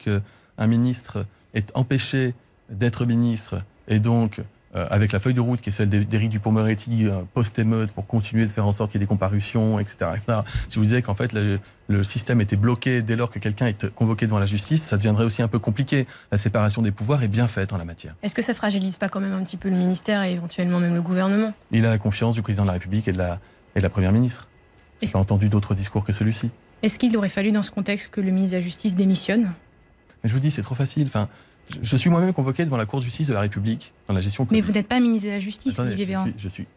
qu'un 0.57 0.67
ministre 0.67 1.25
est 1.53 1.71
empêché 1.75 2.33
d'être 2.69 3.05
ministre 3.05 3.63
et 3.87 3.99
donc 3.99 4.41
euh, 4.73 4.87
avec 4.89 5.11
la 5.11 5.19
feuille 5.19 5.33
de 5.33 5.41
route 5.41 5.59
qui 5.59 5.69
est 5.69 5.73
celle 5.73 5.89
d'Éric 5.89 6.29
Dupond-Moretti 6.29 7.05
euh, 7.05 7.23
post-émeute 7.33 7.91
pour 7.91 8.07
continuer 8.07 8.45
de 8.45 8.51
faire 8.51 8.65
en 8.65 8.71
sorte 8.71 8.91
qu'il 8.91 9.01
y 9.01 9.03
ait 9.03 9.05
des 9.05 9.09
comparutions, 9.09 9.79
etc. 9.79 10.11
etc. 10.15 10.39
Si 10.69 10.79
vous 10.79 10.85
disiez 10.85 11.01
qu'en 11.01 11.15
fait 11.15 11.33
le, 11.33 11.59
système 12.03 12.39
était 12.39 12.55
bloqué 12.55 13.01
dès 13.01 13.17
lors 13.17 13.29
que 13.29 13.39
quelqu'un 13.39 13.65
est 13.65 13.89
convoqué 13.89 14.27
devant 14.27 14.39
la 14.39 14.45
justice, 14.45 14.81
ça 14.81 14.95
deviendrait 14.95 15.25
aussi 15.25 15.41
un 15.41 15.49
peu 15.49 15.59
compliqué. 15.59 16.07
La 16.31 16.37
séparation 16.37 16.81
des 16.81 16.91
pouvoirs 16.91 17.21
est 17.21 17.27
bien 17.27 17.49
faite 17.49 17.73
en 17.73 17.77
la 17.77 17.83
matière. 17.83 18.15
Est-ce 18.23 18.33
que 18.33 18.41
ça 18.41 18.53
fragilise 18.53 18.95
pas 18.95 19.09
quand 19.09 19.19
même 19.19 19.33
un 19.33 19.43
petit 19.43 19.57
peu 19.57 19.69
le 19.69 19.75
ministère 19.75 20.23
et 20.23 20.31
éventuellement 20.31 20.79
même 20.79 20.95
le 20.95 21.01
gouvernement? 21.01 21.53
Il 21.71 21.85
a 21.85 21.89
la 21.89 21.97
confiance 21.97 22.33
du 22.33 22.41
président 22.41 22.63
de 22.63 22.67
la 22.67 22.73
République 22.73 23.09
et 23.09 23.11
de 23.11 23.17
la, 23.17 23.39
et 23.75 23.79
de 23.79 23.83
la 23.83 23.89
première 23.89 24.13
ministre. 24.13 24.47
J'ai 25.01 25.17
entendu 25.17 25.49
d'autres 25.49 25.75
discours 25.75 26.05
que 26.05 26.13
celui-ci. 26.13 26.49
Est-ce 26.81 26.97
qu'il 26.97 27.15
aurait 27.17 27.29
fallu 27.29 27.51
dans 27.51 27.63
ce 27.63 27.71
contexte 27.71 28.09
que 28.09 28.21
le 28.21 28.31
ministre 28.31 28.53
de 28.53 28.59
la 28.59 28.63
Justice 28.63 28.95
démissionne? 28.95 29.51
Mais 30.23 30.29
je 30.29 30.33
vous 30.33 30.39
dis, 30.39 30.51
c'est 30.51 30.61
trop 30.61 30.75
facile. 30.75 31.07
Enfin, 31.07 31.29
je 31.81 31.97
suis 31.97 32.09
moi-même 32.09 32.33
convoqué 32.33 32.65
devant 32.65 32.77
la 32.77 32.85
Cour 32.85 32.99
de 32.99 33.05
justice 33.05 33.27
de 33.27 33.33
la 33.33 33.41
République 33.41 33.93
dans 34.07 34.13
la 34.13 34.21
gestion. 34.21 34.47
Mais 34.51 34.61
vous 34.61 34.71
n'êtes 34.71 34.87
pas 34.87 34.99
ministre 34.99 35.27
de 35.27 35.33
la 35.33 35.39
Justice, 35.39 35.79
Olivier 35.79 36.05
Véran. 36.05 36.25
Je 36.25 36.31
suis, 36.31 36.39
je 36.39 36.49
suis 36.49 36.67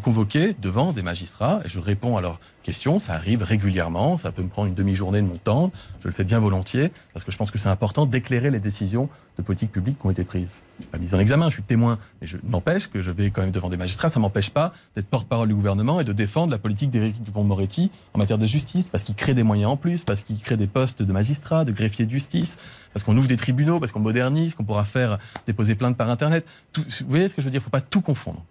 convoqué 0.00 0.56
devant 0.60 0.92
des 0.92 1.02
magistrats 1.02 1.60
et 1.64 1.68
je 1.68 1.80
réponds 1.80 2.16
à 2.16 2.20
leurs 2.20 2.40
questions. 2.62 2.98
Ça 2.98 3.14
arrive 3.14 3.42
régulièrement, 3.42 4.18
ça 4.18 4.32
peut 4.32 4.42
me 4.42 4.48
prendre 4.48 4.68
une 4.68 4.74
demi-journée 4.74 5.20
de 5.20 5.26
mon 5.26 5.36
temps. 5.36 5.70
Je 6.00 6.08
le 6.08 6.12
fais 6.12 6.24
bien 6.24 6.40
volontiers 6.40 6.90
parce 7.12 7.24
que 7.24 7.32
je 7.32 7.36
pense 7.36 7.50
que 7.50 7.58
c'est 7.58 7.68
important 7.68 8.06
d'éclairer 8.06 8.50
les 8.50 8.60
décisions 8.60 9.08
de 9.36 9.42
politique 9.42 9.72
publique 9.72 9.98
qui 10.00 10.06
ont 10.06 10.10
été 10.10 10.24
prises. 10.24 10.54
Je 10.78 10.82
suis 10.82 10.90
pas 10.90 10.98
mise 10.98 11.14
en 11.14 11.18
examen, 11.18 11.46
je 11.48 11.54
suis 11.54 11.62
témoin, 11.62 11.98
mais 12.20 12.26
je 12.26 12.36
n'empêche 12.44 12.88
que 12.88 13.00
je 13.00 13.10
vais 13.10 13.30
quand 13.30 13.40
même 13.40 13.50
devant 13.50 13.70
des 13.70 13.78
magistrats. 13.78 14.10
Ça 14.10 14.20
m'empêche 14.20 14.50
pas 14.50 14.74
d'être 14.94 15.06
porte-parole 15.06 15.48
du 15.48 15.54
gouvernement 15.54 16.00
et 16.00 16.04
de 16.04 16.12
défendre 16.12 16.52
la 16.52 16.58
politique 16.58 16.90
d'Éric 16.90 17.22
Dupond-Moretti 17.22 17.90
en 18.12 18.18
matière 18.18 18.36
de 18.36 18.46
justice, 18.46 18.88
parce 18.88 19.02
qu'il 19.02 19.14
crée 19.14 19.32
des 19.32 19.42
moyens 19.42 19.70
en 19.70 19.76
plus, 19.78 20.04
parce 20.04 20.20
qu'il 20.20 20.38
crée 20.38 20.58
des 20.58 20.66
postes 20.66 21.02
de 21.02 21.12
magistrats, 21.12 21.64
de 21.64 21.72
greffiers 21.72 22.04
de 22.04 22.10
justice, 22.10 22.58
parce 22.92 23.04
qu'on 23.04 23.16
ouvre 23.16 23.26
des 23.26 23.38
tribunaux, 23.38 23.80
parce 23.80 23.90
qu'on 23.90 24.00
modernise, 24.00 24.54
qu'on 24.54 24.64
pourra 24.64 24.84
faire 24.84 25.18
déposer 25.46 25.74
plainte 25.76 25.96
par 25.96 26.10
Internet. 26.10 26.46
vous 26.76 26.84
voyez 27.08 27.28
ce 27.28 27.34
que 27.34 27.40
je 27.40 27.46
veux 27.46 27.50
dire? 27.50 27.60
Il 27.60 27.62
ne 27.62 27.64
faut 27.64 27.70
pas 27.70 27.80
tout 27.80 28.02
confondre. 28.02 28.44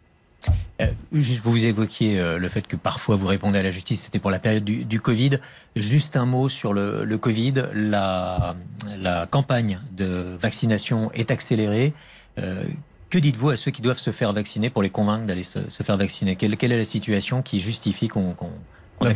Euh, 0.82 0.88
vous 1.12 1.66
évoquiez 1.66 2.20
euh, 2.20 2.38
le 2.38 2.50
fait 2.50 2.68
que 2.68 2.76
parfois 2.76 3.16
vous 3.16 3.28
répondez 3.28 3.60
à 3.60 3.64
la 3.64 3.72
justice, 3.72 4.04
c'était 4.04 4.20
pour 4.20 4.32
la 4.32 4.40
période 4.40 4.64
du, 4.64 5.00
Covid. 5.00 5.40
Juste 5.76 6.18
un 6.18 6.26
mot 6.26 6.50
sur 6.50 6.74
le, 6.74 7.18
Covid. 7.18 7.54
La, 7.74 8.56
la, 8.98 9.26
campagne 9.26 9.80
de 9.96 10.38
vaccination 10.40 11.12
est 11.14 11.32
accélérée. 11.32 11.94
Euh, 12.40 12.66
que 13.10 13.18
dites-vous 13.18 13.52
à 13.52 13.56
ceux 13.56 13.72
qui 13.72 13.82
doivent 13.82 14.00
se 14.00 14.12
faire 14.12 14.34
vacciner 14.34 14.70
pour 14.70 14.82
les 14.82 14.90
convaincre 14.90 15.26
d'aller 15.26 15.44
se, 15.44 15.60
faire 15.70 15.98
vacciner? 15.98 16.36
Quelle, 16.36 16.58
quelle, 16.58 16.72
est 16.72 16.78
la 16.78 16.86
situation 16.86 17.42
qui 17.42 17.60
justifie 17.60 18.08
qu'on. 18.08 18.34
Qu 18.34 19.08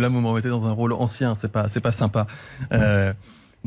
là, 0.00 0.08
vous 0.08 0.20
me 0.20 0.28
remettez 0.28 0.48
dans 0.48 0.66
un 0.66 0.72
rôle 0.72 0.92
ancien, 0.92 1.34
c'est 1.34 1.50
pas, 1.50 1.68
c'est 1.68 1.80
pas 1.80 1.92
sympa. 1.92 2.26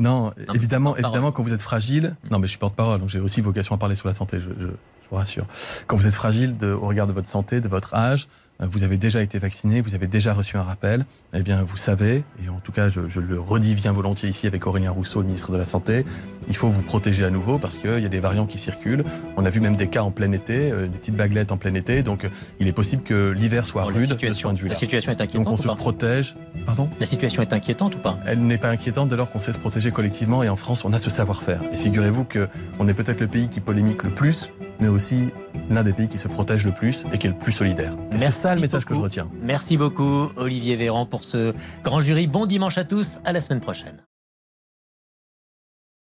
Non, 0.02 0.32
évidemment, 0.54 0.96
évidemment, 0.96 1.32
quand 1.32 1.42
vous 1.42 1.52
êtes 1.52 1.62
fragile, 1.62 2.16
non, 2.30 2.38
mais 2.38 2.46
je 2.46 2.52
suis 2.52 2.58
porte-parole, 2.58 3.00
donc 3.00 3.08
j'ai 3.08 3.20
aussi 3.20 3.40
vocation 3.40 3.74
à 3.74 3.78
parler 3.78 3.94
sur 3.94 4.08
la 4.08 4.14
santé. 4.14 4.38
je, 4.40 4.66
vous 5.12 5.18
rassure. 5.18 5.46
Quand 5.86 5.96
vous 5.96 6.06
êtes 6.06 6.14
fragile 6.14 6.56
de, 6.56 6.72
au 6.72 6.86
regard 6.86 7.06
de 7.06 7.12
votre 7.12 7.28
santé, 7.28 7.60
de 7.60 7.68
votre 7.68 7.94
âge, 7.94 8.28
vous 8.66 8.82
avez 8.82 8.96
déjà 8.96 9.22
été 9.22 9.38
vacciné, 9.38 9.80
vous 9.80 9.94
avez 9.94 10.06
déjà 10.06 10.32
reçu 10.32 10.56
un 10.56 10.62
rappel, 10.62 11.04
eh 11.34 11.42
bien, 11.42 11.62
vous 11.62 11.76
savez, 11.76 12.24
et 12.44 12.48
en 12.48 12.60
tout 12.60 12.72
cas, 12.72 12.88
je, 12.88 13.00
le 13.20 13.40
redis 13.40 13.74
bien 13.74 13.92
volontiers 13.92 14.28
ici 14.28 14.46
avec 14.46 14.66
Aurélien 14.66 14.90
Rousseau, 14.90 15.20
le 15.20 15.26
ministre 15.26 15.52
de 15.52 15.56
la 15.56 15.64
Santé, 15.64 16.04
il 16.48 16.56
faut 16.56 16.68
vous 16.68 16.82
protéger 16.82 17.24
à 17.24 17.30
nouveau 17.30 17.58
parce 17.58 17.78
qu'il 17.78 17.98
y 17.98 18.06
a 18.06 18.08
des 18.08 18.20
variants 18.20 18.46
qui 18.46 18.58
circulent. 18.58 19.04
On 19.36 19.44
a 19.44 19.50
vu 19.50 19.60
même 19.60 19.76
des 19.76 19.88
cas 19.88 20.02
en 20.02 20.10
plein 20.10 20.32
été, 20.32 20.70
euh, 20.70 20.86
des 20.86 20.98
petites 20.98 21.14
vaguelettes 21.14 21.52
en 21.52 21.56
plein 21.56 21.74
été, 21.74 22.02
donc 22.02 22.24
euh, 22.24 22.28
il 22.60 22.68
est 22.68 22.72
possible 22.72 23.02
que 23.02 23.30
l'hiver 23.30 23.66
soit 23.66 23.84
rude 23.84 24.10
de 24.14 24.32
ce 24.32 24.42
point 24.42 24.52
de 24.52 24.58
vue-là. 24.58 24.74
La 24.74 24.78
situation 24.78 25.12
est 25.12 25.20
inquiétante. 25.20 25.44
Donc 25.44 25.60
on 25.60 25.62
se 25.62 25.76
protège. 25.76 26.34
Pardon? 26.66 26.88
La 27.00 27.06
situation 27.06 27.42
est 27.42 27.52
inquiétante 27.52 27.94
ou 27.96 27.98
pas? 27.98 28.18
Elle 28.26 28.40
n'est 28.40 28.58
pas 28.58 28.70
inquiétante 28.70 29.08
dès 29.08 29.16
lors 29.16 29.30
qu'on 29.30 29.40
sait 29.40 29.52
se 29.52 29.58
protéger 29.58 29.90
collectivement 29.90 30.42
et 30.42 30.48
en 30.48 30.56
France, 30.56 30.84
on 30.84 30.92
a 30.92 30.98
ce 30.98 31.10
savoir-faire. 31.10 31.60
Et 31.72 31.76
figurez-vous 31.76 32.24
qu'on 32.24 32.88
est 32.88 32.94
peut-être 32.94 33.20
le 33.20 33.28
pays 33.28 33.48
qui 33.48 33.60
polémique 33.60 34.02
le 34.02 34.10
plus, 34.10 34.50
mais 34.82 34.88
aussi 34.88 35.28
l'un 35.70 35.84
des 35.84 35.92
pays 35.92 36.08
qui 36.08 36.18
se 36.18 36.28
protège 36.28 36.66
le 36.66 36.72
plus 36.72 37.06
et 37.12 37.18
qui 37.18 37.28
est 37.28 37.30
le 37.30 37.36
plus 37.36 37.52
solidaire. 37.52 37.96
C'est 38.16 38.30
ça 38.32 38.54
le 38.54 38.60
message 38.60 38.84
que 38.84 38.94
je 38.94 39.00
retiens. 39.00 39.30
Merci 39.40 39.76
beaucoup, 39.76 40.30
Olivier 40.36 40.74
Véran, 40.76 41.06
pour 41.06 41.24
ce 41.24 41.54
grand 41.84 42.00
jury. 42.00 42.26
Bon 42.26 42.46
dimanche 42.46 42.76
à 42.78 42.84
tous, 42.84 43.20
à 43.24 43.32
la 43.32 43.40
semaine 43.40 43.60
prochaine. 43.60 44.02